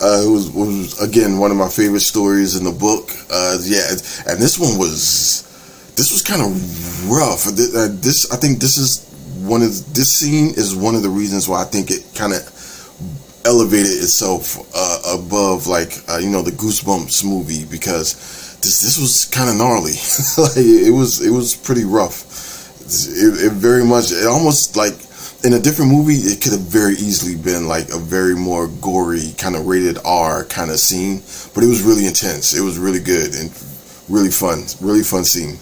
Uh, 0.00 0.22
it 0.24 0.30
was, 0.30 0.50
was 0.50 1.00
again 1.00 1.38
one 1.38 1.50
of 1.50 1.56
my 1.56 1.68
favorite 1.68 2.00
stories 2.00 2.56
in 2.56 2.64
the 2.64 2.72
book. 2.72 3.10
Uh, 3.30 3.58
yeah, 3.62 3.90
and 4.26 4.40
this 4.40 4.58
one 4.58 4.78
was 4.78 5.42
this 5.96 6.10
was 6.10 6.22
kind 6.22 6.42
of 6.42 7.10
rough. 7.10 7.46
Uh, 7.46 7.88
this 8.00 8.30
I 8.32 8.36
think 8.36 8.60
this 8.60 8.78
is 8.78 9.04
one 9.44 9.62
of 9.62 9.70
this 9.94 10.12
scene 10.12 10.54
is 10.56 10.74
one 10.74 10.94
of 10.94 11.02
the 11.02 11.10
reasons 11.10 11.48
why 11.48 11.60
I 11.60 11.64
think 11.64 11.90
it 11.90 12.02
kind 12.14 12.32
of 12.32 12.42
elevated 13.44 13.92
itself 13.92 14.56
uh, 14.74 15.18
above 15.18 15.66
like 15.66 15.92
uh, 16.08 16.16
you 16.16 16.30
know 16.30 16.42
the 16.42 16.50
Goosebumps 16.50 17.24
movie 17.24 17.66
because 17.66 18.14
this 18.62 18.80
this 18.80 18.98
was 18.98 19.26
kind 19.26 19.50
of 19.50 19.56
gnarly. 19.56 19.92
like 20.38 20.56
it 20.56 20.94
was 20.94 21.20
it 21.24 21.30
was 21.30 21.54
pretty 21.54 21.84
rough 21.84 22.43
it, 23.06 23.46
it 23.46 23.52
very 23.52 23.84
much, 23.84 24.12
it 24.12 24.26
almost 24.26 24.76
like 24.76 24.94
in 25.44 25.52
a 25.52 25.60
different 25.60 25.92
movie, 25.92 26.14
it 26.14 26.40
could 26.40 26.52
have 26.52 26.62
very 26.62 26.94
easily 26.94 27.36
been 27.36 27.68
like 27.68 27.90
a 27.90 27.98
very 27.98 28.34
more 28.34 28.68
gory 28.80 29.34
kind 29.36 29.56
of 29.56 29.66
rated 29.66 29.98
R 30.04 30.44
kind 30.44 30.70
of 30.70 30.78
scene, 30.78 31.22
but 31.54 31.62
it 31.62 31.68
was 31.68 31.82
really 31.82 32.06
intense. 32.06 32.54
It 32.56 32.62
was 32.62 32.78
really 32.78 33.00
good 33.00 33.34
and 33.34 33.52
really 34.08 34.30
fun, 34.30 34.64
really 34.80 35.02
fun 35.02 35.24
scene. 35.24 35.58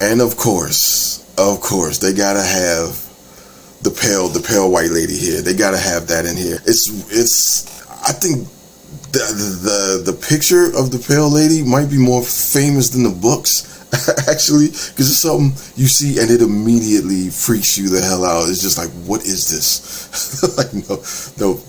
And 0.00 0.20
of 0.20 0.36
course, 0.36 1.24
of 1.38 1.60
course, 1.60 1.98
they 1.98 2.12
gotta 2.12 2.42
have 2.42 2.98
the 3.82 3.90
pale, 3.90 4.28
the 4.28 4.40
pale 4.40 4.70
white 4.70 4.90
lady 4.90 5.16
here. 5.16 5.42
They 5.42 5.54
gotta 5.54 5.78
have 5.78 6.08
that 6.08 6.26
in 6.26 6.36
here. 6.36 6.58
It's, 6.66 6.88
it's. 7.10 7.82
I 8.02 8.12
think 8.12 8.48
the 9.12 10.02
the 10.04 10.12
the 10.12 10.18
picture 10.18 10.66
of 10.76 10.90
the 10.90 10.98
pale 10.98 11.30
lady 11.30 11.62
might 11.62 11.90
be 11.90 11.98
more 11.98 12.22
famous 12.22 12.90
than 12.90 13.04
the 13.04 13.10
books 13.10 13.81
actually, 14.28 14.68
because 14.68 15.10
it's 15.10 15.18
something 15.18 15.52
you 15.76 15.86
see 15.86 16.18
and 16.18 16.30
it 16.30 16.40
immediately 16.40 17.28
freaks 17.28 17.76
you 17.76 17.90
the 17.90 18.00
hell 18.00 18.24
out. 18.24 18.48
It's 18.48 18.62
just 18.62 18.78
like, 18.78 18.88
what 19.06 19.20
is 19.22 19.50
this? 19.50 20.42
like, 20.56 20.72
no, 20.72 20.96
no, 21.38 21.60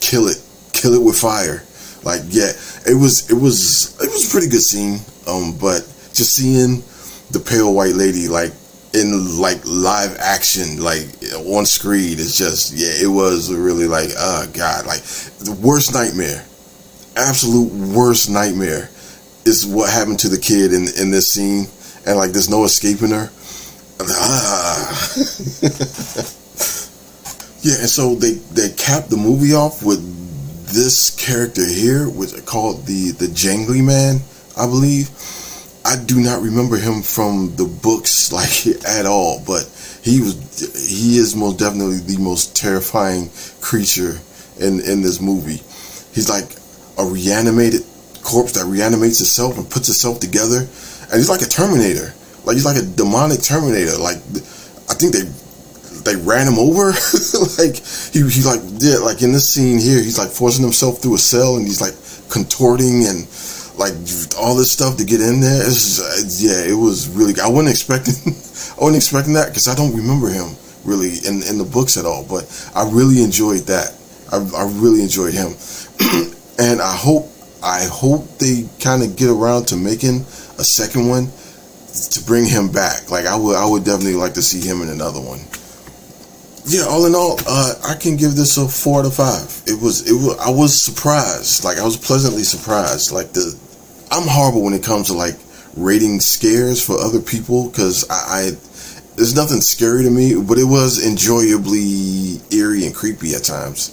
kill 0.00 0.28
it, 0.28 0.40
kill 0.72 0.94
it 0.94 1.02
with 1.02 1.18
fire. 1.18 1.62
Like, 2.02 2.22
yeah, 2.28 2.52
it 2.86 2.94
was, 2.94 3.30
it 3.30 3.34
was, 3.34 3.94
it 4.00 4.10
was 4.10 4.26
a 4.26 4.30
pretty 4.30 4.48
good 4.48 4.62
scene. 4.62 5.00
Um, 5.28 5.58
but 5.58 5.82
just 6.14 6.34
seeing 6.34 6.82
the 7.30 7.40
pale 7.44 7.74
white 7.74 7.94
lady 7.94 8.28
like 8.28 8.52
in 8.94 9.38
like 9.38 9.60
live 9.66 10.16
action, 10.18 10.82
like 10.82 11.04
on 11.44 11.66
screen, 11.66 12.12
it's 12.12 12.38
just, 12.38 12.72
yeah, 12.72 13.04
it 13.04 13.12
was 13.12 13.52
really 13.52 13.86
like, 13.86 14.08
oh 14.16 14.48
god, 14.54 14.86
like 14.86 15.02
the 15.44 15.58
worst 15.60 15.92
nightmare, 15.92 16.46
absolute 17.16 17.70
worst 17.94 18.30
nightmare 18.30 18.88
is 19.46 19.64
what 19.64 19.90
happened 19.90 20.18
to 20.20 20.28
the 20.28 20.38
kid 20.38 20.72
in 20.72 20.88
in 20.98 21.10
this 21.10 21.28
scene, 21.28 21.66
and 22.04 22.18
like 22.18 22.32
there's 22.32 22.50
no 22.50 22.64
escaping 22.64 23.10
her. 23.10 23.30
Ah. 24.00 25.14
yeah, 27.62 27.78
and 27.80 27.88
so 27.88 28.14
they 28.16 28.32
they 28.52 28.70
capped 28.76 29.08
the 29.08 29.16
movie 29.16 29.54
off 29.54 29.82
with 29.82 30.02
this 30.74 31.10
character 31.14 31.64
here, 31.66 32.08
which 32.10 32.34
I 32.34 32.40
called 32.40 32.84
the 32.86 33.12
the 33.12 33.26
Jangly 33.26 33.82
Man, 33.82 34.20
I 34.56 34.66
believe. 34.66 35.10
I 35.84 35.94
do 35.94 36.18
not 36.18 36.42
remember 36.42 36.76
him 36.76 37.00
from 37.00 37.54
the 37.54 37.64
books 37.64 38.32
like 38.38 38.66
at 38.84 39.06
all, 39.06 39.40
but 39.46 39.64
he 40.02 40.20
was 40.20 40.34
he 40.88 41.16
is 41.18 41.36
most 41.36 41.58
definitely 41.60 41.98
the 41.98 42.18
most 42.20 42.56
terrifying 42.56 43.30
creature 43.60 44.18
in 44.58 44.80
in 44.80 45.02
this 45.02 45.20
movie. 45.20 45.62
He's 46.12 46.28
like 46.28 46.50
a 46.98 47.04
reanimated 47.04 47.82
corpse 48.26 48.52
that 48.58 48.66
reanimates 48.66 49.20
itself 49.20 49.56
and 49.56 49.70
puts 49.70 49.88
itself 49.88 50.18
together, 50.18 50.66
and 50.66 51.14
he's 51.14 51.30
like 51.30 51.42
a 51.42 51.48
Terminator. 51.48 52.12
Like 52.44 52.58
he's 52.58 52.66
like 52.66 52.76
a 52.76 52.82
demonic 52.82 53.40
Terminator. 53.40 53.96
Like 53.96 54.18
I 54.90 54.94
think 54.98 55.14
they 55.14 55.30
they 56.02 56.16
ran 56.18 56.50
him 56.50 56.58
over. 56.58 56.90
like 57.62 57.78
he 58.10 58.26
he 58.26 58.42
like 58.42 58.62
did 58.82 59.00
like 59.06 59.22
in 59.22 59.30
this 59.30 59.54
scene 59.54 59.78
here, 59.78 60.02
he's 60.02 60.18
like 60.18 60.30
forcing 60.30 60.64
himself 60.66 60.98
through 60.98 61.14
a 61.14 61.22
cell 61.22 61.56
and 61.56 61.66
he's 61.66 61.80
like 61.80 61.94
contorting 62.28 63.06
and 63.06 63.30
like 63.78 63.94
all 64.38 64.54
this 64.56 64.72
stuff 64.72 64.96
to 64.98 65.04
get 65.04 65.20
in 65.20 65.40
there. 65.40 65.62
It's 65.62 65.98
just, 65.98 66.02
uh, 66.02 66.50
yeah, 66.50 66.66
it 66.66 66.74
was 66.74 67.08
really. 67.08 67.38
I 67.40 67.48
wasn't 67.48 67.70
expecting. 67.70 68.14
I 68.26 68.80
wasn't 68.82 68.96
expecting 68.96 69.34
that 69.34 69.48
because 69.48 69.68
I 69.68 69.74
don't 69.74 69.94
remember 69.94 70.28
him 70.28 70.56
really 70.84 71.22
in 71.26 71.42
in 71.46 71.58
the 71.58 71.68
books 71.68 71.96
at 71.96 72.04
all. 72.04 72.26
But 72.26 72.44
I 72.74 72.88
really 72.90 73.22
enjoyed 73.22 73.70
that. 73.70 73.94
I, 74.32 74.38
I 74.38 74.66
really 74.82 75.02
enjoyed 75.02 75.34
him, 75.34 75.54
and 76.58 76.82
I 76.82 76.94
hope 76.96 77.30
I 77.66 77.84
hope 77.90 78.38
they 78.38 78.68
kind 78.78 79.02
of 79.02 79.16
get 79.16 79.28
around 79.28 79.66
to 79.68 79.76
making 79.76 80.20
a 80.58 80.64
second 80.64 81.08
one 81.08 81.32
to 82.12 82.24
bring 82.24 82.46
him 82.46 82.70
back. 82.70 83.10
Like 83.10 83.26
I 83.26 83.34
would 83.34 83.56
I 83.56 83.66
would 83.68 83.84
definitely 83.84 84.14
like 84.14 84.34
to 84.34 84.42
see 84.42 84.66
him 84.66 84.82
in 84.82 84.88
another 84.88 85.20
one. 85.20 85.40
Yeah, 86.68 86.86
all 86.88 87.06
in 87.06 87.14
all, 87.14 87.38
uh, 87.46 87.74
I 87.84 87.94
can 87.94 88.16
give 88.16 88.34
this 88.34 88.56
a 88.56 88.66
four 88.68 89.04
of 89.04 89.14
five. 89.14 89.62
It 89.66 89.82
was 89.82 90.08
it 90.08 90.14
was 90.14 90.38
I 90.38 90.50
was 90.50 90.80
surprised. 90.80 91.64
Like 91.64 91.78
I 91.78 91.84
was 91.84 91.96
pleasantly 91.96 92.44
surprised. 92.44 93.10
Like 93.10 93.32
the 93.32 93.58
I'm 94.12 94.28
horrible 94.28 94.62
when 94.62 94.74
it 94.74 94.84
comes 94.84 95.08
to 95.08 95.14
like 95.14 95.34
rating 95.76 96.20
scares 96.20 96.84
for 96.84 96.98
other 96.98 97.20
people 97.20 97.68
because 97.68 98.08
I, 98.08 98.14
I 98.14 98.42
there's 99.16 99.34
nothing 99.34 99.60
scary 99.60 100.04
to 100.04 100.10
me, 100.10 100.34
but 100.40 100.58
it 100.58 100.64
was 100.64 101.04
enjoyably 101.04 102.40
eerie 102.52 102.86
and 102.86 102.94
creepy 102.94 103.34
at 103.34 103.42
times. 103.42 103.90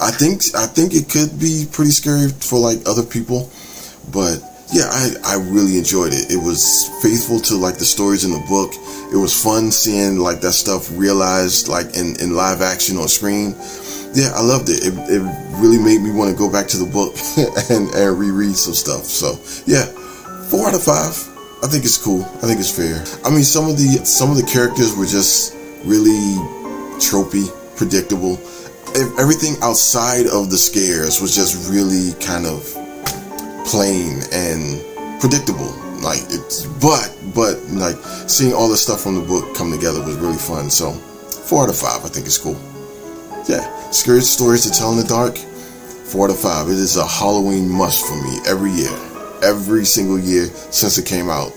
I 0.00 0.10
think 0.10 0.42
I 0.54 0.66
think 0.66 0.94
it 0.94 1.08
could 1.08 1.38
be 1.38 1.66
pretty 1.70 1.92
scary 1.92 2.28
for 2.28 2.58
like 2.58 2.78
other 2.86 3.02
people, 3.02 3.50
but 4.12 4.42
yeah, 4.72 4.88
I, 4.90 5.14
I 5.24 5.34
really 5.36 5.78
enjoyed 5.78 6.12
it. 6.12 6.32
It 6.32 6.42
was 6.42 6.90
faithful 7.02 7.38
to 7.40 7.56
like 7.56 7.78
the 7.78 7.84
stories 7.84 8.24
in 8.24 8.32
the 8.32 8.44
book. 8.48 8.74
It 9.12 9.16
was 9.16 9.30
fun 9.30 9.70
seeing 9.70 10.18
like 10.18 10.40
that 10.40 10.52
stuff 10.52 10.90
realized 10.98 11.68
like 11.68 11.94
in, 11.96 12.18
in 12.20 12.34
live 12.34 12.60
action 12.60 12.96
on 12.96 13.08
screen. 13.08 13.54
Yeah, 14.14 14.30
I 14.34 14.42
loved 14.42 14.68
it. 14.70 14.82
It, 14.82 14.94
it 15.10 15.22
really 15.62 15.78
made 15.78 16.00
me 16.00 16.10
want 16.10 16.30
to 16.30 16.36
go 16.36 16.50
back 16.50 16.66
to 16.68 16.76
the 16.76 16.86
book 16.90 17.14
and, 17.70 17.88
and 17.94 18.18
reread 18.18 18.56
some 18.56 18.74
stuff. 18.74 19.04
So 19.04 19.38
yeah, 19.66 19.86
four 20.50 20.68
out 20.68 20.74
of 20.74 20.82
five. 20.82 21.14
I 21.62 21.66
think 21.66 21.84
it's 21.84 21.98
cool. 21.98 22.24
I 22.42 22.46
think 22.50 22.58
it's 22.58 22.74
fair. 22.74 22.98
I 23.24 23.30
mean, 23.30 23.44
some 23.44 23.68
of 23.68 23.76
the 23.76 24.04
some 24.04 24.30
of 24.30 24.36
the 24.36 24.44
characters 24.44 24.96
were 24.96 25.06
just 25.06 25.54
really 25.84 26.34
tropey, 26.98 27.46
predictable. 27.76 28.40
Everything 28.94 29.56
outside 29.60 30.26
of 30.26 30.50
the 30.50 30.58
scares 30.58 31.20
was 31.20 31.34
just 31.34 31.70
really 31.70 32.12
kind 32.24 32.46
of 32.46 32.62
plain 33.66 34.20
and 34.32 34.80
predictable. 35.20 35.74
Like 36.00 36.20
it's, 36.30 36.66
but 36.78 37.10
but 37.34 37.58
like 37.70 37.96
seeing 38.28 38.52
all 38.52 38.68
the 38.68 38.76
stuff 38.76 39.00
from 39.00 39.16
the 39.16 39.22
book 39.22 39.56
come 39.56 39.72
together 39.72 40.00
was 40.00 40.16
really 40.16 40.38
fun. 40.38 40.70
So 40.70 40.92
four 40.92 41.64
out 41.64 41.70
of 41.70 41.76
five, 41.76 42.04
I 42.04 42.08
think 42.08 42.26
it's 42.26 42.38
cool. 42.38 42.60
Yeah, 43.48 43.90
scary 43.90 44.20
stories 44.20 44.62
to 44.62 44.70
tell 44.70 44.92
in 44.92 44.98
the 44.98 45.04
dark. 45.04 45.38
Four 45.38 46.26
out 46.26 46.30
of 46.30 46.38
five. 46.38 46.68
It 46.68 46.78
is 46.78 46.96
a 46.96 47.06
Halloween 47.06 47.68
must 47.68 48.06
for 48.06 48.14
me 48.22 48.38
every 48.46 48.70
year. 48.70 48.94
Every 49.42 49.84
single 49.84 50.18
year 50.18 50.46
since 50.70 50.98
it 50.98 51.06
came 51.06 51.28
out, 51.28 51.52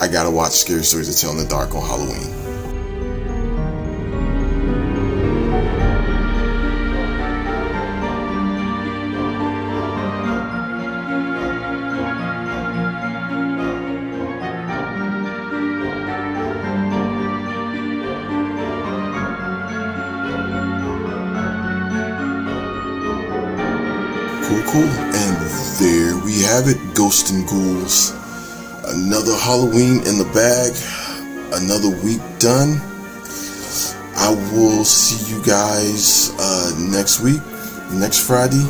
I 0.00 0.08
gotta 0.08 0.30
watch 0.30 0.52
Scary 0.52 0.84
Stories 0.84 1.14
to 1.14 1.20
Tell 1.20 1.32
in 1.32 1.38
the 1.38 1.46
Dark 1.46 1.74
on 1.74 1.82
Halloween. 1.82 2.49
Cool. 24.72 24.82
And 24.82 25.36
there 25.80 26.16
we 26.24 26.42
have 26.42 26.68
it, 26.68 26.78
Ghost 26.94 27.30
and 27.30 27.46
Ghouls. 27.48 28.12
Another 28.86 29.36
Halloween 29.36 29.98
in 30.06 30.18
the 30.18 30.30
bag. 30.32 30.72
Another 31.52 31.90
week 32.04 32.20
done. 32.38 32.80
I 34.16 34.30
will 34.52 34.84
see 34.84 35.34
you 35.34 35.42
guys 35.44 36.32
uh, 36.38 36.72
next 36.78 37.20
week, 37.20 37.40
next 37.92 38.26
Friday. 38.26 38.64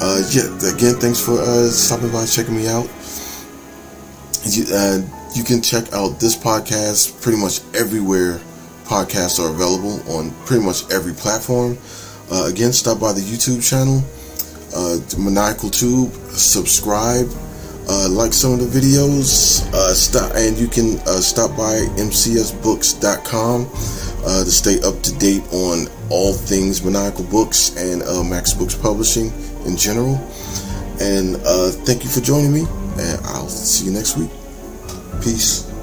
Uh, 0.00 0.22
yeah, 0.30 0.50
again, 0.74 0.94
thanks 0.96 1.20
for 1.20 1.38
uh, 1.40 1.68
stopping 1.68 2.10
by, 2.10 2.26
checking 2.26 2.56
me 2.56 2.66
out. 2.66 2.88
You, 4.44 4.64
uh, 4.74 5.00
you 5.34 5.44
can 5.44 5.62
check 5.62 5.92
out 5.92 6.18
this 6.18 6.36
podcast 6.36 7.22
pretty 7.22 7.38
much 7.38 7.60
everywhere 7.74 8.40
podcasts 8.84 9.40
are 9.40 9.50
available 9.50 10.00
on 10.12 10.30
pretty 10.44 10.64
much 10.64 10.90
every 10.90 11.12
platform. 11.12 11.78
Uh, 12.30 12.46
again, 12.46 12.72
stop 12.72 13.00
by 13.00 13.12
the 13.12 13.20
YouTube 13.20 13.62
channel, 13.66 14.02
uh, 14.74 14.98
Maniacal 15.18 15.70
Tube, 15.70 16.12
subscribe, 16.30 17.28
uh, 17.88 18.08
like 18.10 18.32
some 18.32 18.52
of 18.52 18.60
the 18.60 18.66
videos, 18.80 19.62
uh, 19.72 19.94
stop, 19.94 20.32
and 20.34 20.58
you 20.58 20.68
can 20.68 20.98
uh, 21.00 21.20
stop 21.20 21.50
by 21.56 21.74
mcsbooks.com 21.96 23.66
uh, 24.26 24.44
to 24.44 24.50
stay 24.50 24.80
up 24.82 25.00
to 25.02 25.12
date 25.18 25.42
on 25.52 25.86
all 26.10 26.32
things 26.32 26.82
Maniacal 26.82 27.24
Books 27.24 27.76
and 27.76 28.02
uh, 28.02 28.24
Max 28.24 28.54
Books 28.54 28.74
Publishing 28.74 29.32
in 29.66 29.76
general. 29.76 30.16
And 31.00 31.36
thank 31.84 32.04
you 32.04 32.10
for 32.10 32.20
joining 32.20 32.52
me, 32.52 32.66
and 32.98 33.20
I'll 33.26 33.48
see 33.48 33.86
you 33.86 33.92
next 33.92 34.16
week. 34.16 34.30
Peace. 35.22 35.73